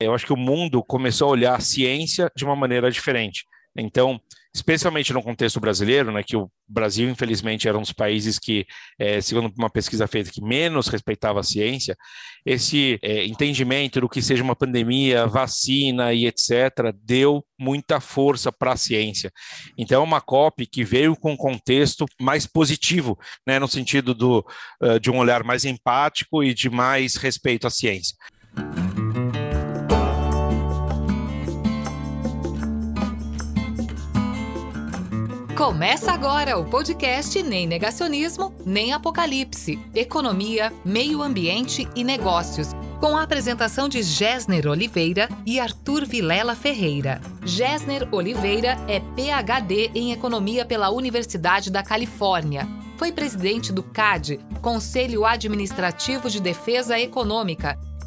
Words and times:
eu 0.00 0.14
acho 0.14 0.26
que 0.26 0.32
o 0.32 0.36
mundo 0.36 0.82
começou 0.82 1.28
a 1.28 1.32
olhar 1.32 1.56
a 1.56 1.60
ciência 1.60 2.30
de 2.36 2.44
uma 2.44 2.54
maneira 2.54 2.90
diferente. 2.90 3.44
Então, 3.76 4.20
especialmente 4.54 5.12
no 5.12 5.22
contexto 5.22 5.60
brasileiro, 5.60 6.10
né, 6.10 6.22
que 6.22 6.36
o 6.36 6.50
Brasil, 6.66 7.08
infelizmente, 7.08 7.68
era 7.68 7.78
um 7.78 7.82
dos 7.82 7.92
países 7.92 8.38
que, 8.38 8.66
é, 8.98 9.20
segundo 9.20 9.52
uma 9.56 9.70
pesquisa 9.70 10.06
feita, 10.06 10.30
que 10.30 10.42
menos 10.42 10.88
respeitava 10.88 11.40
a 11.40 11.44
ciência, 11.44 11.96
esse 12.44 12.98
é, 13.02 13.24
entendimento 13.24 14.00
do 14.00 14.08
que 14.08 14.20
seja 14.20 14.42
uma 14.42 14.56
pandemia, 14.56 15.26
vacina 15.26 16.12
e 16.12 16.26
etc., 16.26 16.92
deu 17.02 17.44
muita 17.58 18.00
força 18.00 18.50
para 18.50 18.72
a 18.72 18.76
ciência. 18.76 19.30
Então, 19.76 20.02
é 20.02 20.04
uma 20.04 20.20
COP 20.20 20.66
que 20.66 20.82
veio 20.82 21.14
com 21.14 21.32
um 21.32 21.36
contexto 21.36 22.04
mais 22.20 22.46
positivo, 22.46 23.18
né, 23.46 23.58
no 23.58 23.68
sentido 23.68 24.12
do, 24.12 24.44
uh, 24.82 24.98
de 24.98 25.10
um 25.10 25.18
olhar 25.18 25.44
mais 25.44 25.64
empático 25.64 26.42
e 26.42 26.52
de 26.52 26.68
mais 26.68 27.16
respeito 27.16 27.66
à 27.66 27.70
ciência. 27.70 28.16
Começa 35.58 36.12
agora 36.12 36.56
o 36.56 36.64
podcast 36.64 37.42
Nem 37.42 37.66
Negacionismo, 37.66 38.54
Nem 38.64 38.92
Apocalipse. 38.92 39.76
Economia, 39.92 40.72
Meio 40.84 41.20
Ambiente 41.20 41.88
e 41.96 42.04
Negócios. 42.04 42.68
Com 43.00 43.16
a 43.16 43.24
apresentação 43.24 43.88
de 43.88 44.00
Gessner 44.00 44.68
Oliveira 44.68 45.28
e 45.44 45.58
Arthur 45.58 46.06
Vilela 46.06 46.54
Ferreira. 46.54 47.20
Gessner 47.44 48.08
Oliveira 48.12 48.76
é 48.86 49.00
PhD 49.00 49.90
em 49.96 50.12
Economia 50.12 50.64
pela 50.64 50.90
Universidade 50.90 51.72
da 51.72 51.82
Califórnia. 51.82 52.64
Foi 52.96 53.10
presidente 53.10 53.72
do 53.72 53.82
CAD, 53.82 54.38
Conselho 54.62 55.26
Administrativo 55.26 56.30
de 56.30 56.40
Defesa 56.40 57.00
Econômica, 57.00 57.76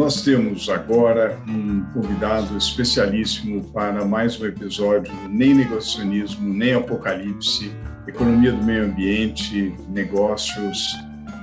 Nós 0.00 0.22
temos 0.22 0.70
agora 0.70 1.38
um 1.46 1.84
convidado 1.92 2.56
especialíssimo 2.56 3.62
para 3.64 4.02
mais 4.02 4.40
um 4.40 4.46
episódio 4.46 5.12
Nem 5.28 5.52
Negacionismo, 5.52 6.54
Nem 6.54 6.72
Apocalipse, 6.72 7.70
Economia 8.08 8.50
do 8.50 8.64
Meio 8.64 8.86
Ambiente, 8.86 9.74
Negócios 9.90 10.96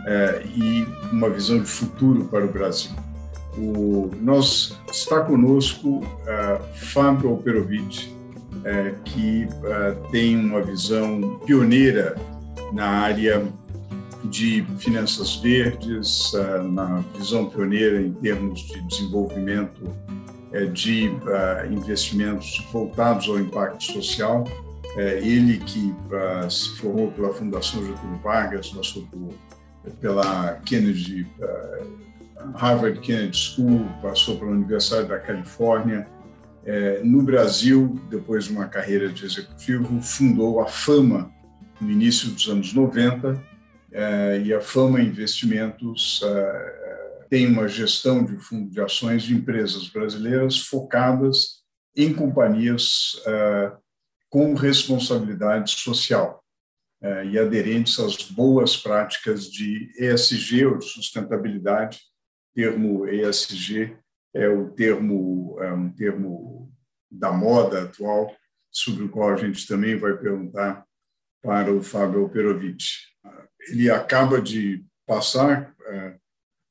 é, 0.07 0.41
e 0.55 0.87
uma 1.11 1.29
visão 1.29 1.59
de 1.59 1.67
futuro 1.67 2.25
para 2.25 2.45
o 2.45 2.51
Brasil. 2.51 2.89
O, 3.55 4.09
nós, 4.19 4.75
está 4.91 5.21
conosco 5.21 5.99
uh, 5.99 6.63
Fábio 6.73 7.33
Operovic, 7.33 8.09
uh, 8.09 8.99
que 9.03 9.45
uh, 9.45 10.09
tem 10.09 10.35
uma 10.35 10.63
visão 10.63 11.39
pioneira 11.45 12.15
na 12.73 12.87
área 12.87 13.43
de 14.29 14.65
finanças 14.77 15.35
verdes, 15.37 16.33
eh, 16.33 16.61
na 16.63 17.03
visão 17.17 17.49
pioneira 17.49 18.01
em 18.01 18.13
termos 18.13 18.61
de 18.61 18.81
desenvolvimento 18.81 19.81
eh, 20.51 20.65
de 20.65 21.07
eh, 21.07 21.67
investimentos 21.71 22.65
voltados 22.71 23.27
ao 23.27 23.39
impacto 23.39 23.83
social. 23.83 24.43
Ele 24.95 25.59
que 25.59 25.93
se 26.49 26.75
formou 26.77 27.11
pela 27.11 27.31
Fundação 27.31 27.85
Getúlio 27.85 28.17
Vargas, 28.23 28.69
passou 28.69 29.07
pela 30.01 30.53
Kennedy, 30.65 31.27
Harvard 32.55 32.99
Kennedy 33.01 33.37
School, 33.37 33.85
passou 34.01 34.39
pela 34.39 34.49
Universidade 34.49 35.07
da 35.07 35.19
Califórnia. 35.19 36.07
No 37.03 37.21
Brasil, 37.21 38.01
depois 38.09 38.45
de 38.45 38.53
uma 38.53 38.65
carreira 38.65 39.07
de 39.07 39.23
executivo, 39.23 40.01
fundou 40.01 40.61
a 40.61 40.65
Fama 40.65 41.31
no 41.79 41.91
início 41.91 42.31
dos 42.31 42.47
anos 42.49 42.73
90, 42.73 43.39
é, 43.91 44.41
e 44.41 44.53
a 44.53 44.61
Fama 44.61 45.01
Investimentos 45.01 46.21
é, 46.23 47.25
tem 47.29 47.47
uma 47.47 47.67
gestão 47.67 48.23
de 48.23 48.37
fundo 48.37 48.69
de 48.69 48.81
ações 48.81 49.23
de 49.23 49.33
empresas 49.35 49.89
brasileiras 49.89 50.59
focadas 50.59 51.63
em 51.95 52.13
companhias 52.13 53.19
com 54.29 54.53
responsabilidade 54.53 55.71
social 55.71 56.43
e 57.25 57.39
aderentes 57.39 57.99
às 57.99 58.21
boas 58.29 58.77
práticas 58.77 59.49
de 59.49 59.91
ESG 59.97 60.67
ou 60.67 60.77
de 60.77 60.85
sustentabilidade. 60.85 61.97
O 61.97 62.55
termo 62.55 63.07
ESG 63.07 63.97
é 64.31 64.47
o 64.47 64.69
termo 64.69 65.57
é 65.59 65.73
um 65.73 65.89
termo 65.89 66.71
da 67.09 67.31
moda 67.31 67.83
atual, 67.83 68.35
sobre 68.71 69.03
o 69.03 69.09
qual 69.09 69.33
a 69.33 69.37
gente 69.37 69.65
também 69.65 69.97
vai 69.97 70.15
perguntar 70.15 70.85
para 71.41 71.73
o 71.73 71.81
Fábio 71.81 72.29
Perovic 72.29 72.83
ele 73.69 73.89
acaba 73.89 74.41
de 74.41 74.85
passar 75.05 75.73
é, 75.85 76.15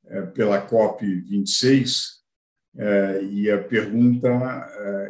é, 0.07 0.23
pela 0.23 0.61
COP 0.61 1.05
26 1.05 2.17
é, 2.77 3.23
e 3.25 3.51
a 3.51 3.63
pergunta 3.63 4.29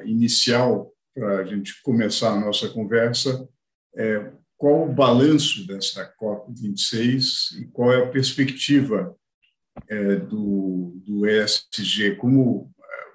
inicial 0.05 0.93
para 1.15 1.41
a 1.41 1.45
gente 1.45 1.83
começar 1.83 2.33
a 2.33 2.41
nossa 2.41 2.69
conversa 2.69 3.49
é 3.97 4.33
qual 4.57 4.89
o 4.89 4.93
balanço 4.93 5.67
dessa 5.67 6.05
COP 6.17 6.53
26 6.55 7.59
e 7.61 7.67
qual 7.67 7.93
é 7.93 8.03
a 8.03 8.09
perspectiva 8.09 9.15
do, 10.29 10.99
do 11.05 11.27
ESG? 11.27 12.17
Como 12.17 12.71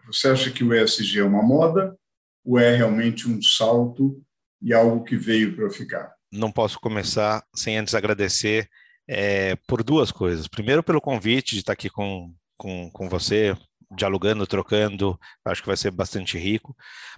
você 0.06 0.28
acha 0.28 0.52
que 0.52 0.64
o 0.64 0.74
ESG 0.74 1.20
é 1.20 1.24
uma 1.24 1.42
moda 1.42 1.98
ou 2.44 2.60
é 2.60 2.76
realmente 2.76 3.28
um 3.28 3.42
salto 3.42 4.22
e 4.62 4.74
algo 4.74 5.04
que 5.04 5.16
veio 5.16 5.56
para 5.56 5.70
ficar? 5.70 6.14
Não 6.32 6.52
posso 6.52 6.80
começar 6.80 7.44
sem 7.54 7.78
antes 7.78 7.94
agradecer 7.94 8.70
é, 9.08 9.56
por 9.68 9.84
duas 9.84 10.12
coisas. 10.12 10.48
Primeiro, 10.48 10.82
pelo 10.82 11.02
convite 11.02 11.56
de 11.56 11.60
estar 11.60 11.74
aqui 11.74 11.90
com, 11.90 12.34
com, 12.58 12.90
com 12.92 13.10
você, 13.10 13.56
dialogando, 13.96 14.48
trocando, 14.48 15.20
acho 15.46 15.62
que 15.62 15.68
vai 15.68 15.78
ser 15.78 15.92
bastante 15.92 16.38
rico, 16.38 16.76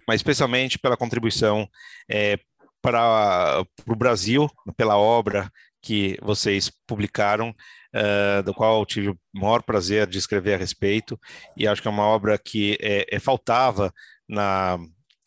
mas 0.08 0.16
especialmente 0.16 0.80
pela 0.80 0.98
contribuição 0.98 1.68
é, 2.10 2.40
para 2.82 3.64
o 3.88 3.96
Brasil, 3.96 4.50
pela 4.76 4.98
obra 4.98 5.50
que 5.82 6.18
vocês 6.22 6.72
publicaram, 6.88 7.50
uh, 7.50 8.44
do 8.44 8.54
qual 8.54 8.80
eu 8.80 8.86
tive 8.86 9.10
o 9.10 9.18
maior 9.34 9.62
prazer 9.62 10.08
de 10.08 10.18
escrever 10.18 10.56
a 10.56 10.58
respeito, 10.58 11.20
e 11.56 11.68
acho 11.68 11.82
que 11.82 11.88
é 11.88 11.92
uma 11.92 12.06
obra 12.06 12.38
que 12.38 12.78
é, 12.82 13.06
é 13.10 13.20
faltava 13.20 13.94
na, 14.28 14.78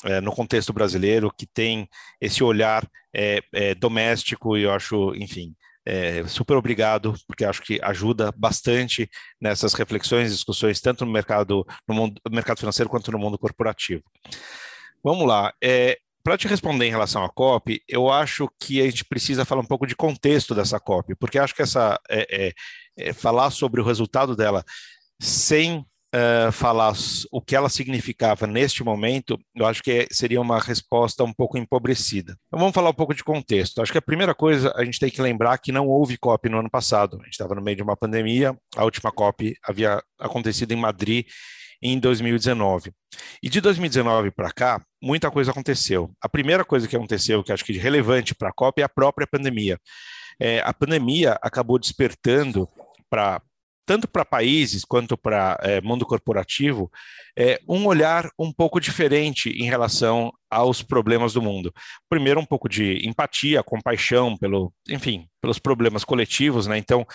é, 0.06 0.20
no 0.20 0.32
contexto 0.32 0.72
brasileiro, 0.72 1.32
que 1.36 1.46
tem 1.46 1.88
esse 2.20 2.42
olhar 2.42 2.88
é, 3.14 3.40
é, 3.52 3.74
doméstico, 3.74 4.56
e 4.56 4.62
eu 4.62 4.72
acho, 4.72 5.14
enfim, 5.14 5.54
é, 5.84 6.26
super 6.26 6.56
obrigado, 6.56 7.14
porque 7.26 7.44
acho 7.44 7.62
que 7.62 7.78
ajuda 7.82 8.32
bastante 8.36 9.08
nessas 9.40 9.72
reflexões, 9.74 10.32
discussões, 10.32 10.80
tanto 10.80 11.06
no 11.06 11.12
mercado, 11.12 11.64
no 11.86 11.94
mundo, 11.94 12.20
mercado 12.30 12.58
financeiro 12.58 12.90
quanto 12.90 13.12
no 13.12 13.18
mundo 13.18 13.38
corporativo. 13.38 14.02
Vamos 15.02 15.26
lá. 15.26 15.52
É, 15.62 15.98
para 16.24 16.36
te 16.36 16.48
responder 16.48 16.86
em 16.86 16.90
relação 16.90 17.24
à 17.24 17.28
COP, 17.28 17.80
eu 17.88 18.10
acho 18.10 18.50
que 18.58 18.80
a 18.80 18.84
gente 18.84 19.04
precisa 19.04 19.44
falar 19.44 19.60
um 19.60 19.66
pouco 19.66 19.86
de 19.86 19.94
contexto 19.94 20.56
dessa 20.56 20.80
COP, 20.80 21.14
porque 21.14 21.38
acho 21.38 21.54
que 21.54 21.62
essa 21.62 22.00
é, 22.10 22.48
é, 22.48 22.52
é 22.98 23.12
falar 23.12 23.50
sobre 23.50 23.80
o 23.80 23.84
resultado 23.84 24.34
dela 24.34 24.64
sem 25.20 25.86
uh, 26.16 26.50
falar 26.52 26.94
o 27.30 27.40
que 27.40 27.54
ela 27.54 27.68
significava 27.68 28.46
neste 28.46 28.82
momento, 28.82 29.38
eu 29.54 29.66
acho 29.66 29.82
que 29.82 30.08
seria 30.10 30.40
uma 30.40 30.58
resposta 30.58 31.22
um 31.22 31.32
pouco 31.32 31.58
empobrecida. 31.58 32.36
Então 32.46 32.58
vamos 32.58 32.74
falar 32.74 32.90
um 32.90 32.94
pouco 32.94 33.14
de 33.14 33.22
contexto. 33.22 33.82
Acho 33.82 33.92
que 33.92 33.98
a 33.98 34.02
primeira 34.02 34.34
coisa 34.34 34.72
a 34.76 34.84
gente 34.84 34.98
tem 34.98 35.10
que 35.10 35.20
lembrar 35.20 35.58
que 35.58 35.72
não 35.72 35.86
houve 35.86 36.16
COP 36.16 36.48
no 36.48 36.58
ano 36.58 36.70
passado. 36.70 37.18
A 37.20 37.24
gente 37.24 37.32
estava 37.32 37.54
no 37.54 37.62
meio 37.62 37.76
de 37.76 37.82
uma 37.82 37.96
pandemia, 37.96 38.56
a 38.76 38.84
última 38.84 39.12
COP 39.12 39.54
havia 39.62 40.02
acontecido 40.18 40.72
em 40.72 40.76
Madrid 40.76 41.26
em 41.82 41.98
2019. 41.98 42.90
E 43.42 43.50
de 43.50 43.60
2019 43.60 44.30
para 44.30 44.50
cá, 44.50 44.82
muita 45.02 45.30
coisa 45.30 45.50
aconteceu. 45.50 46.10
A 46.22 46.28
primeira 46.28 46.64
coisa 46.64 46.88
que 46.88 46.96
aconteceu, 46.96 47.44
que 47.44 47.52
acho 47.52 47.64
que 47.64 47.76
é 47.76 47.80
relevante 47.80 48.34
para 48.34 48.48
a 48.48 48.52
COP, 48.52 48.80
é 48.80 48.84
a 48.84 48.88
própria 48.88 49.26
pandemia. 49.26 49.78
É, 50.40 50.60
a 50.60 50.72
pandemia 50.72 51.38
acabou 51.42 51.78
despertando 51.78 52.68
para 53.08 53.40
tanto 53.86 54.08
para 54.08 54.24
países 54.24 54.84
quanto 54.84 55.16
para 55.16 55.56
é, 55.62 55.80
mundo 55.80 56.04
corporativo, 56.04 56.90
é, 57.38 57.60
um 57.68 57.86
olhar 57.86 58.28
um 58.36 58.52
pouco 58.52 58.80
diferente 58.80 59.48
em 59.50 59.64
relação 59.64 60.32
aos 60.50 60.82
problemas 60.82 61.32
do 61.32 61.40
mundo. 61.40 61.72
Primeiro, 62.08 62.40
um 62.40 62.44
pouco 62.44 62.68
de 62.68 63.06
empatia, 63.06 63.62
compaixão 63.62 64.36
pelo, 64.36 64.72
enfim, 64.88 65.28
pelos 65.40 65.58
problemas 65.58 66.04
coletivos, 66.04 66.66
né? 66.66 66.76
Então, 66.76 67.06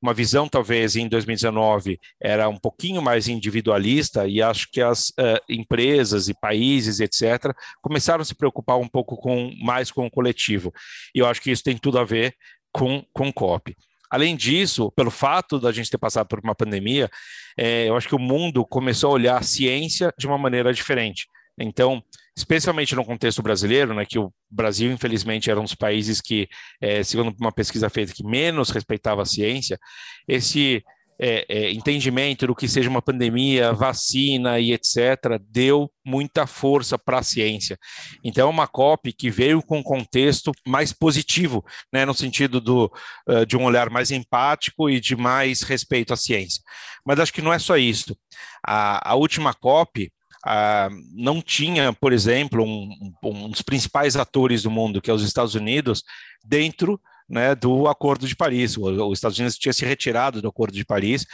uma 0.00 0.14
visão 0.14 0.48
talvez 0.48 0.96
em 0.96 1.08
2019 1.08 1.98
era 2.20 2.48
um 2.48 2.56
pouquinho 2.56 3.02
mais 3.02 3.28
individualista 3.28 4.26
e 4.26 4.40
acho 4.40 4.68
que 4.70 4.80
as 4.80 5.10
uh, 5.10 5.40
empresas 5.48 6.28
e 6.28 6.34
países, 6.34 7.00
etc, 7.00 7.52
começaram 7.82 8.22
a 8.22 8.24
se 8.24 8.34
preocupar 8.34 8.78
um 8.78 8.88
pouco 8.88 9.16
com 9.16 9.52
mais 9.62 9.90
com 9.90 10.06
o 10.06 10.10
coletivo. 10.10 10.72
E 11.14 11.18
eu 11.18 11.26
acho 11.26 11.42
que 11.42 11.50
isso 11.50 11.64
tem 11.64 11.76
tudo 11.76 11.98
a 11.98 12.04
ver 12.04 12.34
com 12.72 13.04
com 13.12 13.32
COP. 13.32 13.76
Além 14.10 14.36
disso, 14.36 14.90
pelo 14.92 15.10
fato 15.10 15.58
da 15.58 15.70
gente 15.70 15.90
ter 15.90 15.98
passado 15.98 16.26
por 16.26 16.40
uma 16.40 16.54
pandemia, 16.54 17.08
é, 17.56 17.88
eu 17.88 17.96
acho 17.96 18.08
que 18.08 18.14
o 18.14 18.18
mundo 18.18 18.66
começou 18.66 19.10
a 19.10 19.14
olhar 19.14 19.38
a 19.38 19.42
ciência 19.42 20.12
de 20.18 20.26
uma 20.26 20.36
maneira 20.36 20.72
diferente. 20.72 21.26
Então, 21.58 22.02
especialmente 22.36 22.96
no 22.96 23.04
contexto 23.04 23.42
brasileiro, 23.42 23.94
né, 23.94 24.04
que 24.04 24.18
o 24.18 24.32
Brasil, 24.50 24.90
infelizmente, 24.90 25.50
era 25.50 25.60
um 25.60 25.64
dos 25.64 25.74
países 25.74 26.20
que, 26.20 26.48
é, 26.80 27.02
segundo 27.02 27.34
uma 27.38 27.52
pesquisa 27.52 27.88
feita, 27.88 28.12
que 28.12 28.24
menos 28.24 28.70
respeitava 28.70 29.22
a 29.22 29.26
ciência, 29.26 29.78
esse 30.26 30.82
é, 31.22 31.44
é, 31.50 31.72
entendimento 31.72 32.46
do 32.46 32.54
que 32.54 32.66
seja 32.66 32.88
uma 32.88 33.02
pandemia, 33.02 33.74
vacina 33.74 34.58
e 34.58 34.72
etc., 34.72 35.38
deu 35.50 35.92
muita 36.02 36.46
força 36.46 36.98
para 36.98 37.18
a 37.18 37.22
ciência. 37.22 37.78
Então, 38.24 38.48
é 38.48 38.50
uma 38.50 38.66
COP 38.66 39.12
que 39.12 39.30
veio 39.30 39.62
com 39.62 39.80
um 39.80 39.82
contexto 39.82 40.50
mais 40.66 40.94
positivo, 40.94 41.62
né, 41.92 42.06
no 42.06 42.14
sentido 42.14 42.58
do, 42.58 42.90
uh, 43.28 43.44
de 43.44 43.54
um 43.54 43.64
olhar 43.64 43.90
mais 43.90 44.10
empático 44.10 44.88
e 44.88 44.98
de 44.98 45.14
mais 45.14 45.60
respeito 45.60 46.14
à 46.14 46.16
ciência. 46.16 46.62
Mas 47.04 47.20
acho 47.20 47.34
que 47.34 47.42
não 47.42 47.52
é 47.52 47.58
só 47.58 47.76
isso. 47.76 48.16
A, 48.66 49.10
a 49.10 49.14
última 49.14 49.52
COP, 49.52 50.10
Uh, 50.40 50.88
não 51.12 51.42
tinha, 51.42 51.92
por 51.92 52.14
exemplo, 52.14 52.64
um, 52.64 53.12
um, 53.22 53.50
dos 53.50 53.60
principais 53.60 54.16
atores 54.16 54.62
do 54.62 54.70
mundo, 54.70 54.98
que 55.02 55.10
é 55.10 55.12
os 55.12 55.22
Estados 55.22 55.54
Unidos, 55.54 56.02
dentro 56.42 56.98
né, 57.30 57.54
do 57.54 57.86
Acordo 57.86 58.26
de 58.26 58.34
Paris. 58.36 58.76
Os 58.76 59.18
Estados 59.18 59.38
Unidos 59.38 59.56
tinha 59.56 59.72
se 59.72 59.84
retirado 59.84 60.42
do 60.42 60.48
Acordo 60.48 60.74
de 60.74 60.84
Paris 60.84 61.24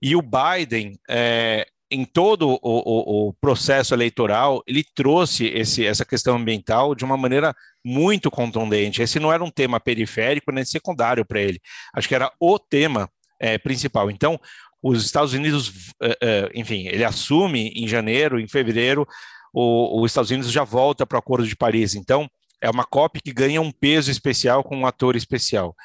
e 0.00 0.16
o 0.16 0.22
Biden, 0.22 0.98
é, 1.08 1.66
em 1.90 2.04
todo 2.04 2.48
o, 2.48 2.58
o, 2.62 3.28
o, 3.28 3.32
processo 3.34 3.94
eleitoral, 3.94 4.62
ele 4.66 4.84
trouxe 4.94 5.46
esse, 5.46 5.86
essa 5.86 6.04
questão 6.04 6.36
ambiental 6.36 6.94
de 6.94 7.04
uma 7.04 7.16
maneira 7.16 7.54
muito 7.84 8.30
contundente. 8.30 9.02
Esse 9.02 9.20
não 9.20 9.32
era 9.32 9.44
um 9.44 9.50
tema 9.50 9.78
periférico 9.78 10.50
nem 10.50 10.64
secundário 10.64 11.24
para 11.24 11.40
ele. 11.40 11.60
Acho 11.94 12.08
que 12.08 12.14
era 12.14 12.32
o 12.40 12.58
tema 12.58 13.08
é, 13.38 13.58
principal. 13.58 14.10
Então, 14.10 14.40
os 14.82 15.04
Estados 15.04 15.32
Unidos, 15.32 15.72
é, 16.02 16.18
é, 16.20 16.50
enfim, 16.54 16.86
ele 16.88 17.04
assume 17.04 17.68
em 17.76 17.86
janeiro, 17.86 18.40
em 18.40 18.48
fevereiro, 18.48 19.06
os 19.54 20.10
Estados 20.10 20.30
Unidos 20.32 20.50
já 20.50 20.64
volta 20.64 21.06
para 21.06 21.16
o 21.16 21.18
Acordo 21.18 21.46
de 21.46 21.54
Paris. 21.54 21.94
Então, 21.94 22.28
é 22.64 22.70
uma 22.70 22.84
cópia 22.84 23.20
que 23.22 23.32
ganha 23.32 23.60
um 23.60 23.70
peso 23.70 24.10
especial 24.10 24.64
com 24.64 24.76
um 24.76 24.86
ator 24.86 25.16
especial. 25.16 25.76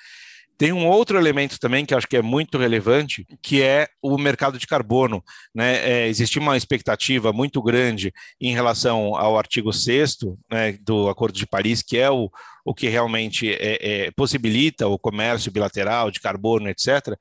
Tem 0.58 0.74
um 0.74 0.88
outro 0.88 1.18
elemento 1.18 1.58
também 1.60 1.86
que 1.86 1.94
acho 1.94 2.08
que 2.08 2.18
é 2.18 2.22
muito 2.22 2.58
relevante, 2.58 3.26
que 3.42 3.62
é 3.62 3.88
o 4.02 4.18
mercado 4.18 4.58
de 4.58 4.68
carbono. 4.68 5.24
Né? 5.56 5.78
É, 5.90 6.08
existe 6.08 6.38
uma 6.40 6.58
expectativa 6.58 7.32
muito 7.32 7.62
grande 7.62 8.14
em 8.42 8.54
relação 8.54 9.16
ao 9.16 9.38
artigo 9.38 9.72
6 9.72 10.18
né, 10.52 10.78
do 10.86 11.08
Acordo 11.08 11.38
de 11.38 11.48
Paris, 11.48 11.82
que 11.82 11.98
é 11.98 12.10
o, 12.10 12.30
o 12.66 12.74
que 12.74 12.90
realmente 12.90 13.50
é, 13.50 13.78
é, 13.82 14.12
possibilita 14.12 14.88
o 14.88 15.00
comércio 15.00 15.52
bilateral 15.52 16.12
de 16.12 16.20
carbono, 16.20 16.70
etc. 16.70 17.18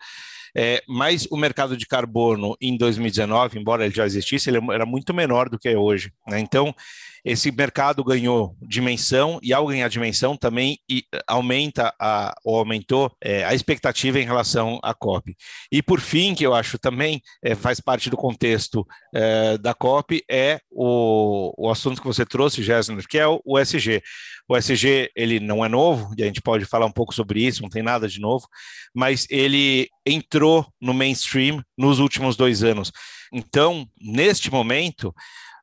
É, 0.56 0.82
mas 0.88 1.26
o 1.30 1.36
mercado 1.36 1.76
de 1.76 1.86
carbono 1.86 2.56
em 2.60 2.76
2019, 2.76 3.58
embora 3.58 3.84
ele 3.84 3.94
já 3.94 4.04
existisse, 4.04 4.50
ele 4.50 4.58
era 4.72 4.84
muito 4.84 5.14
menor 5.14 5.48
do 5.48 5.58
que 5.58 5.68
é 5.68 5.78
hoje. 5.78 6.12
Né? 6.26 6.40
Então, 6.40 6.74
esse 7.24 7.50
mercado 7.50 8.04
ganhou 8.04 8.56
dimensão 8.62 9.38
e 9.42 9.52
ao 9.52 9.66
ganhar 9.66 9.88
dimensão 9.88 10.36
também 10.36 10.78
aumenta 11.26 11.94
a, 12.00 12.34
ou 12.44 12.58
aumentou 12.58 13.10
é, 13.22 13.44
a 13.44 13.54
expectativa 13.54 14.18
em 14.18 14.24
relação 14.24 14.78
à 14.82 14.94
COP. 14.94 15.36
E 15.70 15.82
por 15.82 16.00
fim, 16.00 16.34
que 16.34 16.44
eu 16.44 16.54
acho 16.54 16.78
também 16.78 17.20
é, 17.42 17.54
faz 17.54 17.80
parte 17.80 18.10
do 18.10 18.16
contexto 18.16 18.86
é, 19.14 19.58
da 19.58 19.74
COP, 19.74 20.22
é 20.30 20.60
o, 20.70 21.52
o 21.56 21.70
assunto 21.70 22.00
que 22.00 22.06
você 22.06 22.24
trouxe, 22.24 22.62
Gessner, 22.62 23.06
que 23.08 23.18
é 23.18 23.26
o, 23.26 23.40
o 23.44 23.58
SG. 23.58 24.02
O 24.48 24.56
SG 24.56 25.10
ele 25.14 25.40
não 25.40 25.64
é 25.64 25.68
novo, 25.68 26.14
e 26.16 26.22
a 26.22 26.26
gente 26.26 26.40
pode 26.40 26.64
falar 26.64 26.86
um 26.86 26.92
pouco 26.92 27.14
sobre 27.14 27.44
isso, 27.44 27.62
não 27.62 27.68
tem 27.68 27.82
nada 27.82 28.08
de 28.08 28.20
novo, 28.20 28.46
mas 28.94 29.26
ele 29.30 29.88
entrou 30.06 30.66
no 30.80 30.94
mainstream 30.94 31.62
nos 31.76 31.98
últimos 31.98 32.36
dois 32.36 32.62
anos. 32.62 32.90
Então, 33.32 33.86
neste 34.00 34.50
momento, 34.50 35.14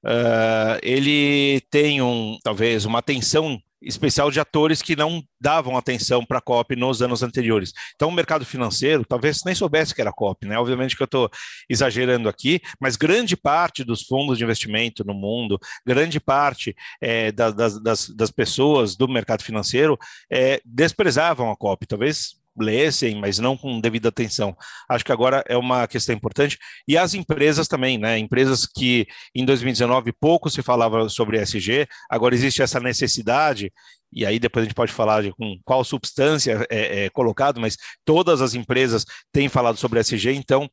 uh, 0.05 0.79
ele 0.81 1.61
tem 1.69 2.01
um 2.01 2.37
talvez 2.43 2.85
uma 2.85 2.99
atenção 2.99 3.59
especial 3.85 4.31
de 4.31 4.39
atores 4.39 4.81
que 4.81 4.95
não 4.95 5.23
davam 5.39 5.77
atenção 5.77 6.25
para 6.25 6.39
a 6.39 6.41
COP 6.41 6.75
nos 6.75 7.01
anos 7.01 7.21
anteriores. 7.21 7.71
Então, 7.95 8.09
o 8.09 8.11
mercado 8.11 8.43
financeiro 8.43 9.05
talvez 9.05 9.41
nem 9.45 9.53
soubesse 9.53 9.93
que 9.93 10.01
era 10.01 10.11
COP, 10.11 10.47
né? 10.47 10.57
Obviamente 10.57 10.95
que 10.95 11.03
eu 11.03 11.05
estou 11.05 11.29
exagerando 11.69 12.27
aqui, 12.27 12.59
mas 12.79 12.95
grande 12.95 13.37
parte 13.37 13.83
dos 13.83 14.03
fundos 14.03 14.37
de 14.37 14.43
investimento 14.43 15.03
no 15.05 15.13
mundo, 15.13 15.59
grande 15.85 16.19
parte 16.19 16.75
é, 16.99 17.31
das, 17.31 17.79
das, 17.81 18.09
das, 18.09 18.31
pessoas 18.31 18.95
do 18.95 19.07
mercado 19.07 19.43
financeiro 19.43 19.97
é, 20.31 20.59
desprezavam 20.65 21.51
a 21.51 21.55
COP. 21.55 21.85
Talvez 21.85 22.35
lessem, 22.57 23.19
mas 23.19 23.39
não 23.39 23.57
com 23.57 23.79
devida 23.79 24.09
atenção. 24.09 24.55
Acho 24.89 25.03
que 25.03 25.11
agora 25.11 25.43
é 25.47 25.57
uma 25.57 25.87
questão 25.87 26.15
importante. 26.15 26.57
E 26.87 26.97
as 26.97 27.13
empresas 27.13 27.67
também, 27.67 27.97
né? 27.97 28.17
Empresas 28.17 28.65
que 28.65 29.07
em 29.33 29.45
2019 29.45 30.11
pouco 30.13 30.49
se 30.49 30.61
falava 30.61 31.09
sobre 31.09 31.41
ESG, 31.41 31.87
agora 32.09 32.35
existe 32.35 32.61
essa 32.61 32.79
necessidade 32.79 33.71
e 34.15 34.25
aí 34.25 34.39
depois 34.39 34.63
a 34.63 34.65
gente 34.65 34.75
pode 34.75 34.93
falar 34.93 35.23
de 35.23 35.33
com 35.33 35.59
qual 35.65 35.83
substância 35.83 36.65
é, 36.69 37.05
é, 37.05 37.09
colocado, 37.09 37.59
mas 37.59 37.77
todas 38.05 38.41
as 38.41 38.53
empresas 38.53 39.05
têm 39.31 39.49
falado 39.49 39.77
sobre 39.77 39.99
ESG, 39.99 40.31
então 40.31 40.69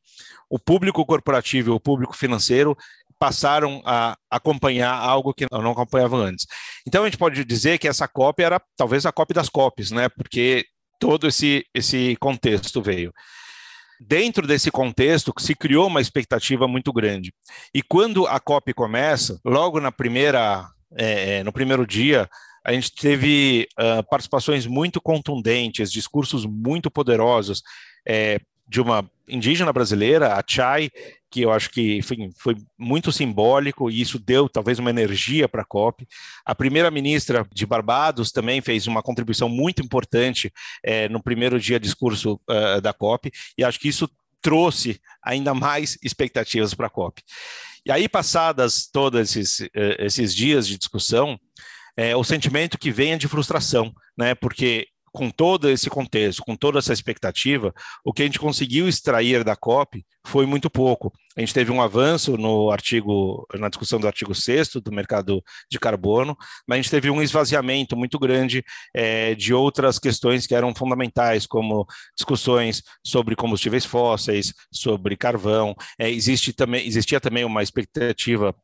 o 0.49 0.57
público 0.57 1.05
corporativo 1.05 1.73
o 1.73 1.79
público 1.79 2.15
financeiro 2.15 2.77
passaram 3.19 3.81
a 3.85 4.17
acompanhar 4.29 4.93
algo 4.93 5.33
que 5.33 5.45
não 5.51 5.71
acompanhavam 5.71 6.19
antes. 6.19 6.45
Então 6.87 7.03
a 7.03 7.05
gente 7.05 7.17
pode 7.17 7.43
dizer 7.45 7.77
que 7.77 7.87
essa 7.87 8.07
cópia 8.07 8.45
era 8.45 8.61
talvez 8.75 9.05
a 9.05 9.11
cópia 9.11 9.35
das 9.35 9.49
cópias, 9.49 9.91
né? 9.91 10.09
Porque 10.09 10.65
todo 11.03 11.27
esse, 11.27 11.65
esse 11.73 12.15
contexto 12.15 12.81
veio. 12.81 13.13
Dentro 13.99 14.47
desse 14.47 14.71
contexto, 14.71 15.33
se 15.37 15.53
criou 15.53 15.87
uma 15.87 15.99
expectativa 15.99 16.65
muito 16.65 16.93
grande. 16.93 17.33
E 17.73 17.81
quando 17.81 18.25
a 18.25 18.39
COP 18.39 18.73
começa, 18.73 19.37
logo 19.43 19.81
na 19.81 19.91
primeira, 19.91 20.65
é, 20.95 21.39
é 21.39 21.43
no 21.43 21.51
primeiro 21.51 21.85
dia, 21.85 22.29
a 22.65 22.71
gente 22.71 22.95
teve 22.95 23.67
uh, 23.77 24.01
participações 24.09 24.65
muito 24.65 25.01
contundentes, 25.01 25.91
discursos 25.91 26.45
muito 26.45 26.89
poderosos 26.89 27.61
é, 28.07 28.39
de 28.65 28.79
uma 28.79 29.05
indígena 29.27 29.73
brasileira, 29.73 30.35
a 30.35 30.43
Chai, 30.47 30.89
que 31.33 31.41
eu 31.41 31.51
acho 31.51 31.71
que 31.71 31.97
enfim, 31.97 32.29
foi 32.37 32.55
muito 32.77 33.11
simbólico 33.11 33.89
e 33.89 33.99
isso 33.99 34.19
deu 34.19 34.47
talvez 34.47 34.77
uma 34.77 34.91
energia 34.91 35.49
para 35.49 35.63
a 35.63 35.65
COP. 35.65 36.07
A 36.45 36.53
primeira-ministra 36.53 37.43
de 37.51 37.65
Barbados 37.65 38.31
também 38.31 38.61
fez 38.61 38.85
uma 38.85 39.01
contribuição 39.01 39.49
muito 39.49 39.81
importante 39.81 40.53
é, 40.83 41.09
no 41.09 41.23
primeiro 41.23 41.59
dia 41.59 41.79
discurso 41.79 42.39
uh, 42.47 42.79
da 42.79 42.93
COP 42.93 43.31
e 43.57 43.63
acho 43.63 43.79
que 43.79 43.89
isso 43.89 44.07
trouxe 44.43 45.01
ainda 45.23 45.55
mais 45.55 45.97
expectativas 46.03 46.75
para 46.75 46.85
a 46.85 46.89
COP. 46.89 47.23
E 47.83 47.91
aí, 47.91 48.07
passadas 48.07 48.87
todos 48.91 49.19
esses, 49.19 49.61
uh, 49.61 49.69
esses 49.97 50.35
dias 50.35 50.67
de 50.67 50.77
discussão, 50.77 51.39
é, 51.97 52.15
o 52.15 52.23
sentimento 52.23 52.77
que 52.77 52.91
vem 52.91 53.13
é 53.13 53.17
de 53.17 53.27
frustração, 53.27 53.91
né? 54.15 54.35
Porque 54.35 54.87
com 55.13 55.29
todo 55.29 55.69
esse 55.69 55.91
contexto, 55.91 56.41
com 56.41 56.55
toda 56.55 56.79
essa 56.79 56.91
expectativa, 56.91 57.71
o 58.03 58.11
que 58.11 58.23
a 58.23 58.25
gente 58.25 58.39
conseguiu 58.39 58.89
extrair 58.89 59.43
da 59.43 59.55
COP 59.55 60.03
foi 60.25 60.47
muito 60.47 60.71
pouco. 60.71 61.13
A 61.37 61.39
gente 61.39 61.53
teve 61.53 61.71
um 61.71 61.81
avanço 61.81 62.35
no 62.35 62.71
artigo, 62.71 63.45
na 63.53 63.69
discussão 63.69 63.99
do 63.99 64.07
artigo 64.07 64.33
6 64.33 64.69
do 64.83 64.91
mercado 64.91 65.43
de 65.69 65.79
carbono, 65.79 66.35
mas 66.67 66.79
a 66.79 66.81
gente 66.81 66.91
teve 66.91 67.11
um 67.11 67.21
esvaziamento 67.21 67.95
muito 67.95 68.17
grande 68.17 68.63
é, 68.93 69.35
de 69.35 69.53
outras 69.53 69.99
questões 69.99 70.47
que 70.47 70.55
eram 70.55 70.73
fundamentais, 70.73 71.45
como 71.45 71.85
discussões 72.17 72.81
sobre 73.05 73.35
combustíveis 73.35 73.85
fósseis, 73.85 74.51
sobre 74.71 75.15
carvão. 75.15 75.75
É, 75.99 76.09
existe 76.09 76.53
também, 76.53 76.87
existia 76.87 77.21
também 77.21 77.45
uma 77.45 77.61
expectativa, 77.61 78.55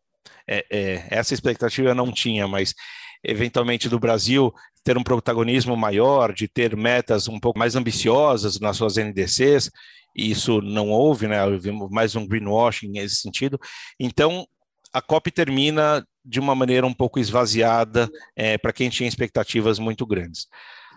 é, 0.48 0.65
é 0.72 1.08
essa 1.12 1.36
expectativa 1.36 1.94
não 1.94 2.12
tinha, 2.12 2.48
mas 2.48 2.74
eventualmente 3.23 3.89
do 3.89 3.99
Brasil 3.99 4.53
ter 4.83 4.97
um 4.97 5.03
protagonismo 5.03 5.75
maior, 5.75 6.33
de 6.33 6.47
ter 6.47 6.75
metas 6.75 7.27
um 7.27 7.39
pouco 7.39 7.59
mais 7.59 7.75
ambiciosas 7.75 8.59
nas 8.59 8.77
suas 8.77 8.97
NDCs, 8.97 9.69
e 10.15 10.31
isso 10.31 10.61
não 10.61 10.89
houve, 10.89 11.27
né? 11.27 11.43
Houve 11.45 11.71
mais 11.91 12.15
um 12.15 12.25
greenwashing 12.27 12.89
nesse 12.89 13.15
sentido. 13.15 13.59
Então, 13.99 14.47
a 14.91 15.01
COP 15.01 15.31
termina 15.31 16.05
de 16.25 16.39
uma 16.39 16.55
maneira 16.55 16.85
um 16.85 16.93
pouco 16.93 17.19
esvaziada 17.19 18.09
é, 18.35 18.57
para 18.57 18.73
quem 18.73 18.89
tinha 18.89 19.07
expectativas 19.07 19.79
muito 19.79 20.05
grandes. 20.05 20.47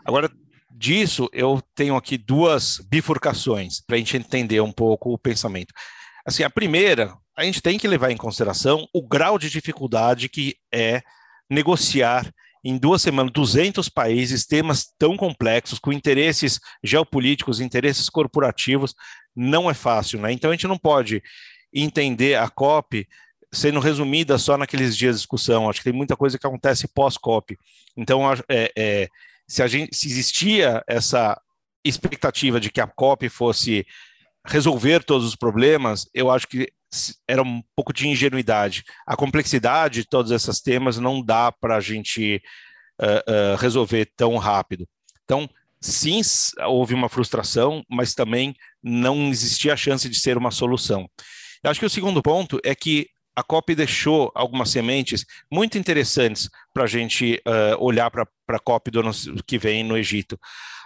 Agora, 0.04 0.30
disso, 0.70 1.28
eu 1.32 1.62
tenho 1.74 1.96
aqui 1.96 2.16
duas 2.16 2.78
bifurcações 2.88 3.80
para 3.80 3.96
a 3.96 3.98
gente 3.98 4.16
entender 4.16 4.60
um 4.60 4.72
pouco 4.72 5.12
o 5.12 5.18
pensamento. 5.18 5.72
Assim, 6.26 6.42
a 6.42 6.50
primeira, 6.50 7.14
a 7.36 7.44
gente 7.44 7.60
tem 7.60 7.78
que 7.78 7.88
levar 7.88 8.10
em 8.10 8.16
consideração 8.16 8.86
o 8.92 9.06
grau 9.06 9.38
de 9.38 9.50
dificuldade 9.50 10.28
que 10.28 10.56
é 10.72 11.02
negociar 11.52 12.32
em 12.64 12.78
duas 12.78 13.02
semanas 13.02 13.32
200 13.32 13.88
países, 13.88 14.46
temas 14.46 14.86
tão 14.98 15.16
complexos, 15.16 15.78
com 15.78 15.92
interesses 15.92 16.60
geopolíticos, 16.82 17.60
interesses 17.60 18.08
corporativos, 18.08 18.94
não 19.34 19.68
é 19.68 19.74
fácil, 19.74 20.20
né? 20.20 20.32
Então 20.32 20.50
a 20.50 20.54
gente 20.54 20.68
não 20.68 20.78
pode 20.78 21.22
entender 21.72 22.36
a 22.36 22.48
COP 22.48 23.06
sendo 23.52 23.80
resumida 23.80 24.38
só 24.38 24.56
naqueles 24.56 24.96
dias 24.96 25.16
de 25.16 25.20
discussão. 25.20 25.68
Acho 25.68 25.80
que 25.80 25.90
tem 25.90 25.92
muita 25.92 26.16
coisa 26.16 26.38
que 26.38 26.46
acontece 26.46 26.88
pós-COP. 26.88 27.58
Então, 27.96 28.22
é, 28.48 28.72
é, 28.76 29.08
se, 29.46 29.66
gente, 29.68 29.94
se 29.94 30.06
existia 30.06 30.82
essa 30.86 31.38
expectativa 31.84 32.60
de 32.60 32.70
que 32.70 32.80
a 32.80 32.86
COP 32.86 33.28
fosse 33.28 33.84
resolver 34.46 35.04
todos 35.04 35.26
os 35.26 35.36
problemas, 35.36 36.08
eu 36.12 36.30
acho 36.30 36.46
que 36.46 36.72
era 37.26 37.42
um 37.42 37.62
pouco 37.74 37.92
de 37.92 38.08
ingenuidade. 38.08 38.84
A 39.06 39.16
complexidade 39.16 40.02
de 40.02 40.08
todos 40.08 40.30
esses 40.30 40.60
temas 40.60 40.98
não 40.98 41.22
dá 41.22 41.50
para 41.50 41.76
a 41.76 41.80
gente 41.80 42.42
uh, 43.00 43.54
uh, 43.54 43.56
resolver 43.56 44.10
tão 44.16 44.36
rápido. 44.36 44.86
Então, 45.24 45.48
sim, 45.80 46.20
houve 46.66 46.94
uma 46.94 47.08
frustração, 47.08 47.82
mas 47.88 48.14
também 48.14 48.54
não 48.82 49.28
existia 49.28 49.72
a 49.72 49.76
chance 49.76 50.08
de 50.08 50.18
ser 50.18 50.36
uma 50.36 50.50
solução. 50.50 51.08
Eu 51.62 51.70
acho 51.70 51.80
que 51.80 51.86
o 51.86 51.90
segundo 51.90 52.22
ponto 52.22 52.60
é 52.64 52.74
que 52.74 53.06
a 53.34 53.42
COP 53.42 53.74
deixou 53.74 54.30
algumas 54.34 54.70
sementes 54.70 55.24
muito 55.50 55.78
interessantes 55.78 56.50
para 56.74 56.84
a 56.84 56.86
gente 56.86 57.40
uh, 57.46 57.82
olhar 57.82 58.10
para 58.10 58.26
a 58.48 58.58
COP 58.58 58.90
do 58.90 59.00
ano 59.00 59.12
que 59.46 59.58
vem 59.58 59.82
no 59.82 59.96
Egito. 59.96 60.38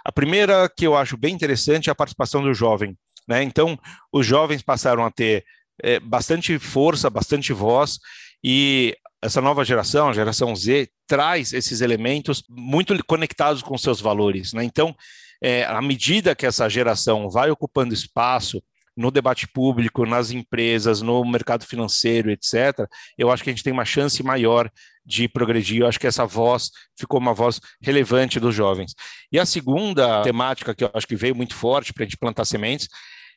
A 0.05 0.11
primeira 0.11 0.69
que 0.69 0.87
eu 0.87 0.95
acho 0.95 1.17
bem 1.17 1.33
interessante 1.33 1.89
é 1.89 1.91
a 1.91 1.95
participação 1.95 2.41
do 2.41 2.53
jovem. 2.53 2.97
Né? 3.27 3.43
Então, 3.43 3.77
os 4.11 4.25
jovens 4.25 4.61
passaram 4.61 5.05
a 5.05 5.11
ter 5.11 5.43
é, 5.81 5.99
bastante 5.99 6.57
força, 6.57 7.09
bastante 7.09 7.53
voz, 7.53 7.99
e 8.43 8.95
essa 9.21 9.41
nova 9.41 9.65
geração, 9.65 10.09
a 10.09 10.13
geração 10.13 10.55
Z, 10.55 10.89
traz 11.07 11.53
esses 11.53 11.81
elementos 11.81 12.43
muito 12.49 12.95
conectados 13.05 13.61
com 13.61 13.77
seus 13.77 13.99
valores. 13.99 14.53
Né? 14.53 14.63
Então, 14.63 14.95
é, 15.41 15.65
à 15.65 15.81
medida 15.81 16.35
que 16.35 16.45
essa 16.45 16.69
geração 16.69 17.29
vai 17.29 17.49
ocupando 17.49 17.93
espaço 17.93 18.61
no 18.95 19.11
debate 19.11 19.47
público, 19.47 20.07
nas 20.07 20.31
empresas, 20.31 21.03
no 21.03 21.23
mercado 21.23 21.65
financeiro, 21.65 22.31
etc., 22.31 22.87
eu 23.15 23.29
acho 23.29 23.43
que 23.43 23.51
a 23.51 23.53
gente 23.53 23.63
tem 23.63 23.71
uma 23.71 23.85
chance 23.85 24.23
maior 24.23 24.71
de 25.05 25.29
progredir. 25.29 25.81
Eu 25.81 25.87
acho 25.87 25.99
que 25.99 26.07
essa 26.07 26.25
voz 26.25 26.71
ficou 26.97 27.19
uma 27.19 27.33
voz 27.33 27.61
relevante 27.79 28.39
dos 28.39 28.55
jovens. 28.55 28.95
E 29.31 29.39
a 29.39 29.45
segunda 29.45 30.23
temática 30.23 30.73
que 30.73 30.83
eu 30.83 30.89
acho 30.93 31.07
que 31.07 31.15
veio 31.15 31.35
muito 31.35 31.55
forte 31.55 31.93
para 31.93 32.03
a 32.03 32.07
gente 32.07 32.17
plantar 32.17 32.45
sementes 32.45 32.89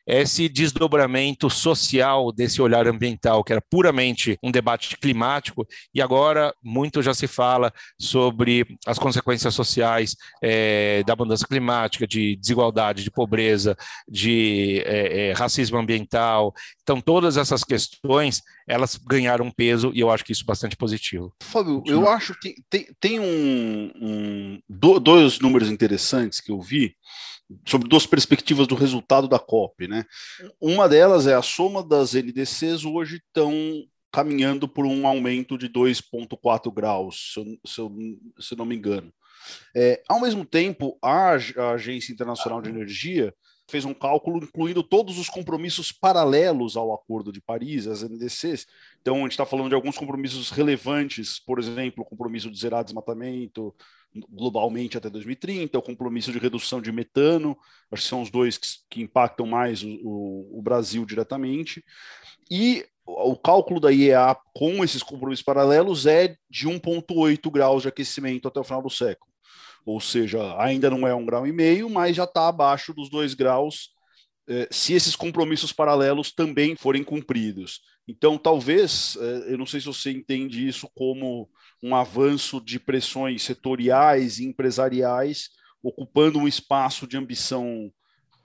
esse 0.06 0.48
desdobramento 0.48 1.48
social 1.48 2.32
desse 2.32 2.60
olhar 2.60 2.86
ambiental, 2.86 3.44
que 3.44 3.52
era 3.52 3.60
puramente 3.60 4.38
um 4.42 4.50
debate 4.50 4.96
climático, 4.96 5.66
e 5.94 6.00
agora 6.00 6.54
muito 6.62 7.02
já 7.02 7.14
se 7.14 7.26
fala 7.26 7.72
sobre 7.98 8.66
as 8.86 8.98
consequências 8.98 9.54
sociais 9.54 10.16
é, 10.42 11.02
da 11.04 11.14
mudança 11.14 11.46
climática, 11.46 12.06
de 12.06 12.36
desigualdade, 12.36 13.04
de 13.04 13.10
pobreza, 13.10 13.76
de 14.08 14.82
é, 14.86 15.28
é, 15.28 15.32
racismo 15.32 15.78
ambiental. 15.78 16.52
Então, 16.82 17.00
todas 17.00 17.36
essas 17.36 17.62
questões 17.62 18.42
elas 18.70 18.96
ganharam 18.96 19.50
peso 19.50 19.90
e 19.92 20.00
eu 20.00 20.10
acho 20.10 20.24
que 20.24 20.32
isso 20.32 20.44
é 20.44 20.46
bastante 20.46 20.76
positivo. 20.76 21.34
Fábio, 21.42 21.82
eu 21.86 22.08
acho 22.08 22.38
que 22.38 22.54
tem, 22.70 22.86
tem 23.00 23.18
um, 23.18 23.92
um, 23.96 24.62
dois 25.00 25.40
números 25.40 25.68
interessantes 25.68 26.40
que 26.40 26.52
eu 26.52 26.60
vi 26.60 26.94
sobre 27.66 27.88
duas 27.88 28.06
perspectivas 28.06 28.68
do 28.68 28.76
resultado 28.76 29.26
da 29.26 29.40
COP, 29.40 29.88
né? 29.88 30.04
Uma 30.60 30.88
delas 30.88 31.26
é 31.26 31.34
a 31.34 31.42
soma 31.42 31.82
das 31.82 32.14
NDCs 32.14 32.84
hoje 32.84 33.16
estão 33.16 33.52
caminhando 34.12 34.68
por 34.68 34.86
um 34.86 35.04
aumento 35.04 35.58
de 35.58 35.68
2,4 35.68 36.72
graus, 36.72 37.32
se 37.32 37.40
eu, 37.40 37.44
se, 37.66 37.80
eu, 37.80 37.92
se 38.38 38.54
eu 38.54 38.58
não 38.58 38.64
me 38.64 38.76
engano. 38.76 39.12
É, 39.74 40.00
ao 40.08 40.20
mesmo 40.20 40.44
tempo, 40.44 40.96
a, 41.02 41.32
a 41.32 41.70
Agência 41.72 42.12
Internacional 42.12 42.62
de 42.62 42.70
Energia 42.70 43.34
fez 43.70 43.84
um 43.84 43.94
cálculo 43.94 44.44
incluindo 44.44 44.82
todos 44.82 45.18
os 45.18 45.28
compromissos 45.28 45.92
paralelos 45.92 46.76
ao 46.76 46.92
Acordo 46.92 47.32
de 47.32 47.40
Paris, 47.40 47.86
as 47.86 48.02
NDCs. 48.02 48.66
Então, 49.00 49.16
a 49.16 49.20
gente 49.20 49.32
está 49.32 49.46
falando 49.46 49.68
de 49.68 49.74
alguns 49.74 49.96
compromissos 49.96 50.50
relevantes, 50.50 51.38
por 51.38 51.58
exemplo, 51.58 52.02
o 52.02 52.06
compromisso 52.06 52.50
de 52.50 52.58
zerar 52.58 52.84
desmatamento 52.84 53.74
globalmente 54.28 54.98
até 54.98 55.08
2030, 55.08 55.78
o 55.78 55.82
compromisso 55.82 56.32
de 56.32 56.38
redução 56.38 56.80
de 56.80 56.90
metano, 56.90 57.56
acho 57.92 58.02
que 58.02 58.08
são 58.08 58.22
os 58.22 58.30
dois 58.30 58.58
que, 58.58 58.66
que 58.90 59.02
impactam 59.02 59.46
mais 59.46 59.84
o, 59.84 59.88
o, 60.02 60.58
o 60.58 60.62
Brasil 60.62 61.06
diretamente. 61.06 61.84
E 62.50 62.84
o 63.06 63.36
cálculo 63.36 63.78
da 63.78 63.92
IEA 63.92 64.36
com 64.52 64.82
esses 64.82 65.02
compromissos 65.02 65.44
paralelos 65.44 66.06
é 66.06 66.36
de 66.48 66.68
1,8 66.68 67.50
graus 67.50 67.82
de 67.82 67.88
aquecimento 67.88 68.48
até 68.48 68.58
o 68.58 68.64
final 68.64 68.82
do 68.82 68.90
século 68.90 69.29
ou 69.84 70.00
seja, 70.00 70.56
ainda 70.60 70.90
não 70.90 71.06
é 71.06 71.14
um 71.14 71.24
grau 71.24 71.46
e 71.46 71.52
meio, 71.52 71.88
mas 71.88 72.16
já 72.16 72.24
está 72.24 72.48
abaixo 72.48 72.92
dos 72.92 73.08
dois 73.08 73.34
graus 73.34 73.90
eh, 74.48 74.68
se 74.70 74.94
esses 74.94 75.14
compromissos 75.14 75.72
paralelos 75.72 76.32
também 76.32 76.76
forem 76.76 77.04
cumpridos. 77.04 77.80
Então, 78.06 78.36
talvez, 78.36 79.16
eh, 79.20 79.52
eu 79.52 79.58
não 79.58 79.66
sei 79.66 79.80
se 79.80 79.86
você 79.86 80.10
entende 80.10 80.66
isso 80.66 80.88
como 80.94 81.48
um 81.82 81.94
avanço 81.94 82.60
de 82.60 82.78
pressões 82.78 83.42
setoriais 83.42 84.38
e 84.38 84.46
empresariais, 84.46 85.50
ocupando 85.82 86.38
um 86.38 86.48
espaço 86.48 87.06
de 87.06 87.16
ambição 87.16 87.90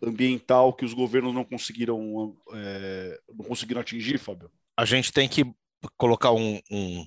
ambiental 0.02 0.74
que 0.74 0.86
os 0.86 0.94
governos 0.94 1.34
não 1.34 1.44
conseguiram, 1.44 2.36
é, 2.54 3.20
não 3.34 3.46
conseguiram 3.46 3.82
atingir, 3.82 4.18
Fábio? 4.18 4.50
A 4.78 4.86
gente 4.86 5.12
tem 5.12 5.28
que 5.28 5.46
colocar 5.98 6.32
um, 6.32 6.60
um 6.72 7.06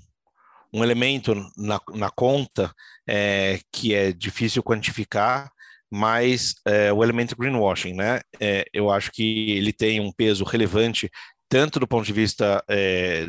um 0.72 0.82
elemento 0.82 1.34
na, 1.56 1.80
na 1.94 2.10
conta 2.10 2.72
é, 3.06 3.60
que 3.72 3.94
é 3.94 4.12
difícil 4.12 4.62
quantificar, 4.62 5.50
mas 5.90 6.54
é, 6.66 6.92
o 6.92 7.02
elemento 7.02 7.36
greenwashing, 7.36 7.94
né? 7.94 8.20
É, 8.38 8.66
eu 8.72 8.90
acho 8.90 9.10
que 9.10 9.52
ele 9.52 9.72
tem 9.72 10.00
um 10.00 10.12
peso 10.12 10.44
relevante 10.44 11.10
tanto 11.48 11.80
do 11.80 11.88
ponto 11.88 12.04
de 12.04 12.12
vista 12.12 12.62
é, 12.68 13.26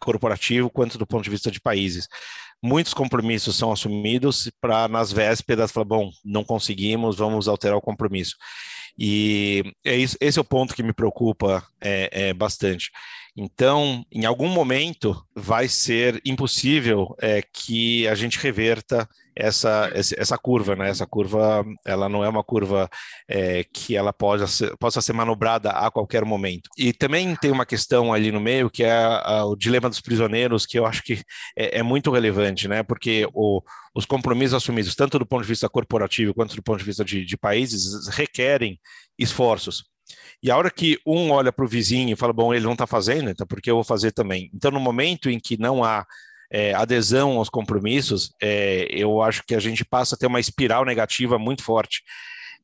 corporativo 0.00 0.70
quanto 0.70 0.98
do 0.98 1.06
ponto 1.06 1.22
de 1.22 1.30
vista 1.30 1.50
de 1.50 1.60
países. 1.60 2.08
Muitos 2.62 2.94
compromissos 2.94 3.56
são 3.56 3.72
assumidos 3.72 4.50
para 4.60 4.88
nas 4.88 5.12
vésperas 5.12 5.70
falar, 5.70 5.84
bom, 5.84 6.10
não 6.24 6.44
conseguimos, 6.44 7.16
vamos 7.16 7.48
alterar 7.48 7.76
o 7.76 7.82
compromisso. 7.82 8.36
E 8.98 9.64
é 9.84 9.96
isso, 9.96 10.16
esse 10.20 10.38
é 10.38 10.42
o 10.42 10.44
ponto 10.44 10.74
que 10.74 10.82
me 10.82 10.92
preocupa 10.92 11.64
é, 11.80 12.28
é 12.28 12.34
bastante. 12.34 12.90
Então, 13.36 14.04
em 14.12 14.26
algum 14.26 14.48
momento, 14.48 15.16
vai 15.34 15.66
ser 15.66 16.20
impossível 16.24 17.14
é, 17.20 17.40
que 17.40 18.06
a 18.06 18.14
gente 18.14 18.38
reverta 18.38 19.08
essa, 19.34 19.90
essa 19.94 20.36
curva, 20.36 20.76
né? 20.76 20.90
Essa 20.90 21.06
curva, 21.06 21.64
ela 21.86 22.08
não 22.08 22.22
é 22.22 22.28
uma 22.28 22.44
curva 22.44 22.90
é, 23.26 23.64
que 23.72 23.96
ela 23.96 24.12
possa 24.12 24.46
ser, 24.46 24.76
possa 24.76 25.00
ser 25.00 25.14
manobrada 25.14 25.70
a 25.70 25.90
qualquer 25.90 26.24
momento. 26.24 26.68
E 26.76 26.92
também 26.92 27.34
tem 27.36 27.50
uma 27.50 27.64
questão 27.64 28.12
ali 28.12 28.30
no 28.30 28.40
meio 28.40 28.68
que 28.68 28.84
é 28.84 28.92
a, 28.92 29.46
o 29.46 29.56
dilema 29.56 29.88
dos 29.88 30.00
prisioneiros, 30.00 30.66
que 30.66 30.78
eu 30.78 30.84
acho 30.84 31.02
que 31.02 31.22
é, 31.56 31.78
é 31.78 31.82
muito 31.82 32.10
relevante, 32.10 32.68
né? 32.68 32.82
Porque 32.82 33.26
o, 33.32 33.62
os 33.94 34.04
compromissos 34.04 34.54
assumidos, 34.54 34.94
tanto 34.94 35.18
do 35.18 35.26
ponto 35.26 35.42
de 35.42 35.48
vista 35.48 35.68
corporativo 35.68 36.34
quanto 36.34 36.54
do 36.54 36.62
ponto 36.62 36.78
de 36.78 36.84
vista 36.84 37.04
de, 37.04 37.24
de 37.24 37.36
países, 37.38 38.08
requerem 38.08 38.78
esforços. 39.18 39.91
E 40.42 40.50
a 40.50 40.56
hora 40.56 40.70
que 40.70 40.98
um 41.06 41.30
olha 41.30 41.52
para 41.52 41.64
o 41.64 41.68
vizinho 41.68 42.12
e 42.12 42.16
fala, 42.16 42.32
bom, 42.32 42.52
ele 42.52 42.64
não 42.64 42.72
está 42.72 42.86
fazendo, 42.86 43.30
então 43.30 43.46
por 43.46 43.60
que 43.60 43.70
eu 43.70 43.76
vou 43.76 43.84
fazer 43.84 44.12
também? 44.12 44.50
Então, 44.54 44.70
no 44.70 44.80
momento 44.80 45.30
em 45.30 45.38
que 45.38 45.56
não 45.56 45.84
há 45.84 46.06
é, 46.50 46.74
adesão 46.74 47.38
aos 47.38 47.48
compromissos, 47.48 48.32
é, 48.40 48.86
eu 48.90 49.22
acho 49.22 49.42
que 49.44 49.54
a 49.54 49.60
gente 49.60 49.84
passa 49.84 50.14
a 50.14 50.18
ter 50.18 50.26
uma 50.26 50.40
espiral 50.40 50.84
negativa 50.84 51.38
muito 51.38 51.62
forte. 51.62 52.02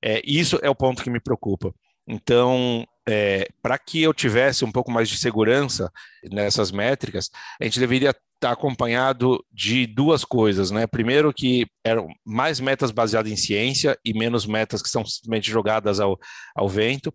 É, 0.02 0.20
isso 0.24 0.58
é 0.62 0.68
o 0.68 0.74
ponto 0.74 1.02
que 1.02 1.10
me 1.10 1.20
preocupa. 1.20 1.72
Então, 2.06 2.86
é, 3.08 3.48
para 3.62 3.78
que 3.78 4.02
eu 4.02 4.12
tivesse 4.12 4.66
um 4.66 4.70
pouco 4.70 4.90
mais 4.90 5.08
de 5.08 5.16
segurança 5.16 5.90
nessas 6.30 6.70
métricas, 6.70 7.30
a 7.58 7.64
gente 7.64 7.80
deveria 7.80 8.10
estar 8.10 8.52
acompanhado 8.52 9.42
de 9.50 9.86
duas 9.86 10.26
coisas, 10.26 10.70
né? 10.70 10.86
Primeiro 10.86 11.32
que 11.32 11.66
eram 11.82 12.06
mais 12.24 12.60
metas 12.60 12.90
baseadas 12.90 13.32
em 13.32 13.36
ciência 13.36 13.98
e 14.04 14.12
menos 14.12 14.44
metas 14.44 14.82
que 14.82 14.90
são 14.90 15.06
simplesmente 15.06 15.50
jogadas 15.50 16.00
ao, 16.00 16.18
ao 16.54 16.68
vento. 16.68 17.12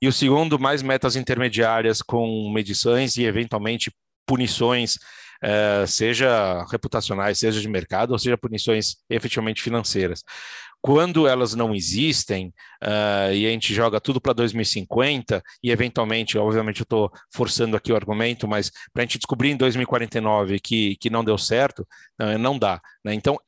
E 0.00 0.06
o 0.06 0.12
segundo, 0.12 0.60
mais 0.60 0.80
metas 0.80 1.16
intermediárias 1.16 2.00
com 2.00 2.50
medições 2.54 3.16
e 3.16 3.24
eventualmente 3.24 3.92
punições, 4.24 4.94
uh, 5.42 5.86
seja 5.88 6.64
reputacionais, 6.70 7.38
seja 7.38 7.60
de 7.60 7.68
mercado, 7.68 8.12
ou 8.12 8.18
seja 8.18 8.38
punições 8.38 8.96
efetivamente 9.10 9.60
financeiras. 9.60 10.22
Quando 10.82 11.28
elas 11.28 11.54
não 11.54 11.74
existem 11.74 12.48
uh, 12.82 13.32
e 13.32 13.46
a 13.46 13.50
gente 13.50 13.72
joga 13.72 14.00
tudo 14.00 14.20
para 14.20 14.32
2050 14.32 15.42
e 15.62 15.70
eventualmente, 15.70 16.36
obviamente 16.36 16.80
eu 16.80 16.84
estou 16.84 17.10
forçando 17.32 17.76
aqui 17.76 17.92
o 17.92 17.96
argumento, 17.96 18.48
mas 18.48 18.70
para 18.92 19.02
a 19.02 19.06
gente 19.06 19.18
descobrir 19.18 19.50
em 19.50 19.56
2049 19.56 20.58
que, 20.58 20.96
que 20.96 21.08
não 21.08 21.24
deu 21.24 21.38
certo, 21.38 21.86
não 22.40 22.58
dá. 22.58 22.80
Né? 23.04 23.14
Então, 23.14 23.38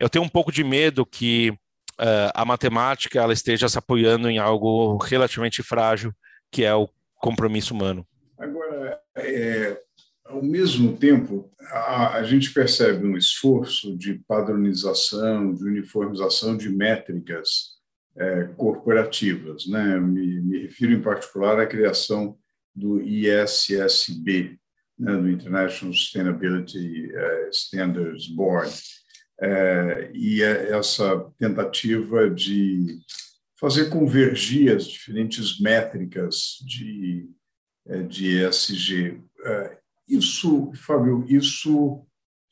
eu 0.00 0.08
tenho 0.08 0.24
um 0.24 0.28
pouco 0.28 0.50
de 0.50 0.64
medo 0.64 1.04
que 1.04 1.56
uh, 2.00 2.30
a 2.34 2.44
matemática 2.44 3.20
ela 3.20 3.32
esteja 3.32 3.68
se 3.68 3.78
apoiando 3.78 4.28
em 4.28 4.38
algo 4.38 4.96
relativamente 4.98 5.62
frágil, 5.62 6.12
que 6.50 6.64
é 6.64 6.74
o 6.74 6.88
compromisso 7.16 7.74
humano. 7.74 8.06
Agora, 8.38 9.00
é, 9.16 9.80
ao 10.24 10.42
mesmo 10.42 10.96
tempo, 10.96 11.52
a, 11.70 12.16
a, 12.16 12.22
gente 12.24 12.52
percebe 12.52 13.06
um 13.06 13.16
esforço 13.16 13.96
de 13.96 14.14
padronização, 14.26 15.54
de 15.54 15.64
uniformização 15.64 16.56
de 16.56 16.70
métricas 16.70 17.74
é, 18.16 18.44
corporativas. 18.56 19.66
Né? 19.66 19.98
Me, 20.00 20.40
me, 20.40 20.62
refiro 20.62 20.92
em 20.92 21.02
particular 21.02 21.60
à 21.60 21.66
criação 21.66 22.38
do 22.74 23.00
ISSB, 23.00 24.58
né, 24.98 25.16
do 25.16 25.28
International 25.28 25.92
Sustainability 25.92 27.12
uh, 27.12 27.50
Standards 27.50 28.26
Board, 28.28 28.72
é, 29.40 30.10
e 30.14 30.42
é 30.42 30.70
essa 30.70 31.30
tentativa 31.38 32.30
de 32.30 32.98
fazer 33.60 33.90
convergir 33.90 34.74
as 34.74 34.86
diferentes 34.86 35.60
métricas 35.60 36.58
de, 36.64 37.28
é, 37.86 38.02
de 38.02 38.38
ESG. 38.38 39.20
Isso, 40.08 40.72
Fábio, 40.74 41.24
isso 41.28 42.04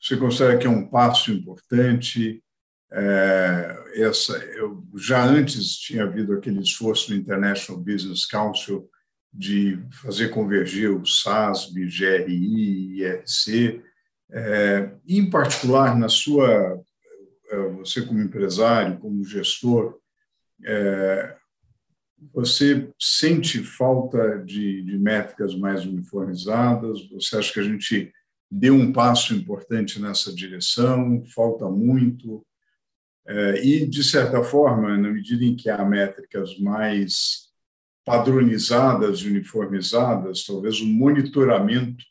você 0.03 0.17
considera 0.17 0.57
que 0.57 0.67
é 0.67 0.69
um 0.69 0.85
passo 0.85 1.31
importante? 1.31 2.43
É, 2.91 3.83
essa, 3.95 4.33
eu, 4.33 4.83
já 4.95 5.23
antes 5.23 5.77
tinha 5.77 6.03
havido 6.03 6.33
aquele 6.33 6.59
esforço 6.59 7.09
do 7.09 7.15
International 7.15 7.81
Business 7.81 8.25
Council 8.25 8.89
de 9.33 9.79
fazer 10.01 10.29
convergir 10.29 10.91
o 10.91 11.05
SASB, 11.05 11.85
GRI, 11.87 13.01
IRC, 13.01 13.81
é, 14.29 14.91
em 15.07 15.29
particular 15.29 15.97
na 15.97 16.09
sua, 16.09 16.83
é, 17.49 17.69
você 17.69 18.05
como 18.05 18.21
empresário, 18.21 18.99
como 18.99 19.23
gestor, 19.23 19.97
é, 20.65 21.35
você 22.31 22.89
sente 22.99 23.63
falta 23.63 24.37
de, 24.39 24.83
de 24.83 24.97
métricas 24.97 25.55
mais 25.55 25.85
uniformizadas? 25.85 27.09
Você 27.09 27.37
acha 27.37 27.53
que 27.53 27.59
a 27.59 27.63
gente 27.63 28.13
deu 28.49 28.75
um 28.75 28.93
passo 28.93 29.33
importante 29.33 30.01
nessa 30.01 30.33
direção? 30.33 31.23
Falta 31.25 31.69
muito? 31.69 32.45
É, 33.25 33.65
e, 33.65 33.87
de 33.87 34.03
certa 34.03 34.43
forma, 34.43 34.97
na 34.97 35.09
medida 35.09 35.43
em 35.43 35.55
que 35.55 35.69
há 35.69 35.83
métricas 35.83 36.57
mais 36.59 37.49
padronizadas 38.05 39.19
e 39.19 39.29
uniformizadas, 39.29 40.43
talvez 40.43 40.81
o 40.81 40.85
monitoramento 40.85 42.03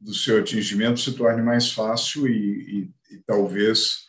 do 0.00 0.12
seu 0.12 0.38
atingimento 0.38 1.00
se 1.00 1.12
torne 1.12 1.42
mais 1.42 1.72
fácil 1.72 2.26
e, 2.26 2.90
e, 3.10 3.14
e 3.14 3.18
talvez 3.26 4.07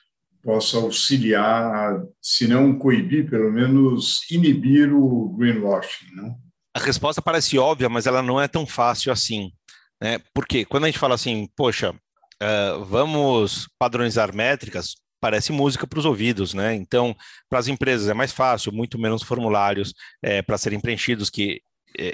possa 0.50 0.78
auxiliar, 0.78 2.02
se 2.20 2.48
não 2.48 2.76
coibir, 2.76 3.30
pelo 3.30 3.52
menos 3.52 4.22
inibir 4.32 4.92
o 4.92 5.30
greenwashing, 5.38 6.08
não? 6.16 6.36
A 6.76 6.80
resposta 6.80 7.22
parece 7.22 7.60
óbvia, 7.60 7.88
mas 7.88 8.08
ela 8.08 8.24
não 8.24 8.42
é 8.42 8.48
tão 8.48 8.66
fácil 8.66 9.12
assim, 9.12 9.52
né? 10.02 10.20
Porque 10.34 10.66
quando 10.66 10.86
a 10.86 10.88
gente 10.88 10.98
fala 10.98 11.14
assim, 11.14 11.48
poxa, 11.56 11.92
uh, 11.92 12.84
vamos 12.84 13.70
padronizar 13.78 14.36
métricas, 14.36 14.96
parece 15.22 15.52
música 15.52 15.86
para 15.86 16.00
os 16.00 16.06
ouvidos, 16.06 16.56
né? 16.56 16.74
Então, 16.74 17.16
para 17.48 17.60
as 17.60 17.68
empresas 17.68 18.10
é 18.10 18.14
mais 18.16 18.32
fácil, 18.32 18.72
muito 18.72 18.98
menos 18.98 19.22
formulários 19.22 19.94
é, 20.20 20.42
para 20.42 20.58
serem 20.58 20.80
preenchidos, 20.80 21.30
que 21.30 21.62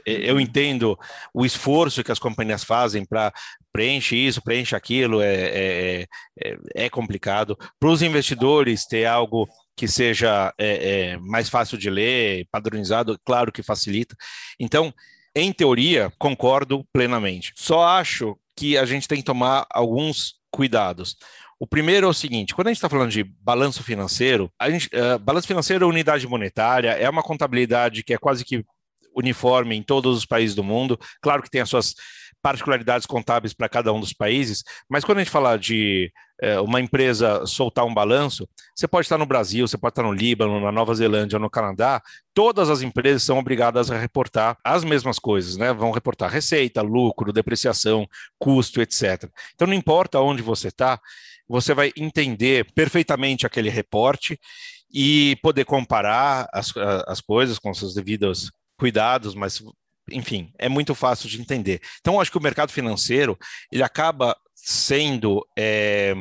eu 0.05 0.39
entendo 0.39 0.97
o 1.33 1.45
esforço 1.45 2.03
que 2.03 2.11
as 2.11 2.19
companhias 2.19 2.63
fazem 2.63 3.05
para 3.05 3.33
preencher 3.71 4.15
isso, 4.15 4.41
preenche 4.41 4.75
aquilo, 4.75 5.21
é, 5.21 5.35
é, 5.35 6.07
é, 6.41 6.57
é 6.75 6.89
complicado. 6.89 7.57
Para 7.79 7.89
os 7.89 8.01
investidores 8.01 8.85
ter 8.85 9.05
algo 9.05 9.47
que 9.75 9.87
seja 9.87 10.53
é, 10.57 11.11
é, 11.11 11.17
mais 11.17 11.49
fácil 11.49 11.77
de 11.77 11.89
ler, 11.89 12.47
padronizado, 12.49 13.19
claro 13.25 13.51
que 13.51 13.61
facilita. 13.61 14.15
Então, 14.59 14.93
em 15.35 15.51
teoria, 15.51 16.11
concordo 16.17 16.85
plenamente. 16.93 17.51
Só 17.55 17.83
acho 17.83 18.37
que 18.55 18.77
a 18.77 18.85
gente 18.85 19.07
tem 19.07 19.17
que 19.17 19.25
tomar 19.25 19.65
alguns 19.69 20.35
cuidados. 20.49 21.17
O 21.59 21.67
primeiro 21.67 22.07
é 22.07 22.09
o 22.09 22.13
seguinte: 22.13 22.55
quando 22.55 22.67
a 22.67 22.69
gente 22.69 22.77
está 22.77 22.89
falando 22.89 23.11
de 23.11 23.23
balanço 23.23 23.83
financeiro, 23.83 24.49
a 24.59 24.69
gente, 24.69 24.87
uh, 24.87 25.19
balanço 25.19 25.47
financeiro 25.47 25.85
é 25.85 25.87
unidade 25.87 26.25
monetária, 26.27 26.91
é 26.91 27.09
uma 27.09 27.23
contabilidade 27.23 28.03
que 28.03 28.13
é 28.13 28.17
quase 28.17 28.45
que 28.45 28.63
uniforme 29.15 29.75
em 29.75 29.83
todos 29.83 30.17
os 30.17 30.25
países 30.25 30.55
do 30.55 30.63
mundo. 30.63 30.99
Claro 31.21 31.41
que 31.41 31.49
tem 31.49 31.61
as 31.61 31.69
suas 31.69 31.95
particularidades 32.45 33.07
contábeis 33.07 33.55
para 33.55 33.67
cada 33.67 33.91
um 33.91 33.99
dos 33.99 34.13
países, 34.13 34.63
mas 34.87 35.03
quando 35.03 35.17
a 35.17 35.21
gente 35.23 35.31
fala 35.31 35.57
de 35.57 36.11
é, 36.39 36.59
uma 36.59 36.79
empresa 36.79 37.43
soltar 37.47 37.83
um 37.85 37.93
balanço, 37.93 38.47
você 38.75 38.87
pode 38.87 39.05
estar 39.05 39.17
no 39.17 39.25
Brasil, 39.25 39.67
você 39.67 39.79
pode 39.79 39.93
estar 39.93 40.03
no 40.03 40.11
Líbano, 40.11 40.59
na 40.59 40.71
Nova 40.71 40.93
Zelândia, 40.93 41.39
no 41.39 41.49
Canadá, 41.49 41.99
todas 42.35 42.69
as 42.69 42.83
empresas 42.83 43.23
são 43.23 43.39
obrigadas 43.39 43.89
a 43.89 43.97
reportar 43.97 44.57
as 44.63 44.83
mesmas 44.83 45.17
coisas, 45.17 45.57
né? 45.57 45.73
Vão 45.73 45.89
reportar 45.89 46.29
receita, 46.29 46.83
lucro, 46.83 47.33
depreciação, 47.33 48.07
custo, 48.37 48.79
etc. 48.79 49.27
Então 49.55 49.67
não 49.67 49.73
importa 49.73 50.19
onde 50.19 50.43
você 50.43 50.67
está, 50.67 50.99
você 51.47 51.73
vai 51.73 51.91
entender 51.97 52.71
perfeitamente 52.75 53.47
aquele 53.47 53.71
reporte 53.71 54.39
e 54.93 55.35
poder 55.41 55.65
comparar 55.65 56.47
as, 56.53 56.71
as 57.07 57.21
coisas 57.21 57.57
com 57.57 57.73
seus 57.73 57.95
devidos 57.95 58.51
cuidados, 58.77 59.35
mas 59.35 59.61
enfim, 60.11 60.51
é 60.59 60.69
muito 60.69 60.93
fácil 60.93 61.27
de 61.27 61.41
entender. 61.41 61.81
Então, 61.99 62.19
acho 62.19 62.31
que 62.31 62.37
o 62.37 62.43
mercado 62.43 62.71
financeiro 62.71 63.37
ele 63.71 63.81
acaba 63.81 64.37
sendo 64.53 65.45
é, 65.57 66.15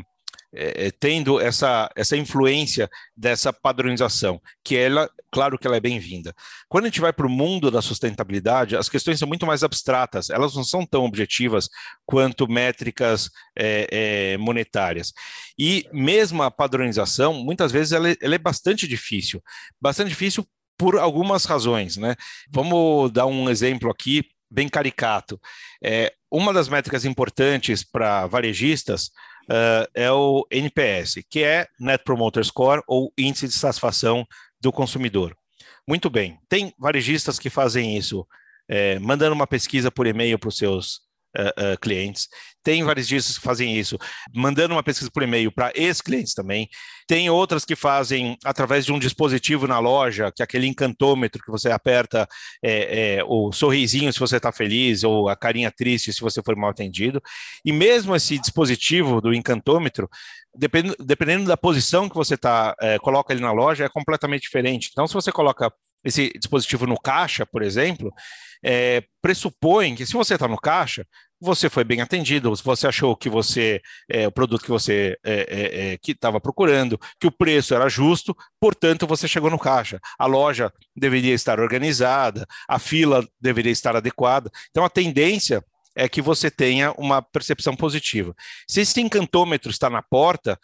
é, 0.55 0.91
tendo 0.93 1.41
essa, 1.41 1.91
essa 1.97 2.17
influência 2.17 2.89
dessa 3.17 3.53
padronização, 3.53 4.41
que 4.63 4.77
ela, 4.77 5.11
claro 5.31 5.59
que 5.59 5.67
ela 5.67 5.77
é 5.77 5.81
bem-vinda. 5.81 6.33
Quando 6.69 6.85
a 6.85 6.89
gente 6.89 7.01
vai 7.01 7.13
para 7.13 7.27
o 7.27 7.31
mundo 7.31 7.71
da 7.71 7.83
sustentabilidade, 7.83 8.77
as 8.77 8.89
questões 8.89 9.19
são 9.19 9.27
muito 9.27 9.47
mais 9.47 9.65
abstratas, 9.65 10.31
elas 10.31 10.55
não 10.55 10.65
são 10.65 10.87
tão 10.87 11.05
objetivas 11.05 11.69
quanto 12.07 12.49
métricas 12.49 13.31
é, 13.59 13.89
é, 13.91 14.37
monetárias. 14.39 15.13
E 15.59 15.87
mesmo 15.93 16.43
a 16.43 16.51
padronização, 16.51 17.35
muitas 17.35 17.73
vezes, 17.73 17.93
ela, 17.93 18.11
é, 18.11 18.17
ela 18.21 18.35
é 18.37 18.39
bastante 18.39 18.87
difícil. 18.87 19.43
Bastante 19.81 20.11
difícil 20.11 20.47
por 20.77 20.99
algumas 20.99 21.45
razões, 21.45 21.97
né? 21.97 22.17
Vamos 22.51 23.11
dar 23.13 23.27
um 23.27 23.49
exemplo 23.49 23.91
aqui 23.91 24.25
bem 24.51 24.69
caricato. 24.69 25.41
É, 25.83 26.13
uma 26.31 26.53
das 26.53 26.69
métricas 26.69 27.05
importantes 27.05 27.85
para 27.85 28.27
varejistas 28.27 29.07
uh, 29.45 29.87
é 29.95 30.11
o 30.11 30.47
NPS, 30.51 31.23
que 31.29 31.43
é 31.43 31.67
Net 31.79 32.03
Promoter 32.05 32.45
Score 32.45 32.83
ou 32.87 33.13
Índice 33.19 33.49
de 33.49 33.55
Satisfação 33.55 34.27
do 34.61 34.73
Consumidor. 34.73 35.37
Muito 35.87 36.09
bem, 36.09 36.39
tem 36.49 36.73
varejistas 36.79 37.39
que 37.39 37.51
fazem 37.51 37.97
isso, 37.97 38.27
é, 38.67 38.99
mandando 38.99 39.35
uma 39.35 39.47
pesquisa 39.47 39.91
por 39.91 40.07
e-mail 40.07 40.39
para 40.39 40.49
os 40.49 40.57
seus 40.57 41.01
uh, 41.39 41.75
uh, 41.75 41.81
clientes. 41.81 42.29
Tem 42.63 42.83
varejistas 42.83 43.37
que 43.37 43.45
fazem 43.45 43.79
isso, 43.79 43.99
mandando 44.35 44.75
uma 44.75 44.83
pesquisa 44.83 45.11
por 45.11 45.23
e-mail 45.23 45.53
para 45.53 45.71
ex-clientes 45.75 46.33
também. 46.33 46.69
Tem 47.07 47.29
outras 47.29 47.63
que 47.63 47.77
fazem 47.77 48.39
através 48.43 48.87
de 48.87 48.93
um 48.93 48.99
dispositivo 48.99 49.67
na 49.67 49.79
loja, 49.79 50.33
que 50.35 50.43
é 50.43 50.45
aquele 50.45 50.67
encantômetro 50.67 51.43
que 51.43 51.51
você 51.51 51.71
aperta 51.71 52.27
é, 52.63 53.17
é, 53.19 53.25
o 53.25 53.53
sorrisinho 53.53 54.11
se 54.13 54.19
você 54.19 54.39
está 54.39 54.51
feliz, 54.51 55.05
ou 55.05 55.29
a 55.29 55.37
carinha 55.37 55.71
triste 55.71 56.11
se 56.11 56.23
você 56.23 56.43
for 56.43 56.57
mal 56.57 56.71
atendido. 56.71 57.23
E 57.63 57.71
mesmo 57.71 58.17
esse 58.17 58.39
dispositivo 58.39 59.21
do 59.21 59.35
encantômetro, 59.35 60.09
dependendo, 60.57 60.97
dependendo 61.01 61.47
da 61.47 61.59
posição 61.59 62.09
que 62.09 62.17
você 62.17 62.37
tá, 62.37 62.75
é, 62.81 62.99
coloca 62.99 63.33
ele 63.33 63.43
na 63.43 63.53
loja, 63.53 63.85
é 63.85 63.89
completamente 63.91 64.43
diferente. 64.43 64.89
Então, 64.91 65.07
se 65.07 65.13
você 65.13 65.31
coloca 65.31 65.71
esse 66.05 66.33
dispositivo 66.39 66.87
no 66.87 66.99
caixa, 66.99 67.47
por 67.47 67.63
exemplo, 67.63 68.13
é, 68.63 69.03
pressupõe 69.21 69.95
que 69.95 70.07
se 70.07 70.13
você 70.13 70.35
está 70.35 70.49
no 70.49 70.57
caixa, 70.57 71.07
você 71.41 71.69
foi 71.69 71.85
bem 71.85 72.01
atendido, 72.01 72.55
você 72.57 72.87
achou 72.87 73.15
que 73.15 73.29
você 73.29 73.81
é, 74.09 74.27
o 74.27 74.33
produto 74.33 74.63
que 74.63 74.71
você 74.71 75.17
é, 75.23 75.33
é, 75.33 75.93
é 75.93 75.99
que 75.99 76.13
estava 76.13 76.41
procurando, 76.41 76.99
que 77.21 77.27
o 77.27 77.33
preço 77.33 77.75
era 77.75 77.89
justo, 77.89 78.35
portanto 78.59 79.07
você 79.07 79.29
chegou 79.29 79.51
no 79.51 79.59
caixa. 79.59 80.01
A 80.19 80.27
loja 80.27 80.73
deveria 80.97 81.35
estar 81.35 81.61
organizada, 81.61 82.47
a 82.69 82.79
fila 82.79 83.27
deveria 83.39 83.73
estar 83.73 83.95
adequada. 83.95 84.51
Então 84.71 84.85
a 84.85 84.91
tendência 84.91 85.63
é 85.95 86.09
que 86.09 86.21
você 86.21 86.51
tenha 86.51 86.93
uma 86.93 87.23
percepção 87.23 87.77
positiva. 87.77 88.35
Se 88.67 88.81
esse 88.81 89.01
encantômetro 89.01 89.71
está 89.71 89.89
na 89.89 90.03
porta, 90.03 90.59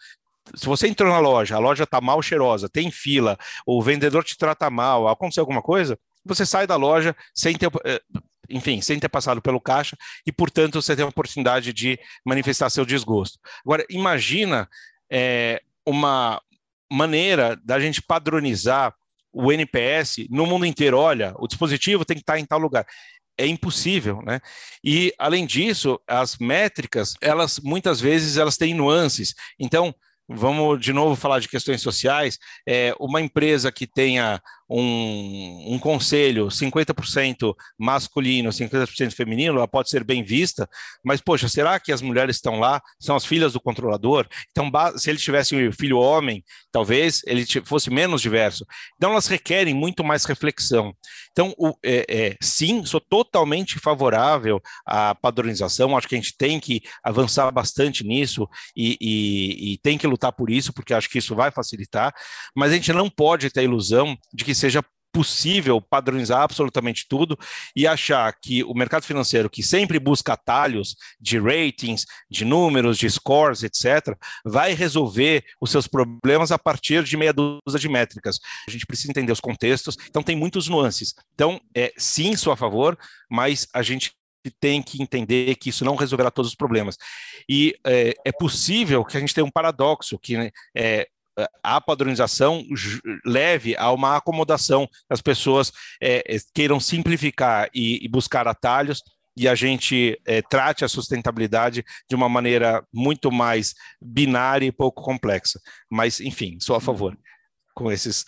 se 0.55 0.65
você 0.65 0.87
entrou 0.87 1.09
na 1.09 1.19
loja, 1.19 1.55
a 1.55 1.59
loja 1.59 1.83
está 1.83 2.01
mal 2.01 2.21
cheirosa, 2.21 2.69
tem 2.69 2.91
fila, 2.91 3.37
o 3.65 3.81
vendedor 3.81 4.23
te 4.23 4.37
trata 4.37 4.69
mal, 4.69 5.07
aconteceu 5.07 5.41
alguma 5.41 5.61
coisa, 5.61 5.97
você 6.25 6.45
sai 6.45 6.67
da 6.67 6.75
loja 6.75 7.15
sem 7.33 7.55
ter, 7.55 7.69
eh, 7.85 8.01
enfim, 8.49 8.81
sem 8.81 8.99
ter 8.99 9.09
passado 9.09 9.41
pelo 9.41 9.59
caixa 9.59 9.97
e, 10.25 10.31
portanto, 10.31 10.81
você 10.81 10.95
tem 10.95 11.05
a 11.05 11.07
oportunidade 11.07 11.73
de 11.73 11.99
manifestar 12.25 12.69
seu 12.69 12.85
desgosto. 12.85 13.39
Agora, 13.65 13.85
imagina 13.89 14.69
é, 15.09 15.61
uma 15.85 16.41
maneira 16.91 17.59
da 17.63 17.79
gente 17.79 18.01
padronizar 18.01 18.93
o 19.33 19.51
NPS 19.51 20.27
no 20.29 20.45
mundo 20.45 20.65
inteiro. 20.65 20.97
Olha, 20.97 21.33
o 21.37 21.47
dispositivo 21.47 22.05
tem 22.05 22.17
que 22.17 22.23
estar 22.23 22.37
em 22.37 22.45
tal 22.45 22.59
lugar. 22.59 22.85
É 23.37 23.47
impossível, 23.47 24.21
né? 24.21 24.41
E 24.83 25.13
além 25.17 25.45
disso, 25.45 25.99
as 26.05 26.37
métricas, 26.37 27.15
elas 27.21 27.59
muitas 27.59 28.01
vezes 28.01 28.37
elas 28.37 28.57
têm 28.57 28.73
nuances. 28.73 29.33
Então, 29.57 29.95
vamos 30.27 30.79
de 30.79 30.93
novo 30.93 31.15
falar 31.15 31.39
de 31.39 31.47
questões 31.47 31.81
sociais, 31.81 32.37
é, 32.67 32.93
uma 32.99 33.21
empresa 33.21 33.71
que 33.71 33.85
tenha 33.85 34.41
um, 34.71 35.73
um 35.73 35.79
conselho 35.79 36.47
50% 36.47 37.53
masculino, 37.77 38.49
50% 38.49 39.11
feminino, 39.11 39.57
ela 39.57 39.67
pode 39.67 39.89
ser 39.89 40.03
bem 40.03 40.23
vista, 40.23 40.69
mas, 41.03 41.19
poxa, 41.19 41.49
será 41.49 41.79
que 41.79 41.91
as 41.91 42.01
mulheres 42.01 42.37
estão 42.37 42.59
lá, 42.59 42.81
são 42.99 43.15
as 43.15 43.25
filhas 43.25 43.53
do 43.53 43.59
controlador? 43.59 44.27
Então, 44.51 44.71
se 44.97 45.09
ele 45.09 45.19
tivesse 45.19 45.55
um 45.55 45.71
filho 45.73 45.97
homem, 45.97 46.43
talvez 46.71 47.21
ele 47.25 47.45
fosse 47.65 47.89
menos 47.89 48.21
diverso. 48.21 48.65
Então, 48.95 49.11
elas 49.11 49.27
requerem 49.27 49.73
muito 49.73 50.03
mais 50.03 50.23
reflexão. 50.23 50.95
Então, 51.31 51.53
o, 51.57 51.73
é, 51.83 52.05
é, 52.07 52.37
sim, 52.41 52.85
sou 52.85 53.01
totalmente 53.01 53.77
favorável 53.77 54.61
à 54.85 55.13
padronização, 55.13 55.97
acho 55.97 56.07
que 56.07 56.15
a 56.15 56.17
gente 56.17 56.37
tem 56.37 56.59
que 56.59 56.81
avançar 57.03 57.51
bastante 57.51 58.05
nisso 58.05 58.47
e, 58.75 58.97
e, 59.01 59.73
e 59.73 59.77
tem 59.79 59.97
que 59.97 60.07
lutar 60.07 60.31
por 60.31 60.49
isso, 60.49 60.71
porque 60.71 60.93
acho 60.93 61.09
que 61.09 61.17
isso 61.17 61.35
vai 61.35 61.51
facilitar, 61.51 62.13
mas 62.55 62.71
a 62.71 62.75
gente 62.75 62.93
não 62.93 63.09
pode 63.09 63.49
ter 63.49 63.61
a 63.61 63.63
ilusão 63.63 64.17
de 64.33 64.45
que 64.45 64.60
seja 64.61 64.83
possível 65.11 65.81
padronizar 65.81 66.41
absolutamente 66.41 67.05
tudo 67.07 67.37
e 67.75 67.85
achar 67.85 68.33
que 68.41 68.63
o 68.63 68.73
mercado 68.73 69.03
financeiro, 69.03 69.49
que 69.49 69.61
sempre 69.61 69.99
busca 69.99 70.33
atalhos 70.33 70.95
de 71.19 71.37
ratings, 71.37 72.05
de 72.29 72.45
números, 72.45 72.97
de 72.97 73.09
scores, 73.09 73.63
etc., 73.63 74.15
vai 74.45 74.73
resolver 74.73 75.43
os 75.59 75.69
seus 75.69 75.87
problemas 75.87 76.51
a 76.51 76.57
partir 76.57 77.03
de 77.03 77.17
meia 77.17 77.33
dúzia 77.33 77.79
de 77.79 77.89
métricas. 77.89 78.39
A 78.67 78.71
gente 78.71 78.85
precisa 78.85 79.11
entender 79.11 79.31
os 79.31 79.41
contextos, 79.41 79.97
então 80.07 80.23
tem 80.23 80.35
muitos 80.35 80.67
nuances. 80.67 81.13
Então, 81.33 81.59
é, 81.75 81.93
sim, 81.97 82.35
sou 82.35 82.53
a 82.53 82.57
favor, 82.57 82.97
mas 83.29 83.67
a 83.73 83.81
gente 83.81 84.13
tem 84.59 84.81
que 84.81 85.01
entender 85.01 85.55
que 85.55 85.69
isso 85.69 85.85
não 85.85 85.95
resolverá 85.95 86.31
todos 86.31 86.51
os 86.51 86.55
problemas. 86.55 86.97
E 87.47 87.75
é, 87.85 88.15
é 88.25 88.31
possível 88.31 89.03
que 89.05 89.15
a 89.15 89.19
gente 89.19 89.35
tenha 89.35 89.45
um 89.45 89.51
paradoxo, 89.51 90.17
que 90.17 90.37
né, 90.37 90.51
é, 90.75 91.07
a 91.63 91.79
padronização 91.79 92.63
leve 93.25 93.75
a 93.77 93.91
uma 93.91 94.17
acomodação, 94.17 94.87
as 95.09 95.21
pessoas 95.21 95.71
é, 96.01 96.23
queiram 96.53 96.79
simplificar 96.79 97.69
e, 97.73 98.03
e, 98.03 98.07
buscar 98.07 98.47
atalhos 98.47 99.01
e 99.37 99.47
a 99.47 99.55
gente 99.55 100.19
é, 100.25 100.41
trate 100.41 100.83
a 100.83 100.89
sustentabilidade 100.89 101.83
de 102.09 102.15
uma 102.15 102.27
maneira 102.27 102.85
muito 102.93 103.31
mais 103.31 103.73
binária 104.01 104.65
e 104.65 104.71
pouco 104.71 105.01
complexa. 105.01 105.59
Mas, 105.89 106.19
enfim, 106.19 106.57
sou 106.59 106.75
a 106.75 106.81
favor 106.81 107.17
com, 107.73 107.91
esses, 107.91 108.25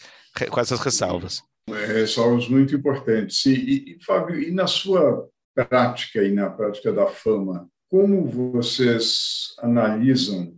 com 0.49 0.59
essas 0.59 0.79
ressalvas. 0.79 1.41
É, 1.69 1.85
ressalvas 1.85 2.47
muito 2.47 2.75
importantes. 2.75 3.45
E, 3.45 3.97
e, 3.97 4.03
Fábio, 4.03 4.41
e 4.41 4.51
na 4.51 4.65
sua 4.65 5.27
prática 5.53 6.23
e 6.23 6.31
na 6.31 6.49
prática 6.49 6.91
da 6.91 7.05
fama, 7.05 7.69
como 7.89 8.25
vocês 8.25 9.53
analisam 9.59 10.57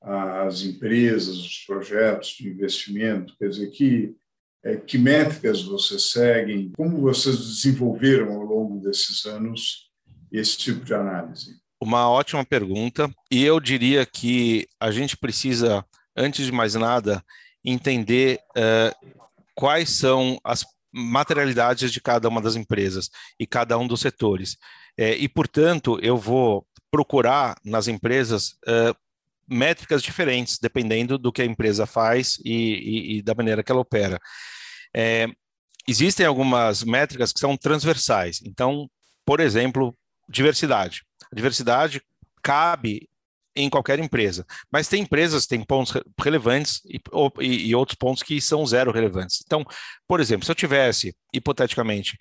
as 0.00 0.62
empresas, 0.62 1.36
os 1.36 1.64
projetos 1.66 2.30
de 2.30 2.48
investimento? 2.48 3.34
Quer 3.38 3.48
dizer, 3.48 3.70
que, 3.70 4.14
é, 4.64 4.76
que 4.76 4.98
métricas 4.98 5.62
vocês 5.62 6.10
seguem? 6.10 6.72
Como 6.76 7.00
vocês 7.00 7.36
desenvolveram 7.36 8.32
ao 8.32 8.42
longo 8.42 8.80
desses 8.80 9.24
anos 9.26 9.90
esse 10.32 10.56
tipo 10.56 10.84
de 10.84 10.94
análise? 10.94 11.56
Uma 11.82 12.08
ótima 12.08 12.44
pergunta. 12.44 13.10
E 13.30 13.42
eu 13.44 13.58
diria 13.58 14.04
que 14.04 14.66
a 14.78 14.90
gente 14.90 15.16
precisa, 15.16 15.84
antes 16.16 16.46
de 16.46 16.52
mais 16.52 16.74
nada, 16.74 17.22
entender 17.64 18.38
uh, 18.50 19.10
quais 19.54 19.90
são 19.90 20.38
as 20.44 20.64
materialidades 20.92 21.92
de 21.92 22.00
cada 22.00 22.28
uma 22.28 22.40
das 22.40 22.56
empresas 22.56 23.10
e 23.38 23.46
cada 23.46 23.78
um 23.78 23.86
dos 23.86 24.00
setores. 24.00 24.56
É, 24.98 25.14
e, 25.16 25.28
portanto, 25.28 25.98
eu 26.02 26.16
vou 26.16 26.66
procurar 26.90 27.56
nas 27.64 27.86
empresas 27.86 28.56
uh, 28.66 28.94
métricas 29.50 30.02
diferentes, 30.02 30.58
dependendo 30.60 31.18
do 31.18 31.32
que 31.32 31.42
a 31.42 31.44
empresa 31.44 31.86
faz 31.86 32.38
e, 32.44 32.52
e, 32.52 33.18
e 33.18 33.22
da 33.22 33.34
maneira 33.34 33.62
que 33.62 33.72
ela 33.72 33.80
opera. 33.80 34.18
É, 34.94 35.26
existem 35.86 36.24
algumas 36.24 36.84
métricas 36.84 37.32
que 37.32 37.40
são 37.40 37.56
transversais. 37.56 38.40
Então, 38.44 38.88
por 39.24 39.40
exemplo, 39.40 39.96
diversidade. 40.28 41.02
A 41.30 41.34
diversidade 41.34 42.00
cabe 42.42 43.08
em 43.54 43.68
qualquer 43.68 43.98
empresa, 43.98 44.46
mas 44.70 44.88
tem 44.88 45.02
empresas 45.02 45.42
que 45.42 45.50
têm 45.50 45.64
pontos 45.64 45.92
relevantes 46.20 46.80
e, 46.86 47.00
e, 47.40 47.74
outros 47.74 47.96
pontos 47.96 48.22
que 48.22 48.40
são 48.40 48.64
zero 48.64 48.92
relevantes. 48.92 49.42
Então, 49.44 49.64
por 50.06 50.20
exemplo, 50.20 50.46
se 50.46 50.50
eu 50.52 50.54
tivesse, 50.54 51.14
hipoteticamente, 51.34 52.16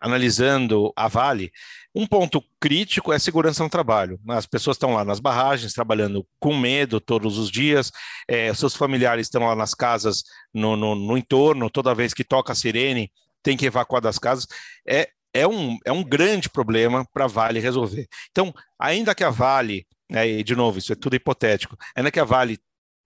analisando 0.00 0.92
a 0.96 1.08
Vale, 1.08 1.50
um 1.94 2.06
ponto 2.06 2.42
crítico 2.60 3.12
é 3.12 3.16
a 3.16 3.18
segurança 3.18 3.62
no 3.62 3.70
trabalho. 3.70 4.20
As 4.28 4.44
pessoas 4.44 4.76
estão 4.76 4.92
lá 4.92 5.04
nas 5.04 5.18
barragens, 5.18 5.72
trabalhando 5.72 6.26
com 6.38 6.54
medo 6.54 7.00
todos 7.00 7.38
os 7.38 7.50
dias, 7.50 7.90
é, 8.28 8.52
seus 8.52 8.76
familiares 8.76 9.26
estão 9.26 9.44
lá 9.46 9.56
nas 9.56 9.72
casas, 9.72 10.22
no, 10.52 10.76
no, 10.76 10.94
no, 10.94 11.16
entorno, 11.16 11.70
toda 11.70 11.94
vez 11.94 12.12
que 12.12 12.22
toca 12.22 12.52
a 12.52 12.54
sirene, 12.54 13.10
tem 13.42 13.56
que 13.56 13.64
evacuar 13.64 14.02
das 14.02 14.18
casas. 14.18 14.46
É, 14.86 15.08
é, 15.32 15.46
um, 15.46 15.78
é 15.84 15.92
um 15.92 16.04
grande 16.04 16.50
problema 16.50 17.06
para 17.12 17.24
a 17.24 17.28
Vale 17.28 17.60
resolver. 17.60 18.06
Então, 18.30 18.52
ainda 18.78 19.14
que 19.14 19.24
a 19.24 19.30
Vale, 19.30 19.86
né, 20.10 20.28
e 20.28 20.44
de 20.44 20.54
novo, 20.54 20.78
isso 20.78 20.92
é 20.92 20.96
tudo 20.96 21.16
hipotético, 21.16 21.76
ainda 21.94 22.10
que 22.10 22.20
a 22.20 22.24
Vale 22.24 22.58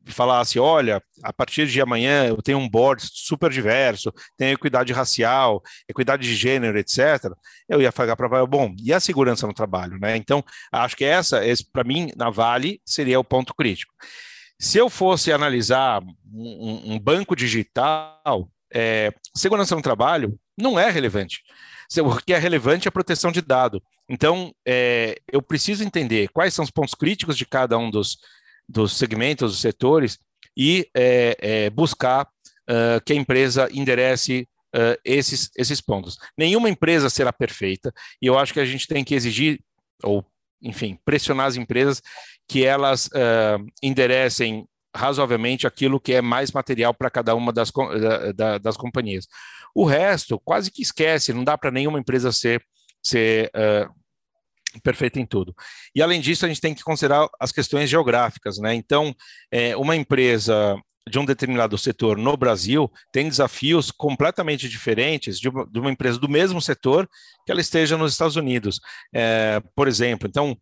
falasse, 0.06 0.58
olha, 0.58 1.02
a 1.22 1.32
partir 1.32 1.66
de 1.66 1.80
amanhã 1.80 2.26
eu 2.26 2.40
tenho 2.42 2.58
um 2.58 2.68
board 2.68 3.02
super 3.12 3.50
diverso, 3.50 4.12
tenho 4.36 4.54
equidade 4.54 4.92
racial, 4.92 5.62
equidade 5.88 6.22
de 6.22 6.34
gênero, 6.34 6.78
etc., 6.78 7.32
eu 7.68 7.80
ia 7.80 7.92
pagar 7.92 8.16
para 8.16 8.46
bom, 8.46 8.74
e 8.82 8.92
a 8.92 9.00
segurança 9.00 9.46
no 9.46 9.54
trabalho, 9.54 9.98
né? 9.98 10.16
Então, 10.16 10.44
acho 10.72 10.96
que 10.96 11.04
essa, 11.04 11.40
para 11.72 11.84
mim, 11.84 12.10
na 12.16 12.30
Vale, 12.30 12.80
seria 12.84 13.20
o 13.20 13.24
ponto 13.24 13.54
crítico. 13.54 13.92
Se 14.58 14.78
eu 14.78 14.90
fosse 14.90 15.32
analisar 15.32 16.02
um, 16.32 16.94
um 16.94 16.98
banco 16.98 17.34
digital, 17.36 18.50
é, 18.72 19.12
segurança 19.34 19.74
no 19.74 19.82
trabalho 19.82 20.38
não 20.56 20.78
é 20.78 20.90
relevante. 20.90 21.42
O 21.98 22.16
que 22.16 22.32
é 22.32 22.38
relevante 22.38 22.86
é 22.86 22.90
a 22.90 22.92
proteção 22.92 23.32
de 23.32 23.40
dado. 23.40 23.82
Então, 24.08 24.52
é, 24.66 25.20
eu 25.32 25.40
preciso 25.40 25.82
entender 25.82 26.28
quais 26.28 26.54
são 26.54 26.64
os 26.64 26.70
pontos 26.70 26.94
críticos 26.94 27.36
de 27.36 27.46
cada 27.46 27.78
um 27.78 27.90
dos, 27.90 28.18
dos 28.70 28.96
segmentos, 28.96 29.52
dos 29.52 29.60
setores, 29.60 30.18
e 30.56 30.88
é, 30.94 31.36
é, 31.40 31.70
buscar 31.70 32.26
uh, 32.68 33.00
que 33.04 33.12
a 33.12 33.16
empresa 33.16 33.68
enderece 33.72 34.48
uh, 34.74 34.98
esses, 35.04 35.50
esses 35.56 35.80
pontos. 35.80 36.18
Nenhuma 36.38 36.70
empresa 36.70 37.10
será 37.10 37.32
perfeita, 37.32 37.92
e 38.22 38.26
eu 38.26 38.38
acho 38.38 38.52
que 38.52 38.60
a 38.60 38.64
gente 38.64 38.86
tem 38.86 39.04
que 39.04 39.14
exigir, 39.14 39.60
ou, 40.02 40.24
enfim, 40.62 40.98
pressionar 41.04 41.46
as 41.46 41.56
empresas 41.56 42.00
que 42.48 42.64
elas 42.64 43.06
uh, 43.06 43.64
enderecem 43.82 44.66
razoavelmente 44.94 45.66
aquilo 45.66 46.00
que 46.00 46.14
é 46.14 46.20
mais 46.20 46.50
material 46.50 46.92
para 46.92 47.10
cada 47.10 47.34
uma 47.34 47.52
das, 47.52 47.72
da, 48.34 48.58
das 48.58 48.76
companhias. 48.76 49.26
O 49.72 49.84
resto, 49.84 50.40
quase 50.40 50.70
que 50.70 50.82
esquece, 50.82 51.32
não 51.32 51.44
dá 51.44 51.56
para 51.56 51.70
nenhuma 51.70 51.98
empresa 51.98 52.32
ser, 52.32 52.60
ser 53.00 53.50
uh, 53.54 53.99
perfeito 54.82 55.18
em 55.18 55.26
tudo. 55.26 55.54
E 55.94 56.02
além 56.02 56.20
disso, 56.20 56.44
a 56.44 56.48
gente 56.48 56.60
tem 56.60 56.74
que 56.74 56.82
considerar 56.82 57.28
as 57.40 57.50
questões 57.52 57.90
geográficas, 57.90 58.58
né? 58.58 58.74
Então, 58.74 59.14
é, 59.50 59.76
uma 59.76 59.96
empresa 59.96 60.76
de 61.08 61.18
um 61.18 61.24
determinado 61.24 61.76
setor 61.76 62.16
no 62.16 62.36
Brasil 62.36 62.90
tem 63.12 63.28
desafios 63.28 63.90
completamente 63.90 64.68
diferentes 64.68 65.40
de 65.40 65.48
uma, 65.48 65.66
de 65.66 65.80
uma 65.80 65.90
empresa 65.90 66.18
do 66.18 66.28
mesmo 66.28 66.60
setor 66.60 67.08
que 67.44 67.50
ela 67.50 67.60
esteja 67.60 67.96
nos 67.96 68.12
Estados 68.12 68.36
Unidos. 68.36 68.80
É, 69.14 69.60
por 69.74 69.88
exemplo, 69.88 70.28
então, 70.28 70.56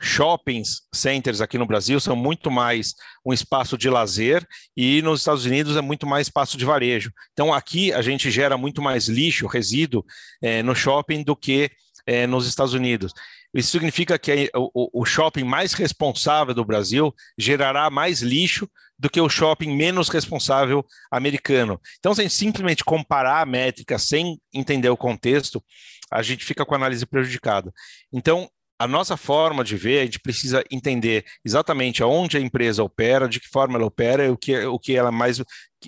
shoppings 0.00 0.82
centers 0.94 1.40
aqui 1.40 1.58
no 1.58 1.66
Brasil 1.66 1.98
são 1.98 2.14
muito 2.14 2.50
mais 2.50 2.94
um 3.24 3.32
espaço 3.32 3.76
de 3.76 3.88
lazer 3.88 4.46
e 4.76 5.02
nos 5.02 5.20
Estados 5.20 5.44
Unidos 5.44 5.76
é 5.76 5.80
muito 5.80 6.06
mais 6.06 6.26
espaço 6.26 6.56
de 6.56 6.64
varejo. 6.64 7.10
Então, 7.32 7.52
aqui 7.52 7.92
a 7.92 8.02
gente 8.02 8.30
gera 8.30 8.56
muito 8.56 8.80
mais 8.80 9.08
lixo, 9.08 9.46
resíduo 9.46 10.04
é, 10.42 10.62
no 10.62 10.74
shopping 10.74 11.22
do 11.22 11.36
que 11.36 11.70
é, 12.08 12.26
nos 12.26 12.46
Estados 12.46 12.72
Unidos. 12.72 13.12
Isso 13.52 13.70
significa 13.70 14.18
que 14.18 14.50
o, 14.54 15.04
shopping 15.04 15.44
mais 15.44 15.74
responsável 15.74 16.54
do 16.54 16.64
Brasil 16.64 17.14
gerará 17.36 17.90
mais 17.90 18.22
lixo 18.22 18.66
do 18.98 19.10
que 19.10 19.20
o 19.20 19.28
shopping 19.28 19.76
menos 19.76 20.08
responsável 20.08 20.84
americano. 21.10 21.78
Então, 21.98 22.14
se 22.14 22.22
a 22.22 22.24
gente 22.24 22.34
simplesmente 22.34 22.82
comparar 22.82 23.42
a 23.42 23.46
métrica 23.46 23.98
sem 23.98 24.40
entender 24.52 24.88
o 24.88 24.96
contexto, 24.96 25.62
a 26.10 26.22
gente 26.22 26.46
fica 26.46 26.64
com 26.64 26.74
a 26.74 26.78
análise 26.78 27.04
prejudicada. 27.04 27.70
Então, 28.10 28.48
a 28.78 28.88
nossa 28.88 29.16
forma 29.16 29.62
de 29.62 29.76
ver, 29.76 30.00
a 30.00 30.04
gente 30.04 30.20
precisa 30.20 30.64
entender 30.70 31.26
exatamente 31.44 32.02
aonde 32.02 32.38
a 32.38 32.40
empresa 32.40 32.82
opera, 32.82 33.28
de 33.28 33.38
que 33.38 33.48
forma 33.48 33.76
ela 33.76 33.86
opera 33.86 34.24
e 34.24 34.30
o 34.30 34.36
que, 34.36 34.56
o 34.64 34.78
que 34.78 34.96
ela 34.96 35.12
mais, 35.12 35.40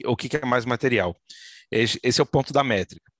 o 0.04 0.16
que 0.16 0.36
é 0.36 0.44
mais 0.44 0.66
material. 0.66 1.16
Esse 1.70 2.20
é 2.20 2.22
o 2.22 2.26
ponto 2.26 2.52
da 2.52 2.62
métrica. 2.62 3.10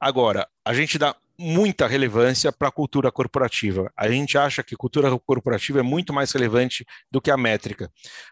Agora, 0.00 0.46
a 0.64 0.74
gente 0.74 0.98
dá 0.98 1.16
muita 1.38 1.86
relevância 1.86 2.52
para 2.52 2.68
a 2.68 2.72
cultura 2.72 3.10
corporativa. 3.10 3.90
A 3.96 4.08
gente 4.08 4.38
acha 4.38 4.62
que 4.62 4.76
cultura 4.76 5.10
corporativa 5.18 5.80
é 5.80 5.82
muito 5.82 6.12
mais 6.12 6.30
relevante 6.32 6.84
do 7.10 7.20
que 7.20 7.30
a 7.30 7.36
métrica, 7.36 7.90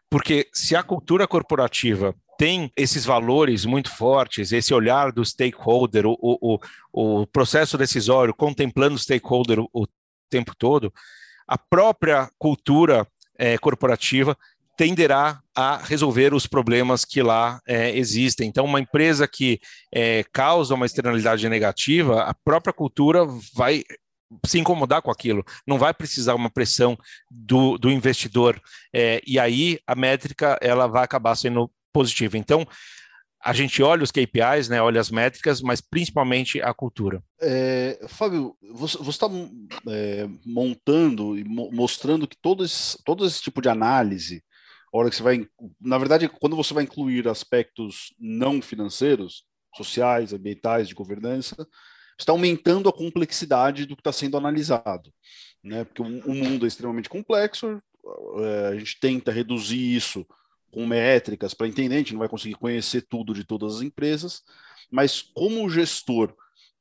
porque 0.09 0.49
se 0.53 0.77
a 0.77 0.83
cultura 0.83 1.27
corporativa 1.27 2.15
tem 2.39 2.73
esses 2.77 3.05
valores 3.05 3.65
muito 3.65 3.91
fortes, 3.91 4.53
esse 4.53 4.73
olhar 4.73 5.13
do 5.13 5.25
stakeholder, 5.25 6.07
o, 6.07 6.17
o, 6.21 6.59
o 6.93 7.27
processo 7.27 7.77
decisório 7.77 8.35
contemplando 8.35 8.97
o 8.97 8.99
stakeholder 8.99 9.61
o, 9.61 9.69
o 9.73 9.87
tempo 10.31 10.55
todo, 10.57 10.93
a 11.47 11.59
própria 11.59 12.31
cultura 12.39 13.07
é, 13.39 13.59
corporativa 13.59 14.37
tenderá 14.77 15.41
a 15.55 15.77
resolver 15.77 16.35
os 16.35 16.47
problemas 16.47 17.05
que 17.05 17.23
lá 17.23 17.61
é, 17.67 17.97
existem. 17.97 18.49
Então, 18.49 18.65
uma 18.65 18.81
empresa 18.81 19.29
que 19.29 19.61
é, 19.93 20.25
causa 20.33 20.75
uma 20.75 20.87
externalidade 20.87 21.49
negativa, 21.49 22.23
a 22.23 22.35
própria 22.35 22.73
cultura 22.73 23.27
vai 23.55 23.85
se 24.47 24.59
incomodar 24.59 25.03
com 25.03 25.11
aquilo, 25.11 25.45
não 25.67 25.79
vai 25.79 25.93
precisar 25.93 26.35
uma 26.35 26.49
pressão 26.49 26.97
do, 27.31 27.77
do 27.77 27.91
investidor, 27.91 28.61
é, 28.93 29.21
e 29.27 29.39
aí 29.39 29.79
a 29.87 29.95
métrica 29.95 30.59
ela 30.63 30.87
vai 30.87 31.05
acabar 31.05 31.37
sendo 31.37 31.71
positiva. 31.93 32.39
Então, 32.39 32.67
a 33.45 33.53
gente 33.53 33.83
olha 33.83 34.05
os 34.05 34.13
KPIs, 34.13 34.69
né, 34.69 34.81
olha 34.81 35.01
as 35.01 35.11
métricas, 35.11 35.61
mas 35.61 35.81
principalmente 35.81 36.63
a 36.63 36.73
cultura. 36.73 37.23
É, 37.41 37.99
Fábio, 38.09 38.57
você 38.73 38.99
está 39.11 39.27
é, 39.89 40.29
montando 40.47 41.37
e 41.37 41.43
mo 41.43 41.71
mostrando 41.73 42.29
que 42.29 42.37
todo 42.41 42.65
esse, 42.65 42.97
todo 43.05 43.27
esse 43.27 43.43
tipo 43.43 43.61
de 43.61 43.69
análise, 43.69 44.45
hora 44.99 45.11
que 45.11 45.17
você 45.17 45.23
vai, 45.23 45.47
na 45.81 45.99
verdade, 45.99 46.29
quando 46.29 46.57
você 46.57 46.75
vai 46.75 46.85
incluir 46.85 47.27
aspectos 47.27 48.15
não 48.19 48.61
financeiros, 48.61 49.45
sociais, 49.75 50.33
ambientais, 50.33 50.89
de 50.89 50.95
governança, 50.95 51.67
está 52.19 52.33
aumentando 52.33 52.89
a 52.89 52.93
complexidade 52.93 53.87
do 53.87 53.97
que 53.97 54.01
está 54.01 54.13
sendo 54.13 54.37
analisado, 54.37 55.13
né? 55.63 55.85
Porque 55.85 56.03
o, 56.03 56.05
o 56.05 56.35
mundo 56.35 56.67
é 56.67 56.69
extremamente 56.69 57.09
complexo, 57.09 57.83
é, 58.39 58.67
a 58.69 58.79
gente 58.79 58.99
tenta 59.01 59.33
reduzir 59.33 59.97
isso 59.97 60.27
com 60.71 60.87
métricas 60.87 61.55
para 61.55 61.69
entender, 61.69 61.97
a 61.97 61.99
gente 61.99 62.13
não 62.13 62.21
vai 62.21 62.29
conseguir 62.29 62.55
conhecer 62.55 63.03
tudo 63.03 63.35
de 63.35 63.45
todas 63.45 63.77
as 63.77 63.83
empresas, 63.83 64.43
mas 64.91 65.23
como 65.23 65.69
gestor, 65.69 66.35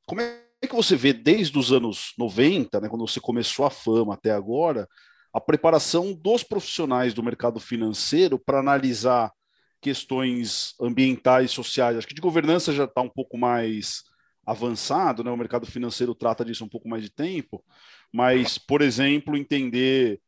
como 0.06 0.20
é 0.20 0.42
que 0.60 0.74
você 0.74 0.96
vê 0.96 1.12
desde 1.12 1.58
os 1.58 1.72
anos 1.72 2.12
90, 2.18 2.80
né, 2.80 2.88
quando 2.88 3.06
você 3.06 3.20
começou 3.20 3.64
a 3.64 3.70
fama 3.70 4.14
até 4.14 4.30
agora, 4.30 4.88
a 5.32 5.40
preparação 5.40 6.12
dos 6.12 6.42
profissionais 6.42 7.14
do 7.14 7.22
mercado 7.22 7.58
financeiro 7.58 8.38
para 8.38 8.58
analisar 8.58 9.32
questões 9.80 10.74
ambientais, 10.80 11.50
sociais? 11.50 11.96
Acho 11.96 12.06
que 12.06 12.14
de 12.14 12.20
governança 12.20 12.72
já 12.72 12.84
está 12.84 13.00
um 13.00 13.08
pouco 13.08 13.38
mais 13.38 14.02
avançado, 14.46 15.24
né? 15.24 15.30
O 15.30 15.36
mercado 15.36 15.66
financeiro 15.66 16.14
trata 16.14 16.44
disso 16.44 16.64
um 16.64 16.68
pouco 16.68 16.88
mais 16.88 17.02
de 17.02 17.10
tempo, 17.10 17.64
mas, 18.12 18.58
por 18.58 18.82
exemplo, 18.82 19.36
entender 19.36 20.20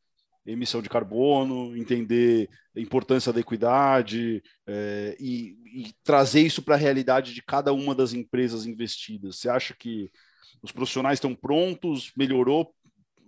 emissão 0.47 0.83
de 0.83 0.88
carbono, 0.88 1.77
entender 1.77 2.49
a 2.77 2.81
importância 2.81 3.33
da 3.33 3.40
equidade 3.40 4.43
é, 4.67 5.17
e, 5.19 5.57
e, 5.75 5.93
trazer 6.03 6.43
isso 6.43 6.62
para 6.62 6.75
a 6.75 6.79
realidade 6.79 7.33
de 7.33 7.43
cada 7.43 7.73
uma 7.73 7.95
das 7.95 8.12
empresas 8.12 8.67
investidas. 8.67 9.37
Você 9.38 9.49
acha 9.49 9.75
que 9.75 10.11
os 10.62 10.71
profissionais 10.71 11.17
estão 11.17 11.35
prontos? 11.35 12.12
Melhorou 12.17 12.75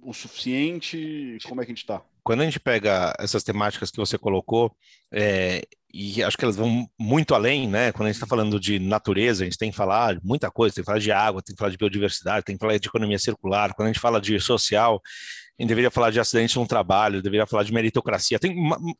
o 0.07 0.15
suficiente? 0.15 1.37
Como 1.45 1.61
é 1.61 1.65
que 1.65 1.73
a 1.73 1.75
gente 1.75 1.83
está? 1.83 2.01
Quando 2.23 2.41
a 2.41 2.45
gente 2.45 2.61
pega 2.61 3.13
essas 3.19 3.43
temáticas 3.43 3.91
que 3.91 3.97
você 3.97 4.17
colocou, 4.17 4.73
é, 5.13 5.63
e 5.93 6.23
acho 6.23 6.37
que 6.37 6.45
elas 6.45 6.57
vão 6.57 6.89
muito 6.99 7.35
além, 7.35 7.69
né? 7.69 7.91
Quando 7.91 8.07
a 8.07 8.13
gente 8.13 8.17
está 8.17 8.27
falando 8.27 8.61
de 8.61 8.79
natureza, 8.79 9.43
a 9.43 9.47
gente 9.47 9.59
tem 9.59 9.71
que 9.71 9.77
falar 9.77 10.19
muita 10.23 10.51
coisa, 10.51 10.75
tem 10.75 10.83
que 10.83 10.87
falar 10.87 11.01
de 11.01 11.11
água, 11.11 11.43
tem 11.43 11.55
que 11.55 11.59
falar 11.59 11.71
de 11.71 11.77
biodiversidade, 11.77 12.45
tem 12.45 12.57
que 12.57 12.61
falar 12.61 12.79
de 12.79 12.87
economia 12.89 13.19
circular. 13.19 13.75
Quando 13.75 13.87
a 13.87 13.93
gente 13.93 14.01
fala 14.01 14.21
de 14.21 14.39
social, 14.41 15.01
a 15.59 15.63
gente 15.63 15.69
deveria 15.69 15.91
falar 15.91 16.11
de 16.11 16.21
acidentes 16.21 16.55
no 16.55 16.67
trabalho, 16.67 17.23
deveria 17.23 17.47
falar 17.47 17.63
de 17.63 17.73
meritocracia, 17.73 18.39
tem, 18.39 18.55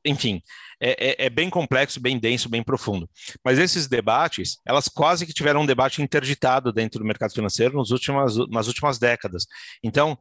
enfim, 0.05 0.41
é, 0.81 1.25
é, 1.25 1.27
é, 1.27 1.31
bem 1.31 1.51
complexo, 1.51 2.01
bem 2.01 2.19
denso, 2.19 2.49
bem 2.49 2.63
profundo. 2.63 3.09
Mas 3.45 3.59
esses 3.59 3.87
debates, 3.87 4.59
elas 4.67 4.89
quase 4.89 5.27
que 5.27 5.35
tiveram 5.35 5.63
um 5.63 5.67
debate 5.67 6.01
interditado 6.01 6.73
dentro 6.73 6.99
do 6.99 7.05
mercado 7.05 7.33
financeiro 7.33 7.77
nos 7.77 7.91
últimas, 7.91 8.37
nas 8.49 8.69
últimas 8.69 8.99
décadas. 8.99 9.47
Então, 9.83 10.19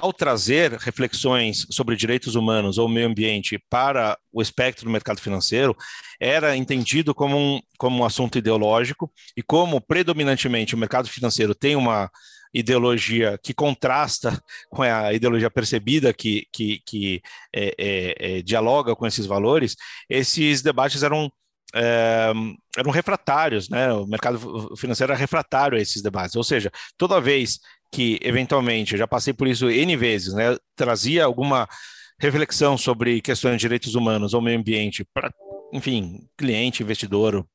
ao 0.00 0.10
trazer 0.10 0.72
reflexões 0.78 1.66
sobre 1.70 1.96
direitos 1.96 2.34
humanos 2.34 2.78
ou 2.78 2.88
meio 2.88 3.06
ambiente 3.06 3.62
para 3.68 4.18
o 4.32 4.40
espectro 4.40 4.86
do 4.86 4.90
mercado 4.90 5.20
financeiro, 5.20 5.76
era 6.18 6.56
entendido 6.56 7.14
como 7.14 7.36
um, 7.36 7.60
como 7.76 7.98
um 7.98 8.04
assunto 8.04 8.38
ideológico 8.38 9.12
e 9.36 9.42
como 9.42 9.82
predominantemente 9.82 10.74
o 10.74 10.78
mercado 10.78 11.08
financeiro 11.08 11.54
tem 11.54 11.76
uma 11.76 12.10
ideologia 12.54 13.38
que 13.42 13.52
contrasta 13.52 14.42
com 14.70 14.82
a 14.82 15.12
ideologia 15.12 15.50
percebida 15.50 16.14
que, 16.14 16.46
que, 16.50 16.80
que 16.86 17.22
é, 17.54 17.74
é, 17.78 18.38
é, 18.38 18.42
dialoga 18.42 18.96
com 18.96 19.06
esses 19.06 19.26
valores, 19.26 19.76
esses 20.08 20.62
debates 20.62 21.02
eram 21.02 21.30
é, 21.74 22.32
eram 22.76 22.90
refratários, 22.90 23.68
né? 23.70 23.90
O 23.92 24.06
mercado 24.06 24.76
financeiro 24.76 25.12
era 25.12 25.18
refratário 25.18 25.78
a 25.78 25.80
esses 25.80 26.02
debates, 26.02 26.36
ou 26.36 26.44
seja, 26.44 26.70
toda 26.98 27.20
vez 27.20 27.60
que 27.92 28.18
eventualmente, 28.22 28.96
já 28.96 29.06
passei 29.06 29.34
por 29.34 29.46
isso 29.46 29.70
N 29.70 29.96
vezes, 29.96 30.32
né? 30.32 30.56
Trazia 30.74 31.24
alguma 31.24 31.68
reflexão 32.18 32.78
sobre 32.78 33.20
questões 33.20 33.56
de 33.56 33.60
direitos 33.60 33.94
humanos 33.94 34.32
ou 34.32 34.40
meio 34.40 34.58
ambiente 34.58 35.04
para, 35.12 35.32
enfim, 35.72 36.26
cliente, 36.36 36.82
investidor, 36.82 37.46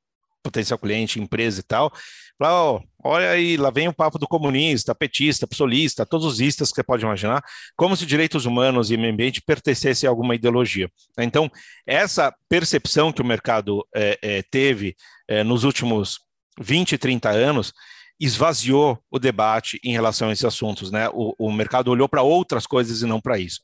potencial 0.43 0.77
cliente, 0.77 1.19
empresa 1.19 1.59
e 1.59 1.63
tal. 1.63 1.91
Falar, 2.37 2.71
oh, 2.71 2.81
olha 3.03 3.31
aí, 3.31 3.57
lá 3.57 3.71
vem 3.71 3.87
o 3.87 3.93
papo 3.93 4.19
do 4.19 4.27
comunista, 4.27 4.93
petista, 4.93 5.47
psolista, 5.47 6.05
todos 6.05 6.25
os 6.25 6.39
istas 6.39 6.69
que 6.69 6.75
você 6.75 6.83
pode 6.83 7.03
imaginar, 7.03 7.43
como 7.75 7.97
se 7.97 8.05
direitos 8.05 8.45
humanos 8.45 8.91
e 8.91 8.97
meio 8.97 9.11
ambiente 9.11 9.41
pertencessem 9.41 10.07
a 10.07 10.11
alguma 10.11 10.35
ideologia. 10.35 10.87
Então, 11.17 11.49
essa 11.85 12.31
percepção 12.47 13.11
que 13.11 13.21
o 13.21 13.25
mercado 13.25 13.83
é, 13.95 14.19
é, 14.21 14.43
teve 14.43 14.95
é, 15.27 15.43
nos 15.43 15.63
últimos 15.63 16.19
20, 16.59 16.97
30 16.97 17.29
anos 17.29 17.73
esvaziou 18.19 18.99
o 19.11 19.19
debate 19.19 19.79
em 19.83 19.91
relação 19.91 20.29
a 20.29 20.33
esses 20.33 20.45
assuntos, 20.45 20.91
né? 20.91 21.09
O, 21.09 21.33
o 21.37 21.51
mercado 21.51 21.89
olhou 21.89 22.09
para 22.09 22.21
outras 22.21 22.65
coisas 22.65 23.01
e 23.01 23.05
não 23.05 23.21
para 23.21 23.37
isso. 23.37 23.61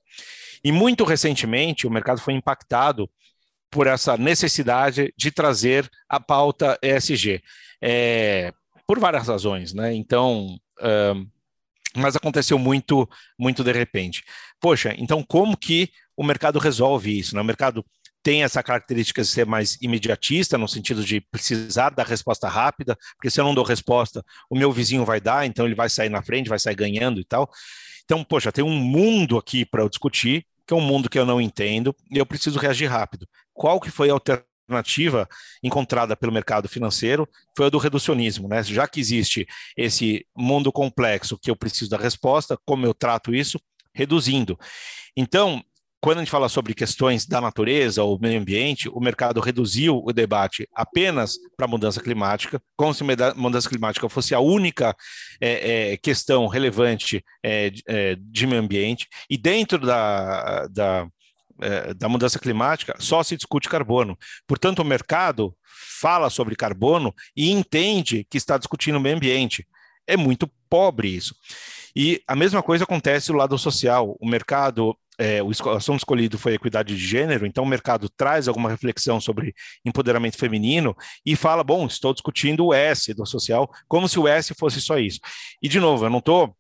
E 0.64 0.72
muito 0.72 1.04
recentemente, 1.04 1.88
o 1.88 1.92
mercado 1.92 2.22
foi 2.22 2.34
impactado 2.34 3.10
por 3.70 3.88
essa 3.88 4.16
necessidade 4.18 5.14
de 5.18 5.32
trazer 5.32 5.90
a 6.08 6.20
pauta 6.20 6.78
ESG, 6.82 7.42
é, 7.82 8.54
por 8.86 9.00
várias 9.00 9.28
razões, 9.28 9.74
né? 9.74 9.94
Então, 9.94 10.58
mas 11.96 12.16
aconteceu 12.16 12.58
muito, 12.58 13.08
muito 13.38 13.64
de 13.64 13.72
repente. 13.72 14.24
Poxa, 14.60 14.94
então 14.98 15.24
como 15.24 15.58
que 15.58 15.90
o 16.16 16.24
mercado 16.24 16.60
resolve 16.60 17.18
isso? 17.18 17.36
Né? 17.36 17.42
O 17.42 17.46
mercado 17.46 17.86
tem 18.24 18.42
essa 18.42 18.64
característica 18.64 19.22
de 19.22 19.28
ser 19.28 19.46
mais 19.46 19.78
imediatista, 19.82 20.58
no 20.58 20.68
sentido 20.68 21.04
de 21.04 21.20
precisar 21.20 21.90
da 21.90 22.04
resposta 22.04 22.48
rápida, 22.48 22.98
porque 23.18 23.30
se 23.30 23.40
eu 23.40 23.44
não 23.44 23.54
dou 23.54 23.66
resposta, 23.66 24.24
o 24.50 24.58
meu 24.58 24.72
vizinho 24.72 25.04
vai 25.04 25.20
dar, 25.20 25.46
então 25.46 25.66
ele 25.66 25.76
vai 25.76 25.90
sair 25.90 26.10
na 26.10 26.24
frente, 26.24 26.50
vai 26.50 26.58
sair 26.58 26.76
ganhando 26.76 27.20
e 27.20 27.26
tal. 27.26 27.50
Então, 28.06 28.24
poxa, 28.24 28.52
tem 28.52 28.64
um 28.64 28.76
mundo 28.76 29.38
aqui 29.38 29.66
para 29.66 29.82
eu 29.82 29.90
discutir, 29.90 30.46
que 30.66 30.74
é 30.74 30.78
um 30.78 30.82
mundo 30.82 31.10
que 31.10 31.20
eu 31.20 31.26
não 31.26 31.42
entendo, 31.42 31.94
e 32.10 32.18
eu 32.18 32.26
preciso 32.26 32.58
reagir 32.58 32.88
rápido. 32.88 33.28
Qual 33.54 33.80
que 33.80 33.92
foi 33.92 34.10
a 34.10 34.14
alternativa 34.14 35.28
encontrada 35.62 36.16
pelo 36.16 36.32
mercado 36.32 36.70
financeiro? 36.70 37.28
Foi 37.56 37.66
a 37.66 37.70
do 37.70 37.78
reducionismo, 37.78 38.48
né? 38.48 38.64
Já 38.64 38.88
que 38.88 39.02
existe 39.02 39.46
esse 39.76 40.26
mundo 40.36 40.72
complexo 40.72 41.38
que 41.38 41.52
eu 41.52 41.56
preciso 41.56 41.92
da 41.92 41.98
resposta, 41.98 42.58
como 42.66 42.86
eu 42.86 42.94
trato 42.94 43.36
isso? 43.36 43.60
Reduzindo. 43.94 44.58
Então, 45.16 45.62
quando 46.04 46.18
a 46.18 46.22
gente 46.22 46.32
fala 46.32 46.50
sobre 46.50 46.74
questões 46.74 47.26
da 47.26 47.40
natureza 47.40 48.04
ou 48.04 48.20
meio 48.20 48.38
ambiente, 48.38 48.90
o 48.90 49.00
mercado 49.00 49.40
reduziu 49.40 50.02
o 50.04 50.12
debate 50.12 50.68
apenas 50.76 51.38
para 51.56 51.66
a 51.66 51.70
mudança 51.70 52.02
climática, 52.02 52.62
como 52.76 52.94
se 52.94 53.06
a 53.06 53.34
mudança 53.36 53.70
climática 53.70 54.10
fosse 54.10 54.36
a 54.36 54.40
única 54.42 54.94
é, 55.40 55.94
é, 55.94 55.98
questão 55.98 56.46
relevante 56.48 57.24
é, 57.42 57.72
é 57.88 58.18
de 58.20 58.46
meio 58.46 58.62
ambiente, 58.62 59.08
e 59.30 59.38
dentro 59.38 59.78
da, 59.78 60.68
da, 60.68 61.08
é, 61.62 61.94
da 61.94 62.10
mudança 62.10 62.38
climática 62.38 62.94
só 63.00 63.24
se 63.24 63.38
discute 63.38 63.70
carbono. 63.70 64.18
Portanto, 64.46 64.80
o 64.80 64.86
mercado 64.86 65.56
fala 66.02 66.30
sobre 66.30 66.58
carbono 66.58 67.16
e 67.34 67.50
entende 67.50 68.28
que 68.30 68.36
está 68.36 68.58
discutindo 68.58 68.98
o 68.98 69.00
meio 69.00 69.16
ambiente. 69.16 69.66
É 70.06 70.18
muito 70.18 70.52
pobre 70.70 71.08
isso. 71.08 71.34
E 71.96 72.22
a 72.28 72.36
mesma 72.36 72.62
coisa 72.62 72.84
acontece 72.84 73.32
do 73.32 73.38
lado 73.38 73.58
social. 73.58 74.18
O 74.20 74.28
mercado 74.28 74.98
é, 75.18 75.42
o 75.44 75.50
assunto 75.50 76.00
escolhido 76.00 76.38
foi 76.38 76.54
equidade 76.54 76.96
de 76.96 77.06
gênero, 77.06 77.46
então 77.46 77.64
o 77.64 77.68
mercado 77.68 78.10
traz 78.10 78.48
alguma 78.48 78.70
reflexão 78.70 79.22
sobre 79.22 79.54
empoderamento 79.86 80.38
feminino 80.38 80.96
e 81.26 81.36
fala, 81.36 81.64
bom, 81.64 81.86
estou 81.86 82.14
discutindo 82.14 82.66
o 82.66 82.74
S 82.74 83.14
do 83.14 83.26
social, 83.26 83.70
como 83.88 84.08
se 84.08 84.20
o 84.20 84.28
S 84.28 84.54
fosse 84.58 84.82
só 84.82 84.98
isso. 84.98 85.20
E, 85.62 85.68
de 85.68 85.80
novo, 85.80 86.06
eu 86.06 86.10
não 86.10 86.20
estou 86.20 86.56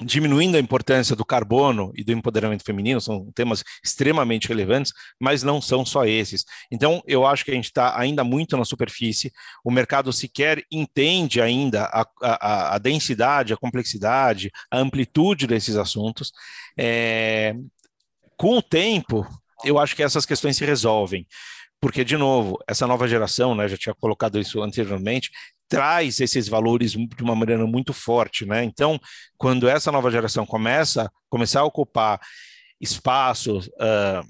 diminuindo 0.00 0.56
a 0.56 0.60
importância 0.60 1.14
do 1.14 1.24
carbono 1.24 1.92
e 1.94 2.02
do 2.02 2.12
empoderamento 2.12 2.64
feminino, 2.64 3.00
são 3.00 3.30
temas 3.32 3.62
extremamente 3.82 4.48
relevantes, 4.48 4.92
mas 5.20 5.42
não 5.42 5.60
são 5.60 5.84
só 5.84 6.04
esses. 6.04 6.44
Então, 6.70 7.00
eu 7.06 7.24
acho 7.24 7.44
que 7.44 7.52
a 7.52 7.54
gente 7.54 7.66
está 7.66 7.98
ainda 7.98 8.24
muito 8.24 8.56
na 8.56 8.64
superfície, 8.64 9.32
o 9.64 9.70
mercado 9.70 10.12
sequer 10.12 10.64
entende 10.70 11.40
ainda 11.40 11.84
a, 11.84 12.06
a, 12.22 12.74
a 12.74 12.78
densidade, 12.78 13.52
a 13.52 13.56
complexidade, 13.56 14.50
a 14.70 14.78
amplitude 14.78 15.46
desses 15.46 15.76
assuntos. 15.76 16.32
É, 16.76 17.54
com 18.36 18.58
o 18.58 18.62
tempo, 18.62 19.24
eu 19.64 19.78
acho 19.78 19.94
que 19.94 20.02
essas 20.02 20.26
questões 20.26 20.56
se 20.56 20.64
resolvem. 20.64 21.26
Porque, 21.80 22.02
de 22.02 22.16
novo, 22.16 22.58
essa 22.66 22.86
nova 22.86 23.06
geração, 23.06 23.54
né, 23.54 23.68
já 23.68 23.76
tinha 23.76 23.94
colocado 23.94 24.40
isso 24.40 24.62
anteriormente, 24.62 25.30
traz 25.68 26.20
esses 26.20 26.48
valores 26.48 26.92
de 26.92 27.22
uma 27.22 27.34
maneira 27.34 27.66
muito 27.66 27.92
forte, 27.92 28.44
né? 28.44 28.64
Então, 28.64 29.00
quando 29.36 29.68
essa 29.68 29.90
nova 29.90 30.10
geração 30.10 30.44
começa 30.46 31.10
começar 31.28 31.60
a 31.60 31.64
ocupar 31.64 32.20
espaços 32.80 33.66
uh, 33.66 34.24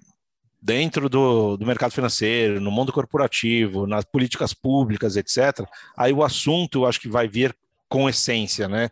dentro 0.63 1.09
do, 1.09 1.57
do 1.57 1.67
mercado 1.67 1.93
financeiro, 1.93 2.61
no 2.61 2.71
mundo 2.71 2.93
corporativo, 2.93 3.87
nas 3.87 4.05
políticas 4.05 4.55
públicas, 4.55 5.17
etc., 5.17 5.67
aí 5.97 6.13
o 6.13 6.25
assunto 6.25 6.79
eu 6.79 6.87
acho 6.87 7.01
que 7.01 7.09
vai 7.09 7.29
vir 7.29 7.55
com 7.89 8.09
essência, 8.09 8.67
né? 8.69 8.89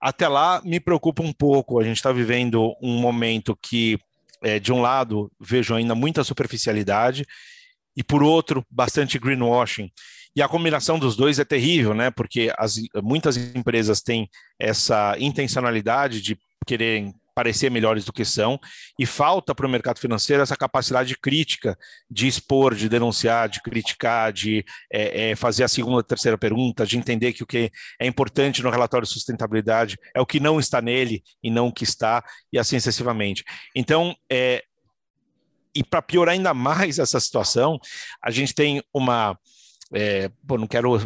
Até 0.00 0.28
lá 0.28 0.60
me 0.64 0.80
preocupa 0.80 1.22
um 1.22 1.32
pouco. 1.32 1.78
A 1.78 1.84
gente 1.84 1.96
está 1.96 2.12
vivendo 2.12 2.74
um 2.82 2.98
momento 2.98 3.56
que, 3.62 3.98
é, 4.42 4.58
de 4.58 4.72
um 4.72 4.80
lado, 4.80 5.30
vejo 5.40 5.74
ainda 5.74 5.94
muita 5.94 6.24
superficialidade 6.24 7.24
e, 7.96 8.02
por 8.02 8.22
outro, 8.22 8.64
bastante 8.70 9.18
greenwashing. 9.18 9.90
E 10.36 10.42
a 10.42 10.48
combinação 10.48 10.98
dos 10.98 11.16
dois 11.16 11.38
é 11.38 11.44
terrível, 11.44 11.94
né? 11.94 12.10
Porque 12.10 12.52
as, 12.58 12.76
muitas 13.02 13.38
empresas 13.38 14.02
têm 14.02 14.28
essa 14.58 15.16
intencionalidade 15.18 16.20
de 16.20 16.38
quererem 16.66 17.14
parecer 17.36 17.70
melhores 17.70 18.02
do 18.06 18.14
que 18.14 18.24
são, 18.24 18.58
e 18.98 19.04
falta 19.04 19.54
para 19.54 19.66
o 19.66 19.68
mercado 19.68 19.98
financeiro 19.98 20.42
essa 20.42 20.56
capacidade 20.56 21.14
crítica 21.18 21.76
de 22.10 22.26
expor, 22.26 22.74
de 22.74 22.88
denunciar, 22.88 23.46
de 23.46 23.60
criticar, 23.60 24.32
de 24.32 24.64
é, 24.90 25.30
é, 25.30 25.36
fazer 25.36 25.62
a 25.62 25.68
segunda, 25.68 26.02
terceira 26.02 26.38
pergunta, 26.38 26.86
de 26.86 26.96
entender 26.96 27.34
que 27.34 27.42
o 27.42 27.46
que 27.46 27.70
é 28.00 28.06
importante 28.06 28.62
no 28.62 28.70
relatório 28.70 29.06
de 29.06 29.12
sustentabilidade 29.12 29.98
é 30.14 30.20
o 30.20 30.24
que 30.24 30.40
não 30.40 30.58
está 30.58 30.80
nele 30.80 31.22
e 31.42 31.50
não 31.50 31.68
o 31.68 31.72
que 31.72 31.84
está, 31.84 32.24
e 32.50 32.58
assim 32.58 32.78
sucessivamente. 32.78 33.44
Então, 33.74 34.16
é, 34.32 34.64
e 35.74 35.84
para 35.84 36.00
piorar 36.00 36.32
ainda 36.32 36.54
mais 36.54 36.98
essa 36.98 37.20
situação, 37.20 37.78
a 38.22 38.30
gente 38.30 38.54
tem 38.54 38.82
uma 38.94 39.38
é, 39.92 40.30
pô, 40.46 40.58
não 40.58 40.66
quero 40.66 40.98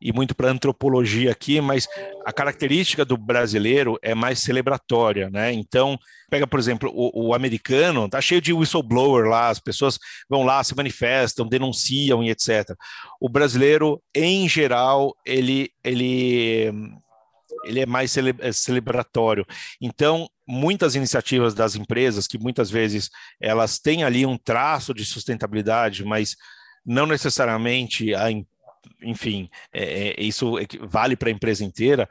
ir 0.00 0.12
muito 0.12 0.34
para 0.34 0.50
antropologia 0.50 1.32
aqui, 1.32 1.60
mas 1.60 1.88
a 2.24 2.32
característica 2.32 3.04
do 3.04 3.16
brasileiro 3.16 3.98
é 4.02 4.14
mais 4.14 4.40
celebratória, 4.40 5.30
né? 5.30 5.52
Então, 5.52 5.98
pega, 6.28 6.46
por 6.46 6.58
exemplo, 6.60 6.90
o, 6.94 7.28
o, 7.28 7.34
americano, 7.34 8.08
tá 8.08 8.20
cheio 8.20 8.40
de 8.40 8.52
whistleblower 8.52 9.26
lá, 9.26 9.48
as 9.48 9.58
pessoas 9.58 9.98
vão 10.28 10.42
lá, 10.42 10.62
se 10.62 10.76
manifestam, 10.76 11.48
denunciam 11.48 12.22
e 12.22 12.30
etc. 12.30 12.76
O 13.20 13.28
brasileiro, 13.28 14.02
em 14.14 14.46
geral, 14.46 15.14
ele, 15.24 15.70
ele, 15.82 16.70
ele 17.64 17.80
é 17.80 17.86
mais 17.86 18.10
cele, 18.10 18.34
é 18.40 18.52
celebratório. 18.52 19.46
Então, 19.80 20.28
muitas 20.46 20.94
iniciativas 20.94 21.54
das 21.54 21.74
empresas, 21.74 22.26
que 22.26 22.38
muitas 22.38 22.70
vezes 22.70 23.08
elas 23.40 23.78
têm 23.78 24.04
ali 24.04 24.26
um 24.26 24.36
traço 24.36 24.92
de 24.92 25.06
sustentabilidade, 25.06 26.04
mas 26.04 26.36
não 26.86 27.06
necessariamente, 27.06 28.14
a, 28.14 28.30
enfim, 29.02 29.50
é, 29.72 30.10
é, 30.10 30.22
isso 30.22 30.54
vale 30.82 31.16
para 31.16 31.28
a 31.28 31.32
empresa 31.32 31.64
inteira, 31.64 32.08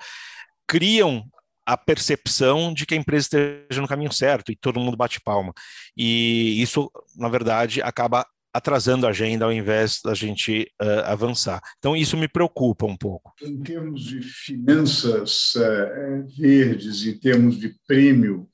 criam 0.67 1.25
a 1.65 1.75
percepção 1.75 2.73
de 2.73 2.85
que 2.85 2.93
a 2.93 2.97
empresa 2.97 3.23
esteja 3.23 3.81
no 3.81 3.87
caminho 3.87 4.11
certo 4.11 4.51
e 4.51 4.55
todo 4.55 4.79
mundo 4.79 4.97
bate 4.97 5.19
palma. 5.19 5.51
E 5.97 6.61
isso, 6.61 6.91
na 7.15 7.27
verdade, 7.27 7.81
acaba 7.81 8.25
atrasando 8.53 9.05
a 9.05 9.09
agenda 9.09 9.43
ao 9.43 9.51
invés 9.51 9.99
da 10.01 10.13
gente 10.13 10.71
uh, 10.81 11.05
avançar. 11.05 11.61
Então, 11.77 11.95
isso 11.95 12.15
me 12.15 12.27
preocupa 12.27 12.85
um 12.85 12.95
pouco. 12.95 13.33
Em 13.41 13.59
termos 13.61 14.05
de 14.05 14.21
finanças 14.21 15.55
uh, 15.55 16.25
verdes, 16.37 17.05
em 17.05 17.17
termos 17.17 17.59
de 17.59 17.75
prêmio 17.85 18.47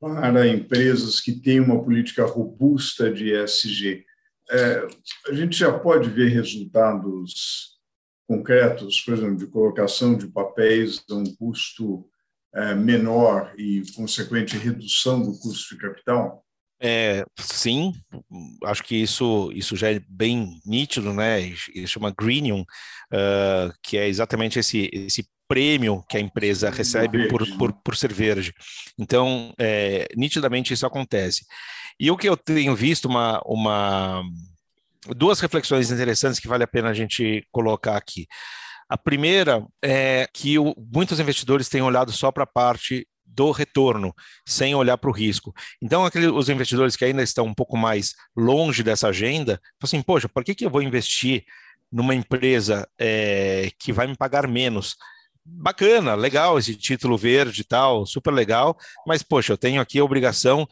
para 0.00 0.46
empresas 0.46 1.20
que 1.20 1.32
têm 1.32 1.60
uma 1.60 1.82
política 1.82 2.24
robusta 2.24 3.12
de 3.12 3.32
ESG, 3.32 4.04
é, 4.50 4.86
a 5.28 5.32
gente 5.32 5.56
já 5.56 5.76
pode 5.78 6.10
ver 6.10 6.28
resultados 6.28 7.74
concretos, 8.26 9.00
por 9.00 9.14
exemplo, 9.14 9.36
de 9.36 9.46
colocação 9.46 10.16
de 10.16 10.26
papéis 10.28 11.02
a 11.10 11.14
um 11.14 11.24
custo 11.36 12.08
é, 12.54 12.74
menor 12.74 13.52
e 13.58 13.82
consequente 13.94 14.56
redução 14.56 15.22
do 15.22 15.38
custo 15.38 15.74
de 15.74 15.80
capital? 15.80 16.44
É, 16.80 17.24
sim, 17.40 17.92
acho 18.64 18.82
que 18.82 18.96
isso, 18.96 19.50
isso 19.54 19.74
já 19.74 19.90
é 19.90 20.00
bem 20.08 20.60
nítido, 20.66 21.14
né? 21.14 21.40
Isso 21.40 21.94
chama 21.94 22.14
Greenium, 22.16 22.60
uh, 22.60 23.72
que 23.82 23.96
é 23.96 24.06
exatamente 24.06 24.58
esse, 24.58 24.90
esse 24.92 25.26
prêmio 25.48 26.04
que 26.08 26.16
a 26.16 26.20
empresa 26.20 26.70
recebe 26.70 27.28
por, 27.28 27.46
por, 27.56 27.72
por 27.72 27.96
ser 27.96 28.12
verde. 28.12 28.52
Então, 28.98 29.52
é, 29.58 30.08
nitidamente 30.16 30.72
isso 30.72 30.86
acontece. 30.86 31.44
E 31.98 32.10
o 32.10 32.16
que 32.16 32.28
eu 32.28 32.36
tenho 32.36 32.74
visto, 32.74 33.06
uma, 33.06 33.40
uma 33.44 34.22
duas 35.16 35.40
reflexões 35.40 35.90
interessantes 35.90 36.40
que 36.40 36.48
vale 36.48 36.64
a 36.64 36.68
pena 36.68 36.90
a 36.90 36.94
gente 36.94 37.46
colocar 37.52 37.96
aqui. 37.96 38.26
A 38.88 38.98
primeira 38.98 39.64
é 39.82 40.28
que 40.32 40.58
o, 40.58 40.74
muitos 40.94 41.20
investidores 41.20 41.68
têm 41.68 41.82
olhado 41.82 42.12
só 42.12 42.30
para 42.30 42.44
a 42.44 42.46
parte 42.46 43.06
do 43.24 43.50
retorno, 43.50 44.14
sem 44.46 44.74
olhar 44.74 44.96
para 44.96 45.10
o 45.10 45.12
risco. 45.12 45.52
Então, 45.82 46.04
aqueles, 46.04 46.30
os 46.30 46.48
investidores 46.48 46.94
que 46.94 47.04
ainda 47.04 47.22
estão 47.22 47.46
um 47.46 47.54
pouco 47.54 47.76
mais 47.76 48.14
longe 48.36 48.82
dessa 48.82 49.08
agenda, 49.08 49.60
assim, 49.82 50.00
poxa, 50.00 50.28
por 50.28 50.44
que, 50.44 50.54
que 50.54 50.64
eu 50.64 50.70
vou 50.70 50.82
investir 50.82 51.44
numa 51.90 52.14
empresa 52.14 52.88
é, 52.98 53.70
que 53.78 53.92
vai 53.92 54.06
me 54.06 54.16
pagar 54.16 54.46
menos? 54.46 54.96
Bacana, 55.46 56.14
legal 56.14 56.58
esse 56.58 56.74
título 56.74 57.18
verde 57.18 57.60
e 57.60 57.64
tal, 57.64 58.06
super 58.06 58.32
legal, 58.32 58.76
mas, 59.06 59.22
poxa, 59.22 59.52
eu 59.52 59.58
tenho 59.58 59.80
aqui 59.80 59.98
a 59.98 60.04
obrigação 60.04 60.66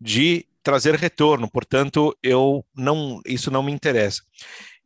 de 0.00 0.46
trazer 0.62 0.94
retorno, 0.94 1.50
portanto, 1.50 2.16
eu 2.22 2.64
não, 2.74 3.20
isso 3.26 3.50
não 3.50 3.62
me 3.62 3.72
interessa. 3.72 4.22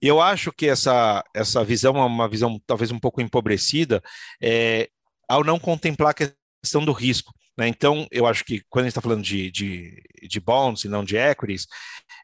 Eu 0.01 0.21
acho 0.21 0.53
que 0.53 0.67
essa, 0.67 1.23
essa 1.35 1.65
visão 1.65 1.97
é 1.97 2.05
uma 2.05 2.29
visão 2.29 2.61
talvez 2.67 2.91
um 2.91 2.99
pouco 2.99 3.21
empobrecida 3.21 4.03
é, 4.43 4.89
ao 5.29 5.45
não 5.45 5.59
contemplar 5.59 6.11
a 6.11 6.15
questão 6.63 6.85
do 6.85 6.93
risco. 6.93 7.33
Né? 7.57 7.69
Então, 7.69 8.07
eu 8.11 8.27
acho 8.27 8.45
que 8.45 8.63
quando 8.69 8.85
a 8.85 8.87
gente 8.87 8.93
está 8.93 9.01
falando 9.01 9.23
de, 9.23 9.51
de, 9.51 10.03
de, 10.27 10.41
bonds 10.41 10.85
e 10.85 10.89
não 10.89 11.05
de 11.05 11.17
equities, 11.17 11.67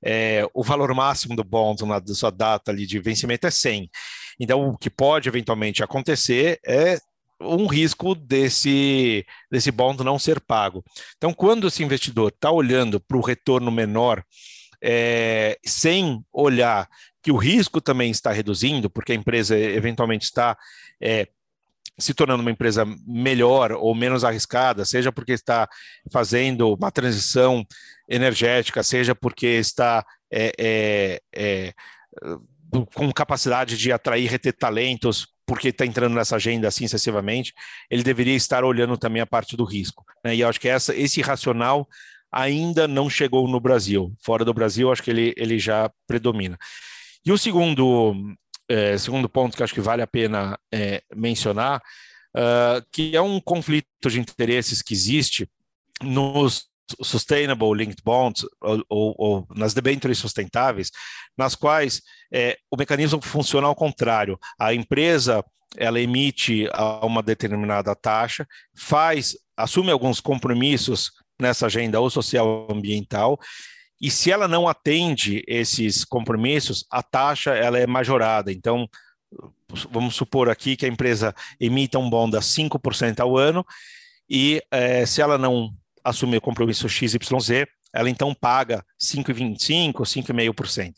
é, 0.04 0.46
o 0.52 0.62
valor 0.62 0.92
máximo 0.94 1.36
do 1.36 1.44
bond 1.44 1.84
na 1.84 2.00
sua 2.08 2.30
data 2.30 2.70
ali 2.70 2.86
de 2.86 2.98
vencimento 2.98 3.46
é 3.46 3.50
100. 3.50 3.90
Então, 4.40 4.68
o 4.68 4.76
que 4.76 4.90
pode 4.90 5.28
eventualmente 5.28 5.82
acontecer 5.82 6.58
é 6.66 6.98
um 7.40 7.66
risco 7.66 8.14
desse, 8.14 9.26
desse 9.50 9.70
bond 9.70 10.02
não 10.04 10.18
ser 10.18 10.40
pago. 10.40 10.84
Então, 11.16 11.32
quando 11.32 11.66
esse 11.66 11.82
investidor 11.82 12.28
está 12.28 12.50
olhando 12.50 13.00
para 13.00 13.16
o 13.16 13.22
retorno 13.22 13.70
menor, 13.70 14.24
é, 14.82 15.58
sem 15.64 16.24
olhar 16.32 16.88
que 17.22 17.30
o 17.30 17.36
risco 17.36 17.80
também 17.80 18.10
está 18.10 18.32
reduzindo, 18.32 18.90
porque 18.90 19.12
a 19.12 19.14
empresa 19.14 19.56
eventualmente 19.56 20.24
está 20.24 20.56
é, 21.00 21.28
se 21.98 22.14
tornando 22.14 22.40
uma 22.40 22.50
empresa 22.50 22.84
melhor 23.06 23.72
ou 23.72 23.94
menos 23.94 24.24
arriscada, 24.24 24.84
seja 24.84 25.12
porque 25.12 25.32
está 25.32 25.68
fazendo 26.10 26.74
uma 26.74 26.90
transição 26.90 27.64
energética, 28.08 28.82
seja 28.82 29.14
porque 29.14 29.46
está 29.46 30.04
é, 30.32 30.52
é, 30.58 31.20
é 31.34 31.74
com 32.94 33.12
capacidade 33.12 33.76
de 33.76 33.92
atrair 33.92 34.24
e 34.24 34.28
reter 34.28 34.52
talentos 34.52 35.26
porque 35.46 35.68
está 35.68 35.84
entrando 35.84 36.14
nessa 36.14 36.36
agenda 36.36 36.68
assim 36.68 36.84
excessivamente, 36.84 37.52
ele 37.90 38.02
deveria 38.02 38.34
estar 38.34 38.64
olhando 38.64 38.96
também 38.96 39.20
a 39.20 39.26
parte 39.26 39.56
do 39.56 39.64
risco. 39.64 40.04
Né? 40.24 40.36
E 40.36 40.40
eu 40.40 40.48
acho 40.48 40.60
que 40.60 40.68
essa, 40.68 40.94
esse 40.94 41.20
racional 41.20 41.86
ainda 42.30 42.88
não 42.88 43.10
chegou 43.10 43.46
no 43.46 43.60
Brasil. 43.60 44.14
Fora 44.24 44.44
do 44.44 44.54
Brasil, 44.54 44.90
acho 44.90 45.02
que 45.02 45.10
ele, 45.10 45.34
ele 45.36 45.58
já 45.58 45.90
predomina. 46.06 46.56
E 47.24 47.30
o 47.30 47.36
segundo, 47.36 48.14
é, 48.72 48.96
segundo 48.96 49.28
ponto 49.28 49.56
que 49.56 49.62
acho 49.62 49.74
que 49.74 49.80
vale 49.80 50.00
a 50.00 50.06
pena 50.06 50.58
é, 50.72 51.02
mencionar, 51.14 51.82
uh, 52.34 52.82
que 52.90 53.14
é 53.14 53.20
um 53.20 53.38
conflito 53.38 53.86
de 54.08 54.18
interesses 54.18 54.80
que 54.80 54.94
existe 54.94 55.46
nos 56.02 56.70
Sustainable 57.02 57.74
Linked 57.74 58.02
Bonds 58.02 58.46
ou, 58.60 58.84
ou, 58.88 59.14
ou 59.18 59.46
nas 59.54 59.74
debêntures 59.74 60.18
sustentáveis, 60.18 60.90
nas 61.36 61.54
quais 61.54 62.00
é, 62.32 62.56
o 62.70 62.76
mecanismo 62.76 63.20
funciona 63.20 63.66
ao 63.66 63.74
contrário. 63.74 64.38
A 64.58 64.72
empresa 64.72 65.44
ela 65.76 66.00
emite 66.00 66.68
a 66.72 67.04
uma 67.04 67.22
determinada 67.22 67.94
taxa, 67.94 68.46
faz, 68.74 69.36
assume 69.56 69.90
alguns 69.90 70.20
compromissos 70.20 71.12
nessa 71.40 71.66
agenda 71.66 72.00
ou 72.00 72.08
social 72.08 72.68
ambiental, 72.70 73.38
e 74.02 74.10
se 74.10 74.32
ela 74.32 74.48
não 74.48 74.66
atende 74.66 75.44
esses 75.46 76.04
compromissos, 76.04 76.84
a 76.90 77.04
taxa 77.04 77.52
ela 77.52 77.78
é 77.78 77.86
majorada. 77.86 78.52
Então, 78.52 78.88
vamos 79.90 80.16
supor 80.16 80.50
aqui 80.50 80.76
que 80.76 80.84
a 80.84 80.88
empresa 80.88 81.32
emita 81.60 82.00
um 82.00 82.10
bond 82.10 82.36
a 82.36 82.40
5% 82.40 83.20
ao 83.20 83.38
ano, 83.38 83.64
e 84.28 84.60
é, 84.72 85.06
se 85.06 85.22
ela 85.22 85.38
não 85.38 85.72
assumir 86.02 86.38
o 86.38 86.40
compromisso 86.40 86.88
XYZ, 86.88 87.66
ela 87.94 88.10
então 88.10 88.34
paga 88.34 88.84
5,25%, 89.00 89.94
5,5%. 89.94 90.94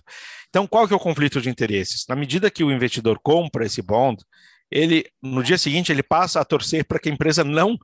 Então, 0.49 0.67
qual 0.67 0.87
que 0.89 0.95
é 0.95 0.97
o 0.97 1.01
conflito 1.01 1.43
de 1.43 1.51
interesses? 1.51 2.07
Na 2.09 2.17
medida 2.17 2.51
que 2.51 2.65
o 2.65 2.73
investidor 2.73 3.19
compra 3.23 3.67
esse 3.67 3.83
bond, 3.83 4.25
ele, 4.71 5.05
no 5.21 5.43
dia 5.43 5.59
seguinte, 5.59 5.93
ele 5.93 6.03
passa 6.03 6.41
a 6.41 6.45
torcer 6.45 6.85
para 6.87 6.99
que 6.99 7.11
a 7.11 7.13
empresa 7.13 7.45
não 7.45 7.77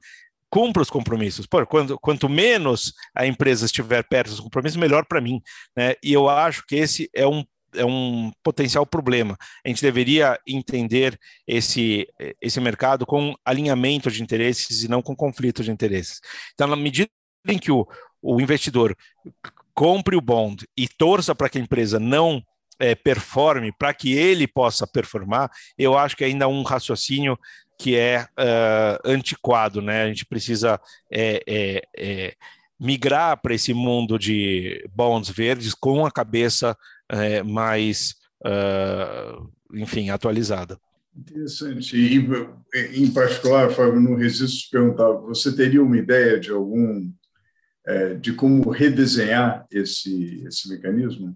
cumpra 0.51 0.83
os 0.83 0.91
compromissos. 0.91 1.47
Pô, 1.47 1.65
quando, 1.65 1.99
quanto 1.99 2.29
menos 2.29 2.93
a 3.15 3.27
empresa 3.27 3.67
estiver 3.67 4.03
perto 4.03 4.31
dos 4.31 4.41
compromissos, 4.41 4.77
melhor 4.77 5.07
para 5.07 5.21
mim. 5.21 5.41
Né? 5.77 5.95
E 6.03 6.13
eu 6.13 6.29
acho 6.29 6.67
que 6.67 6.77
esse 6.77 7.09
é 7.15 7.27
um 7.27 7.45
é 7.73 7.85
um 7.85 8.33
potencial 8.43 8.85
problema. 8.85 9.37
A 9.65 9.69
gente 9.69 9.81
deveria 9.81 10.37
entender 10.45 11.17
esse, 11.47 12.05
esse 12.41 12.61
mercado 12.61 13.07
com 13.07 13.33
alinhamento 13.45 14.11
de 14.11 14.23
interesses 14.23 14.83
e 14.83 14.89
não 14.89 15.01
com 15.01 15.15
conflito 15.15 15.63
de 15.63 15.71
interesses. 15.71 16.21
Então, 16.53 16.67
na 16.67 16.75
medida 16.75 17.09
em 17.47 17.59
que 17.59 17.71
o, 17.71 17.87
o 18.21 18.41
investidor 18.41 18.97
compre 19.73 20.17
o 20.17 20.21
bond 20.21 20.67
e 20.77 20.89
torça 20.89 21.33
para 21.33 21.49
que 21.49 21.59
a 21.59 21.61
empresa 21.61 22.01
não 22.01 22.43
é, 22.79 22.95
performe, 22.95 23.73
para 23.79 23.95
que 23.95 24.13
ele 24.13 24.47
possa 24.47 24.87
performar, 24.87 25.51
eu 25.79 25.97
acho 25.97 26.17
que 26.17 26.25
ainda 26.25 26.47
é 26.47 26.49
um 26.49 26.63
raciocínio 26.63 27.39
que 27.81 27.97
é 27.97 28.27
uh, 28.39 29.01
antiquado, 29.11 29.81
né? 29.81 30.03
A 30.03 30.09
gente 30.09 30.27
precisa 30.27 30.79
é, 31.11 31.43
é, 31.47 31.83
é 31.97 32.35
migrar 32.79 33.41
para 33.41 33.55
esse 33.55 33.73
mundo 33.73 34.19
de 34.19 34.87
bonds 34.95 35.31
verdes 35.31 35.73
com 35.73 36.05
a 36.05 36.11
cabeça 36.11 36.77
é, 37.09 37.43
mais, 37.43 38.17
uh, 38.45 39.51
enfim, 39.73 40.11
atualizada. 40.11 40.79
Interessante. 41.17 41.97
E, 41.97 43.03
em 43.03 43.11
particular, 43.11 43.71
Fábio, 43.71 43.99
no 43.99 44.15
registro 44.15 44.71
perguntar, 44.71 45.13
você 45.13 45.57
teria 45.57 45.83
uma 45.83 45.97
ideia 45.97 46.39
de 46.39 46.51
algum 46.51 47.11
de 48.21 48.35
como 48.35 48.71
redesenhar 48.71 49.67
esse 49.69 50.45
esse 50.47 50.69
mecanismo? 50.69 51.35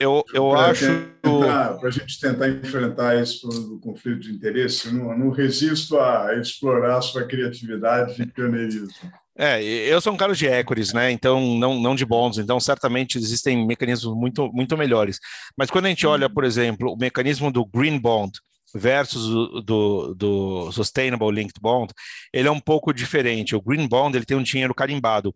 Eu, 0.00 0.24
eu 0.32 0.52
acho. 0.54 0.86
Para 1.22 1.88
a 1.88 1.90
gente 1.90 2.18
tentar 2.18 2.48
enfrentar 2.48 3.20
esse 3.20 3.46
do 3.46 3.78
conflito 3.78 4.20
de 4.20 4.32
interesse, 4.32 4.90
não, 4.92 5.16
não 5.16 5.30
resisto 5.30 5.98
a 5.98 6.34
explorar 6.40 7.02
sua 7.02 7.24
criatividade 7.24 8.20
e 8.20 8.26
pioneirismo. 8.26 8.88
É, 9.36 9.62
eu 9.62 10.00
sou 10.00 10.12
um 10.12 10.16
cara 10.16 10.34
de 10.34 10.46
equities, 10.46 10.94
né? 10.94 11.10
Então, 11.10 11.54
não, 11.56 11.78
não 11.78 11.94
de 11.94 12.06
bons. 12.06 12.38
Então, 12.38 12.58
certamente 12.58 13.18
existem 13.18 13.66
mecanismos 13.66 14.14
muito, 14.16 14.50
muito 14.52 14.76
melhores. 14.76 15.18
Mas 15.56 15.70
quando 15.70 15.86
a 15.86 15.88
gente 15.90 16.06
olha, 16.06 16.28
por 16.28 16.44
exemplo, 16.44 16.92
o 16.92 16.96
mecanismo 16.96 17.52
do 17.52 17.64
Green 17.64 17.98
Bond, 17.98 18.32
versus 18.74 19.64
do, 19.64 20.14
do 20.14 20.72
Sustainable 20.72 21.30
Linked 21.32 21.60
Bond, 21.60 21.92
ele 22.32 22.48
é 22.48 22.50
um 22.50 22.60
pouco 22.60 22.92
diferente. 22.92 23.54
O 23.54 23.60
Green 23.60 23.86
Bond 23.86 24.16
ele 24.16 24.24
tem 24.24 24.36
um 24.36 24.42
dinheiro 24.42 24.74
carimbado, 24.74 25.34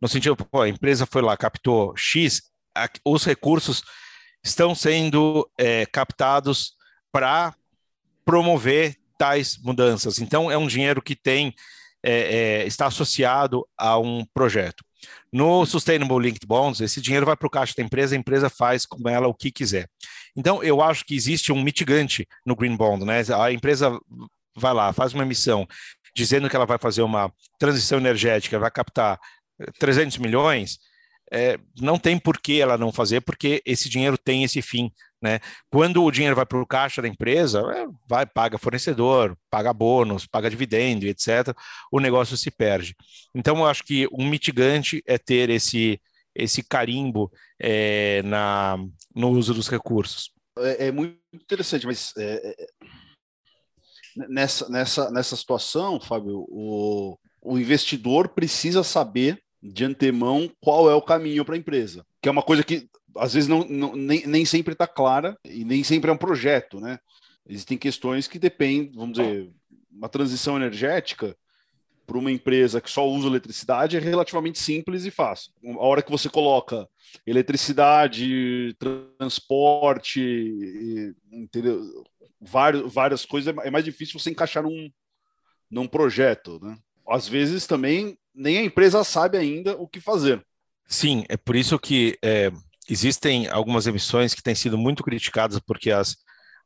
no 0.00 0.08
sentido, 0.08 0.36
pô, 0.36 0.62
a 0.62 0.68
empresa 0.68 1.06
foi 1.06 1.22
lá, 1.22 1.36
captou 1.36 1.94
X, 1.96 2.42
a, 2.76 2.88
os 3.04 3.24
recursos 3.24 3.82
estão 4.44 4.74
sendo 4.74 5.48
é, 5.58 5.86
captados 5.86 6.74
para 7.10 7.54
promover 8.24 8.96
tais 9.16 9.56
mudanças. 9.58 10.18
Então, 10.18 10.50
é 10.50 10.58
um 10.58 10.66
dinheiro 10.66 11.00
que 11.00 11.16
tem 11.16 11.54
é, 12.02 12.12
é, 12.62 12.66
está 12.66 12.86
associado 12.86 13.66
a 13.78 13.98
um 13.98 14.26
projeto. 14.34 14.84
No 15.32 15.64
Sustainable 15.64 16.18
Linked 16.18 16.46
Bonds, 16.46 16.80
esse 16.80 17.00
dinheiro 17.00 17.24
vai 17.24 17.36
para 17.36 17.46
o 17.46 17.50
caixa 17.50 17.74
da 17.76 17.82
empresa, 17.82 18.14
a 18.14 18.18
empresa 18.18 18.50
faz 18.50 18.84
com 18.84 19.08
ela 19.08 19.26
o 19.26 19.34
que 19.34 19.50
quiser. 19.50 19.88
Então, 20.36 20.62
eu 20.62 20.82
acho 20.82 21.04
que 21.04 21.14
existe 21.14 21.50
um 21.50 21.62
mitigante 21.62 22.28
no 22.44 22.54
Green 22.54 22.76
Bond, 22.76 23.04
né? 23.04 23.22
A 23.34 23.50
empresa 23.50 23.98
vai 24.54 24.74
lá, 24.74 24.92
faz 24.92 25.14
uma 25.14 25.24
emissão 25.24 25.66
dizendo 26.14 26.48
que 26.48 26.54
ela 26.54 26.66
vai 26.66 26.78
fazer 26.78 27.02
uma 27.02 27.32
transição 27.58 27.98
energética, 27.98 28.58
vai 28.58 28.70
captar 28.70 29.18
300 29.78 30.18
milhões, 30.18 30.78
é, 31.34 31.58
não 31.80 31.98
tem 31.98 32.16
por 32.16 32.38
que 32.40 32.60
ela 32.60 32.78
não 32.78 32.92
fazer, 32.92 33.20
porque 33.20 33.60
esse 33.66 33.88
dinheiro 33.88 34.16
tem 34.16 34.44
esse 34.44 34.62
fim. 34.62 34.92
Né? 35.20 35.40
Quando 35.68 36.04
o 36.04 36.10
dinheiro 36.12 36.36
vai 36.36 36.46
para 36.46 36.62
o 36.62 36.66
caixa 36.66 37.02
da 37.02 37.08
empresa, 37.08 37.60
é, 37.74 37.86
vai, 38.08 38.24
paga 38.24 38.56
fornecedor, 38.56 39.36
paga 39.50 39.72
bônus, 39.72 40.26
paga 40.26 40.48
dividendo, 40.48 41.06
etc., 41.06 41.52
o 41.90 41.98
negócio 41.98 42.36
se 42.36 42.52
perde. 42.52 42.94
Então, 43.34 43.58
eu 43.58 43.66
acho 43.66 43.82
que 43.82 44.06
um 44.12 44.28
mitigante 44.28 45.02
é 45.04 45.18
ter 45.18 45.50
esse, 45.50 46.00
esse 46.36 46.62
carimbo 46.62 47.32
é, 47.60 48.22
na, 48.22 48.76
no 49.12 49.30
uso 49.30 49.52
dos 49.52 49.68
recursos. 49.68 50.30
É, 50.56 50.86
é 50.86 50.92
muito 50.92 51.18
interessante, 51.32 51.84
mas 51.84 52.12
é, 52.16 52.54
é, 52.62 52.66
nessa, 54.28 54.68
nessa, 54.68 55.10
nessa 55.10 55.34
situação, 55.34 55.98
Fábio, 56.00 56.46
o, 56.48 57.18
o 57.42 57.58
investidor 57.58 58.28
precisa 58.28 58.84
saber 58.84 59.43
de 59.64 59.84
antemão 59.84 60.50
qual 60.60 60.90
é 60.90 60.94
o 60.94 61.00
caminho 61.00 61.44
para 61.44 61.54
a 61.54 61.58
empresa, 61.58 62.04
que 62.20 62.28
é 62.28 62.32
uma 62.32 62.42
coisa 62.42 62.62
que 62.62 62.86
às 63.16 63.32
vezes 63.32 63.48
não, 63.48 63.64
não 63.64 63.96
nem, 63.96 64.26
nem 64.26 64.44
sempre 64.44 64.74
está 64.74 64.86
clara 64.86 65.38
e 65.44 65.64
nem 65.64 65.82
sempre 65.82 66.10
é 66.10 66.12
um 66.12 66.18
projeto, 66.18 66.80
né? 66.80 66.98
Existem 67.48 67.78
questões 67.78 68.28
que 68.28 68.38
dependem, 68.38 68.92
vamos 68.94 69.16
dizer, 69.16 69.50
uma 69.90 70.08
transição 70.08 70.56
energética 70.56 71.34
para 72.06 72.18
uma 72.18 72.30
empresa 72.30 72.80
que 72.80 72.90
só 72.90 73.08
usa 73.08 73.28
eletricidade 73.28 73.96
é 73.96 74.00
relativamente 74.00 74.58
simples 74.58 75.06
e 75.06 75.10
fácil. 75.10 75.52
A 75.64 75.86
hora 75.86 76.02
que 76.02 76.10
você 76.10 76.28
coloca 76.28 76.86
eletricidade, 77.26 78.76
transporte, 79.18 81.14
entendeu? 81.32 81.80
Vários, 82.38 82.92
várias 82.92 83.24
coisas, 83.24 83.54
é 83.64 83.70
mais 83.70 83.84
difícil 83.84 84.18
você 84.18 84.30
encaixar 84.30 84.62
num, 84.62 84.90
num 85.70 85.86
projeto, 85.86 86.58
né? 86.62 86.76
Às 87.08 87.28
vezes 87.28 87.66
também 87.66 88.18
nem 88.34 88.58
a 88.58 88.64
empresa 88.64 89.04
sabe 89.04 89.38
ainda 89.38 89.76
o 89.76 89.86
que 89.86 90.00
fazer. 90.00 90.44
Sim, 90.86 91.24
é 91.28 91.36
por 91.36 91.56
isso 91.56 91.78
que 91.78 92.18
é, 92.22 92.50
existem 92.88 93.48
algumas 93.48 93.86
emissões 93.86 94.34
que 94.34 94.42
têm 94.42 94.54
sido 94.54 94.76
muito 94.76 95.02
criticadas 95.02 95.58
porque 95.58 95.90
as, 95.90 96.16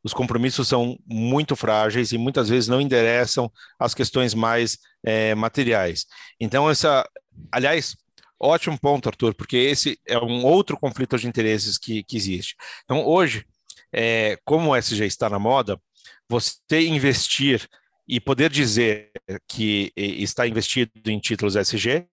os 0.03 0.13
compromissos 0.13 0.69
são 0.69 0.99
muito 1.07 1.55
frágeis 1.55 2.13
e 2.13 2.19
muitas 2.19 2.49
vezes 2.49 2.69
não 2.69 2.81
endereçam 2.81 3.51
as 3.79 3.95
questões 3.95 4.35
mais 4.35 4.79
é, 5.05 5.35
materiais. 5.35 6.07
Então, 6.41 6.69
essa, 6.69 7.09
aliás, 7.53 7.97
ótimo 8.41 8.79
ponto, 8.79 9.09
Arthur, 9.09 9.35
porque 9.35 9.57
esse 9.57 9.99
é 10.07 10.19
um 10.19 10.45
outro 10.45 10.77
conflito 10.77 11.17
de 11.19 11.29
interesses 11.29 11.79
que, 11.79 12.03
que 12.05 12.17
existe. 12.17 12.57
Então, 12.85 13.05
hoje, 13.07 13.45
é, 13.93 14.39
como 14.45 14.71
o 14.71 14.77
SG 14.77 15.05
está 15.07 15.29
na 15.29 15.39
moda, 15.39 15.81
você 16.29 16.87
investir 16.87 17.69
e 18.09 18.19
poder 18.19 18.51
dizer 18.51 19.11
que 19.47 19.93
está 19.97 20.47
investido 20.47 20.93
em 21.07 21.19
títulos 21.19 21.57
SG 21.57 22.07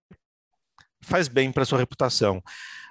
faz 1.01 1.27
bem 1.27 1.51
para 1.51 1.65
sua 1.65 1.79
reputação. 1.79 2.43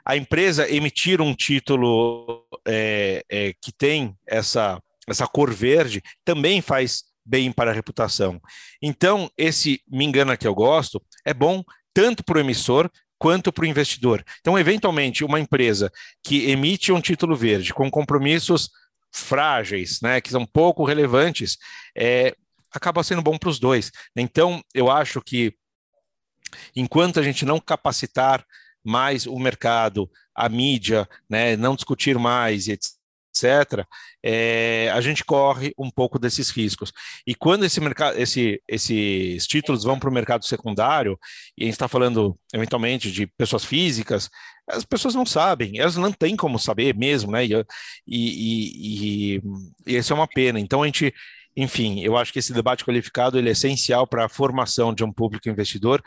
A 0.05 0.16
empresa 0.16 0.70
emitir 0.70 1.20
um 1.20 1.34
título 1.34 2.46
é, 2.66 3.24
é, 3.28 3.55
que 3.61 3.72
tem 3.72 4.16
essa, 4.26 4.80
essa 5.09 5.26
cor 5.26 5.52
verde 5.52 6.02
também 6.24 6.62
faz 6.62 7.05
bem 7.24 7.50
para 7.50 7.70
a 7.70 7.74
reputação. 7.74 8.40
Então, 8.82 9.30
esse 9.36 9.82
me 9.88 10.05
engana 10.05 10.36
que 10.36 10.46
eu 10.46 10.55
gosto 10.55 11.02
é 11.24 11.32
bom 11.32 11.64
tanto 11.92 12.22
para 12.22 12.38
o 12.38 12.40
emissor 12.40 12.90
quanto 13.18 13.52
para 13.52 13.62
o 13.62 13.66
investidor. 13.66 14.22
Então, 14.40 14.59
eventualmente, 14.59 15.24
uma 15.24 15.40
empresa 15.40 15.90
que 16.22 16.50
emite 16.50 16.92
um 16.92 17.00
título 17.00 17.34
verde 17.34 17.72
com 17.72 17.90
compromissos 17.90 18.70
frágeis, 19.11 20.00
né, 20.02 20.20
que 20.20 20.30
são 20.30 20.44
pouco 20.44 20.84
relevantes, 20.84 21.57
é, 21.96 22.34
acaba 22.75 23.03
sendo 23.03 23.22
bom 23.22 23.39
para 23.39 23.49
os 23.49 23.59
dois. 23.59 23.91
Então, 24.16 24.62
eu 24.75 24.91
acho 24.91 25.20
que 25.20 25.55
enquanto 26.75 27.18
a 27.18 27.22
gente 27.22 27.45
não 27.45 27.61
capacitar 27.61 28.45
mais 28.83 29.27
o 29.27 29.39
mercado, 29.39 30.11
a 30.35 30.49
mídia, 30.49 31.09
né, 31.29 31.57
não 31.57 31.75
discutir 31.75 32.18
mais, 32.18 32.68
etc., 32.68 33.85
é, 34.22 34.91
a 34.93 35.01
gente 35.01 35.25
corre 35.25 35.72
um 35.77 35.91
pouco 35.91 36.18
desses 36.18 36.51
riscos. 36.51 36.93
E 37.27 37.35
quando 37.35 37.64
esse 37.64 37.81
mercado, 37.81 38.16
esse, 38.16 38.62
esses 38.68 39.47
títulos 39.47 39.83
vão 39.83 39.99
para 39.99 40.09
o 40.09 40.12
mercado 40.12 40.45
secundário, 40.45 41.18
e 41.59 41.64
a 41.64 41.66
gente 41.66 41.75
está 41.75 41.89
falando 41.89 42.39
eventualmente 42.53 43.11
de 43.11 43.27
pessoas 43.27 43.64
físicas, 43.64 44.31
as 44.68 44.85
pessoas 44.85 45.14
não 45.14 45.27
sabem, 45.27 45.79
elas 45.79 45.97
não 45.97 46.12
têm 46.12 46.37
como 46.37 46.59
saber 46.59 46.95
mesmo, 46.97 47.33
né? 47.33 47.45
E, 47.45 47.64
e, 48.07 49.37
e, 49.37 49.43
e 49.87 49.97
isso 49.97 50.12
é 50.12 50.16
uma 50.16 50.29
pena. 50.29 50.59
Então 50.61 50.83
a 50.83 50.87
gente 50.87 51.12
enfim, 51.57 52.00
eu 52.00 52.16
acho 52.16 52.32
que 52.32 52.38
esse 52.38 52.52
debate 52.52 52.84
qualificado 52.84 53.38
ele 53.38 53.48
é 53.48 53.52
essencial 53.52 54.07
para 54.07 54.24
a 54.24 54.28
formação 54.28 54.92
de 54.92 55.05
um 55.05 55.12
público 55.12 55.48
investidor, 55.48 56.02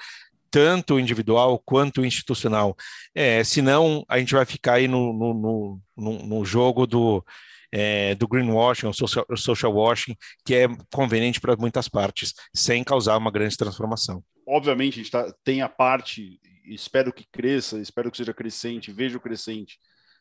tanto 0.50 1.00
individual 1.00 1.60
quanto 1.60 2.06
institucional. 2.06 2.76
É, 3.14 3.44
senão, 3.44 4.06
a 4.08 4.20
gente 4.20 4.34
vai 4.34 4.46
ficar 4.46 4.74
aí 4.74 4.88
no, 4.88 5.14
no, 5.14 5.82
no, 5.96 6.26
no 6.26 6.46
jogo 6.46 6.86
do, 6.88 7.24
é, 7.72 8.16
do 8.16 8.28
greenwashing, 8.28 8.88
o 8.88 8.94
social, 8.94 9.26
social 9.36 9.74
washing, 9.74 10.16
que 10.46 10.56
é 10.56 10.68
conveniente 10.92 11.40
para 11.40 11.56
muitas 11.56 11.88
partes, 11.88 12.34
sem 12.54 12.84
causar 12.84 13.18
uma 13.18 13.32
grande 13.32 13.58
transformação. 13.58 14.24
Obviamente, 14.48 14.96
a 14.96 14.98
gente 15.04 15.12
tá, 15.12 15.34
tem 15.44 15.62
a 15.62 15.70
parte, 15.70 16.40
espero 16.66 17.12
que 17.12 17.26
cresça, 17.32 17.80
espero 17.80 18.10
que 18.10 18.18
seja 18.18 18.34
crescente, 18.34 18.92
vejo 18.92 19.20
crescente, 19.20 19.78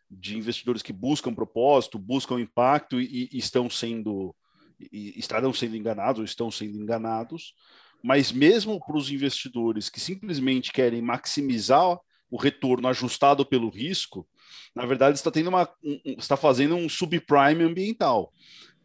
de 0.09 0.39
investidores 0.39 0.83
que 0.83 0.93
buscam 0.93 1.35
propósito, 1.35 1.99
buscam 1.99 2.41
impacto 2.41 3.01
e, 3.01 3.29
e 3.33 3.39
estão 3.39 3.69
sendo 3.69 4.35
e 4.79 5.19
estarão 5.19 5.53
sendo 5.53 5.77
enganados 5.77 6.19
ou 6.19 6.25
estão 6.25 6.51
sendo 6.51 6.81
enganados, 6.81 7.55
mas 8.03 8.31
mesmo 8.31 8.79
para 8.79 8.97
os 8.97 9.11
investidores 9.11 9.89
que 9.89 10.01
simplesmente 10.01 10.73
querem 10.73 11.03
maximizar 11.03 11.99
o 12.31 12.37
retorno 12.37 12.89
ajustado 12.89 13.47
pelo 13.47 13.71
risco, 13.71 14.29
na 14.75 14.85
verdade 14.85 15.17
está 15.17 15.31
tendo 15.31 15.49
uma 15.49 15.69
um, 15.83 16.01
está 16.19 16.37
fazendo 16.37 16.75
um 16.75 16.89
subprime 16.89 17.63
ambiental. 17.63 18.33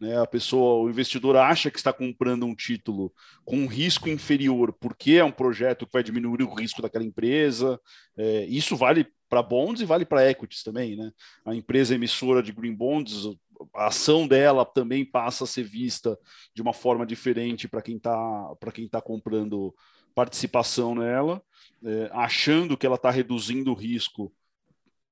Né? 0.01 0.17
A 0.19 0.25
pessoa, 0.25 0.83
o 0.83 0.89
investidor 0.89 1.35
acha 1.35 1.69
que 1.69 1.77
está 1.77 1.93
comprando 1.93 2.43
um 2.43 2.55
título 2.55 3.13
com 3.45 3.57
um 3.57 3.67
risco 3.67 4.09
inferior 4.09 4.73
porque 4.73 5.13
é 5.13 5.23
um 5.23 5.31
projeto 5.31 5.85
que 5.85 5.93
vai 5.93 6.01
diminuir 6.01 6.41
o 6.41 6.53
risco 6.53 6.81
daquela 6.81 7.05
empresa. 7.05 7.79
É, 8.17 8.45
isso 8.45 8.75
vale 8.75 9.05
para 9.29 9.43
bonds 9.43 9.79
e 9.79 9.85
vale 9.85 10.03
para 10.03 10.29
equities 10.29 10.63
também, 10.63 10.95
né? 10.95 11.11
A 11.45 11.53
empresa 11.53 11.93
emissora 11.93 12.41
de 12.41 12.51
green 12.51 12.73
bonds 12.73 13.27
a 13.73 13.87
ação 13.87 14.27
dela 14.27 14.65
também 14.65 15.05
passa 15.05 15.43
a 15.43 15.47
ser 15.47 15.63
vista 15.63 16.17
de 16.53 16.61
uma 16.61 16.73
forma 16.73 17.05
diferente 17.05 17.67
para 17.67 17.81
quem 17.81 17.97
está 17.97 18.55
para 18.59 18.71
quem 18.71 18.85
está 18.85 19.01
comprando 19.01 19.73
participação 20.13 20.93
nela, 20.93 21.41
é, 21.83 22.09
achando 22.11 22.77
que 22.77 22.85
ela 22.85 22.95
está 22.95 23.09
reduzindo 23.09 23.71
o 23.71 23.75
risco 23.75 24.31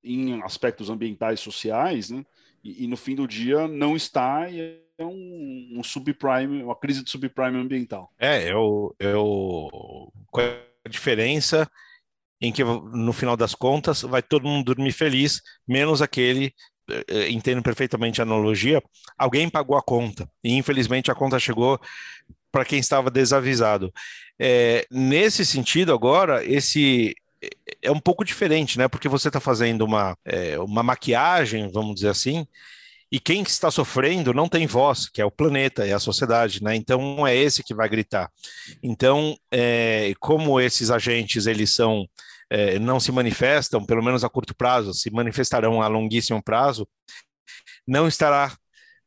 em 0.03 0.41
aspectos 0.43 0.89
ambientais 0.89 1.39
sociais, 1.39 2.09
né? 2.09 2.25
E, 2.63 2.83
e, 2.83 2.87
no 2.87 2.97
fim 2.97 3.15
do 3.15 3.25
dia 3.25 3.67
não 3.67 3.95
está 3.95 4.49
e 4.49 4.81
é 4.97 5.05
um, 5.05 5.75
um, 5.77 5.83
subprime, 5.83 6.61
uma 6.61 6.75
crise 6.75 7.01
de 7.01 7.09
subprime 7.09 7.57
ambiental. 7.57 8.11
É, 8.19 8.51
eu, 8.51 8.93
eu 8.99 10.11
qual 10.27 10.45
é 10.45 10.61
a 10.85 10.89
diferença 10.89 11.69
em 12.41 12.51
que 12.51 12.63
no 12.63 13.13
final 13.13 13.37
das 13.37 13.55
contas 13.55 14.01
vai 14.01 14.21
todo 14.21 14.47
mundo 14.47 14.73
dormir 14.73 14.91
feliz, 14.91 15.41
menos 15.67 16.01
aquele 16.01 16.53
entendo 17.29 17.61
perfeitamente 17.61 18.21
a 18.21 18.23
analogia, 18.23 18.81
alguém 19.17 19.49
pagou 19.49 19.77
a 19.77 19.81
conta 19.81 20.29
e 20.43 20.53
infelizmente 20.53 21.11
a 21.11 21.15
conta 21.15 21.39
chegou 21.39 21.79
para 22.51 22.65
quem 22.65 22.79
estava 22.79 23.09
desavisado. 23.09 23.93
É, 24.39 24.85
nesse 24.89 25.45
sentido, 25.45 25.93
agora, 25.93 26.43
esse 26.43 27.15
é, 27.41 27.49
é 27.83 27.91
um 27.91 27.99
pouco 27.99 28.23
diferente, 28.23 28.77
né? 28.77 28.87
Porque 28.87 29.09
você 29.09 29.27
está 29.27 29.39
fazendo 29.39 29.83
uma, 29.83 30.17
é, 30.25 30.57
uma 30.59 30.83
maquiagem, 30.83 31.69
vamos 31.71 31.95
dizer 31.95 32.09
assim, 32.09 32.45
e 33.11 33.19
quem 33.19 33.41
está 33.41 33.71
sofrendo 33.71 34.33
não 34.33 34.47
tem 34.47 34.67
voz, 34.67 35.09
que 35.09 35.21
é 35.21 35.25
o 35.25 35.31
planeta, 35.31 35.85
é 35.85 35.93
a 35.93 35.99
sociedade, 35.99 36.63
né? 36.63 36.75
Então 36.75 37.25
é 37.25 37.35
esse 37.35 37.63
que 37.63 37.73
vai 37.73 37.89
gritar. 37.89 38.31
Então, 38.83 39.35
é, 39.51 40.13
como 40.19 40.59
esses 40.59 40.91
agentes 40.91 41.47
eles 41.47 41.73
são 41.73 42.07
é, 42.49 42.79
não 42.79 42.99
se 42.99 43.11
manifestam, 43.11 43.85
pelo 43.85 44.03
menos 44.03 44.23
a 44.23 44.29
curto 44.29 44.55
prazo, 44.55 44.93
se 44.93 45.09
manifestarão 45.11 45.81
a 45.81 45.87
longuíssimo 45.87 46.41
prazo, 46.41 46.87
não 47.87 48.07
estará 48.07 48.55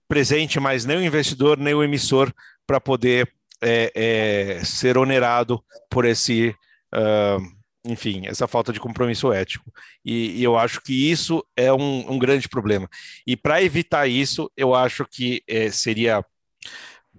presente 0.09 0.61
mais 0.61 0.84
nem 0.84 0.99
o 0.99 1.03
investidor 1.03 1.57
nem 1.59 1.74
o 1.74 1.82
emissor 1.82 2.32
para 2.66 2.80
poder 2.80 3.32
é, 3.62 3.93
é, 3.95 4.64
ser 4.64 4.99
onerado 4.99 5.64
por 5.88 6.05
esse, 6.05 6.55
uh, 6.93 7.40
enfim, 7.84 8.26
essa 8.26 8.49
falta 8.49 8.72
de 8.72 8.80
compromisso 8.80 9.32
ético. 9.32 9.72
E, 10.05 10.40
e 10.40 10.45
eu 10.45 10.59
acho 10.59 10.80
que 10.82 11.11
isso 11.11 11.45
é 11.57 11.72
um, 11.72 12.12
um 12.12 12.18
grande 12.18 12.49
problema. 12.49 12.88
E 13.26 13.36
para 13.36 13.62
evitar 13.62 14.07
isso, 14.09 14.51
eu 14.57 14.74
acho 14.74 15.07
que 15.07 15.43
é, 15.47 15.70
seria 15.70 16.24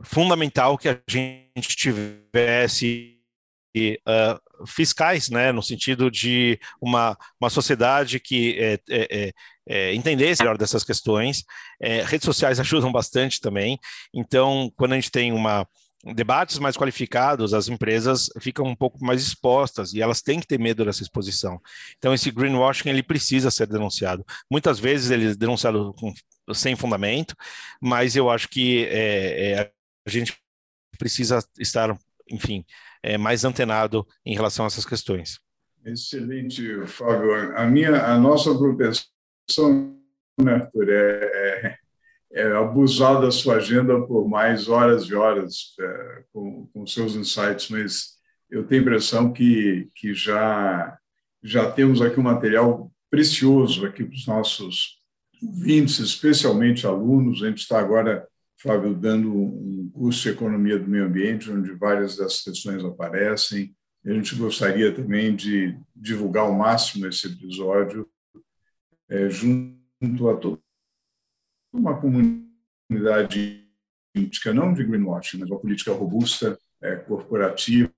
fundamental 0.04 0.78
que 0.78 0.90
a 0.90 1.00
gente 1.08 1.76
tivesse 1.76 3.20
uh, 3.78 4.40
fiscais, 4.66 5.30
né, 5.30 5.52
no 5.52 5.62
sentido 5.62 6.10
de 6.10 6.60
uma, 6.82 7.18
uma 7.40 7.50
sociedade 7.50 8.20
que 8.20 8.58
é, 8.60 8.80
é, 8.90 9.08
é, 9.12 9.34
é 9.68 9.96
entendesse 9.96 10.42
melhor 10.42 10.58
dessas 10.58 10.84
questões. 10.84 11.44
É, 11.82 12.04
redes 12.04 12.26
sociais 12.26 12.60
ajudam 12.62 12.92
bastante 12.92 13.40
também. 13.40 13.80
Então, 14.14 14.72
quando 14.76 14.94
a 14.94 14.96
gente 14.96 15.12
tem 15.12 15.32
uma 15.32 15.68
debates 16.14 16.60
mais 16.60 16.76
qualificados, 16.76 17.54
as 17.54 17.70
empresas 17.70 18.30
ficam 18.42 18.66
um 18.66 18.76
pouco 18.76 19.04
mais 19.04 19.22
expostas 19.22 19.94
e 19.94 20.02
elas 20.02 20.22
têm 20.22 20.40
que 20.40 20.48
ter 20.48 20.60
medo 20.60 20.84
dessa 20.84 21.02
exposição. 21.02 21.62
Então, 21.98 22.14
esse 22.14 22.30
greenwashing 22.30 22.90
ele 22.90 23.02
precisa 23.02 23.50
ser 23.50 23.68
denunciado. 23.68 24.26
Muitas 24.52 24.80
vezes 24.80 25.12
ele 25.12 25.32
é 25.32 25.36
denunciado 25.36 25.94
com, 25.94 26.14
sem 26.54 26.76
fundamento, 26.76 27.36
mas 27.82 28.16
eu 28.16 28.30
acho 28.30 28.50
que 28.50 28.86
é, 28.86 29.52
é, 29.52 29.72
a 30.06 30.10
gente 30.10 30.38
precisa 30.98 31.40
estar, 31.58 31.98
enfim, 32.30 32.66
é, 33.02 33.18
mais 33.18 33.44
antenado 33.44 34.06
em 34.26 34.36
relação 34.36 34.66
a 34.66 34.68
essas 34.68 34.86
questões. 34.86 35.40
Excelente, 35.86 36.86
Fábio. 36.88 37.58
A 37.58 37.66
minha, 37.66 38.06
a 38.06 38.18
nossa 38.18 38.58
propensão, 38.58 39.98
né, 40.42 40.54
Arthur, 40.54 40.90
é, 40.90 41.68
é 41.68 41.78
é, 42.34 42.52
abusar 42.54 43.22
da 43.22 43.30
sua 43.30 43.58
agenda 43.58 44.02
por 44.02 44.28
mais 44.28 44.68
horas 44.68 45.04
e 45.04 45.14
horas 45.14 45.76
é, 45.80 46.24
com, 46.34 46.68
com 46.74 46.88
seus 46.88 47.16
insights, 47.16 47.70
mas 47.70 48.14
eu 48.50 48.66
tenho 48.66 48.82
a 48.82 48.86
impressão 48.86 49.32
que, 49.32 49.88
que 49.96 50.14
já, 50.14 50.98
já 51.44 51.72
temos 51.72 52.02
aqui 52.02 52.20
um 52.20 52.24
material 52.24 52.92
precioso 53.10 53.86
aqui 53.86 54.04
para 54.04 54.16
os 54.16 54.26
nossos 54.26 55.00
ouvintes, 55.42 56.00
especialmente 56.00 56.88
alunos. 56.88 57.44
A 57.44 57.48
gente 57.48 57.60
está 57.60 57.80
agora, 57.80 58.28
Fábio, 58.64 58.96
dando 58.96 59.30
um 59.30 59.92
curso 59.94 60.24
de 60.24 60.30
Economia 60.30 60.80
do 60.80 60.90
Meio 60.90 61.06
Ambiente, 61.06 61.52
onde 61.52 61.74
várias 61.74 62.16
dessas 62.16 62.42
questões 62.42 62.84
aparecem. 62.84 63.76
A 64.06 64.14
gente 64.14 64.36
gostaria 64.36 64.94
também 64.96 65.36
de 65.36 65.78
divulgar 65.94 66.46
ao 66.46 66.54
máximo 66.54 67.06
esse 67.08 67.28
episódio 67.28 68.10
é, 69.10 69.30
junto 69.30 70.30
a 70.30 70.38
todos 70.38 70.64
uma 71.74 72.00
comunidade 72.00 73.68
política, 74.14 74.54
não 74.54 74.74
de 74.74 74.84
greenwashing, 74.84 75.40
mas 75.40 75.50
uma 75.50 75.60
política 75.60 75.92
robusta, 75.92 76.58
é, 76.82 76.96
corporativa, 76.96 77.92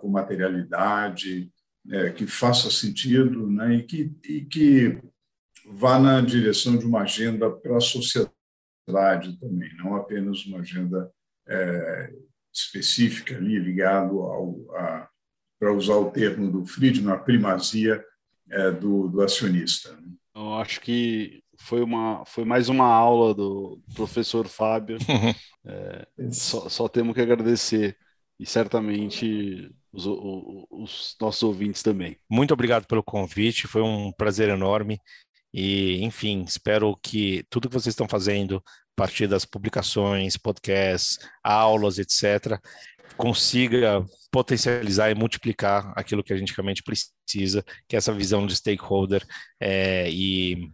com 0.00 0.08
materialidade, 0.08 1.50
é, 1.90 2.10
que 2.10 2.26
faça 2.26 2.70
sentido 2.70 3.50
né, 3.50 3.76
e, 3.76 3.82
que, 3.82 4.12
e 4.28 4.44
que 4.44 4.98
vá 5.66 5.98
na 5.98 6.20
direção 6.20 6.76
de 6.76 6.84
uma 6.84 7.00
agenda 7.00 7.50
para 7.50 7.78
a 7.78 7.80
sociedade 8.84 9.38
também, 9.38 9.70
não 9.76 9.96
apenas 9.96 10.44
uma 10.46 10.60
agenda 10.60 11.10
é, 11.48 12.12
específica 12.52 13.36
ali 13.36 13.58
ligado 13.58 14.20
ao 14.20 14.56
a, 14.76 15.08
para 15.58 15.72
usar 15.72 15.96
o 15.96 16.10
termo 16.10 16.50
do 16.50 16.66
Friedman, 16.66 17.14
a 17.14 17.18
primazia 17.18 18.04
é, 18.50 18.70
do, 18.70 19.08
do 19.08 19.22
acionista. 19.22 19.92
Né. 19.92 20.08
Eu 20.34 20.54
acho 20.54 20.80
que 20.80 21.42
foi, 21.58 21.82
uma, 21.82 22.24
foi 22.26 22.44
mais 22.44 22.68
uma 22.68 22.86
aula 22.86 23.34
do 23.34 23.80
professor 23.94 24.46
Fábio. 24.48 24.98
é, 25.64 26.06
só, 26.30 26.68
só, 26.68 26.88
temos 26.88 27.14
que 27.14 27.20
agradecer. 27.20 27.96
E 28.38 28.44
certamente 28.44 29.70
os, 29.92 30.06
os, 30.06 30.66
os, 30.70 31.16
nossos 31.20 31.42
ouvintes 31.44 31.82
também. 31.82 32.18
Muito 32.28 32.52
obrigado 32.52 32.84
pelo 32.86 33.02
convite, 33.02 33.68
foi 33.68 33.80
um 33.80 34.10
prazer 34.12 34.48
enorme. 34.48 34.98
E, 35.54 36.02
enfim, 36.02 36.42
espero 36.42 36.98
que 37.00 37.44
tudo 37.48 37.68
que 37.68 37.74
vocês 37.74 37.92
estão 37.92 38.08
fazendo, 38.08 38.56
a 38.56 38.96
partir 38.96 39.28
das 39.28 39.44
publicações, 39.44 40.36
podcasts, 40.36 41.18
aulas, 41.44 41.98
etc., 41.98 42.60
consiga 43.16 44.04
potencializar 44.32 45.10
e 45.10 45.14
multiplicar 45.14 45.92
aquilo 45.94 46.24
que 46.24 46.32
a 46.32 46.36
gente 46.36 46.52
realmente 46.52 46.82
precisa, 46.82 47.64
que 47.86 47.94
é 47.94 47.98
essa 47.98 48.12
visão 48.12 48.44
de 48.44 48.56
stakeholder 48.56 49.24
é, 49.60 50.10
e 50.10 50.72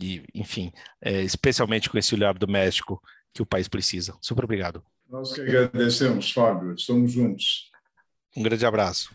e, 0.00 0.22
enfim, 0.34 0.72
é, 1.00 1.20
especialmente 1.22 1.90
com 1.90 1.98
esse 1.98 2.14
olhar 2.14 2.32
doméstico 2.38 2.98
que 3.34 3.42
o 3.42 3.46
país 3.46 3.68
precisa. 3.68 4.16
Super 4.20 4.44
obrigado. 4.44 4.82
Nós 5.08 5.32
que 5.34 5.40
agradecemos, 5.40 6.32
Fábio. 6.32 6.74
Estamos 6.74 7.12
juntos. 7.12 7.70
Um 8.36 8.42
grande 8.42 8.64
abraço. 8.64 9.14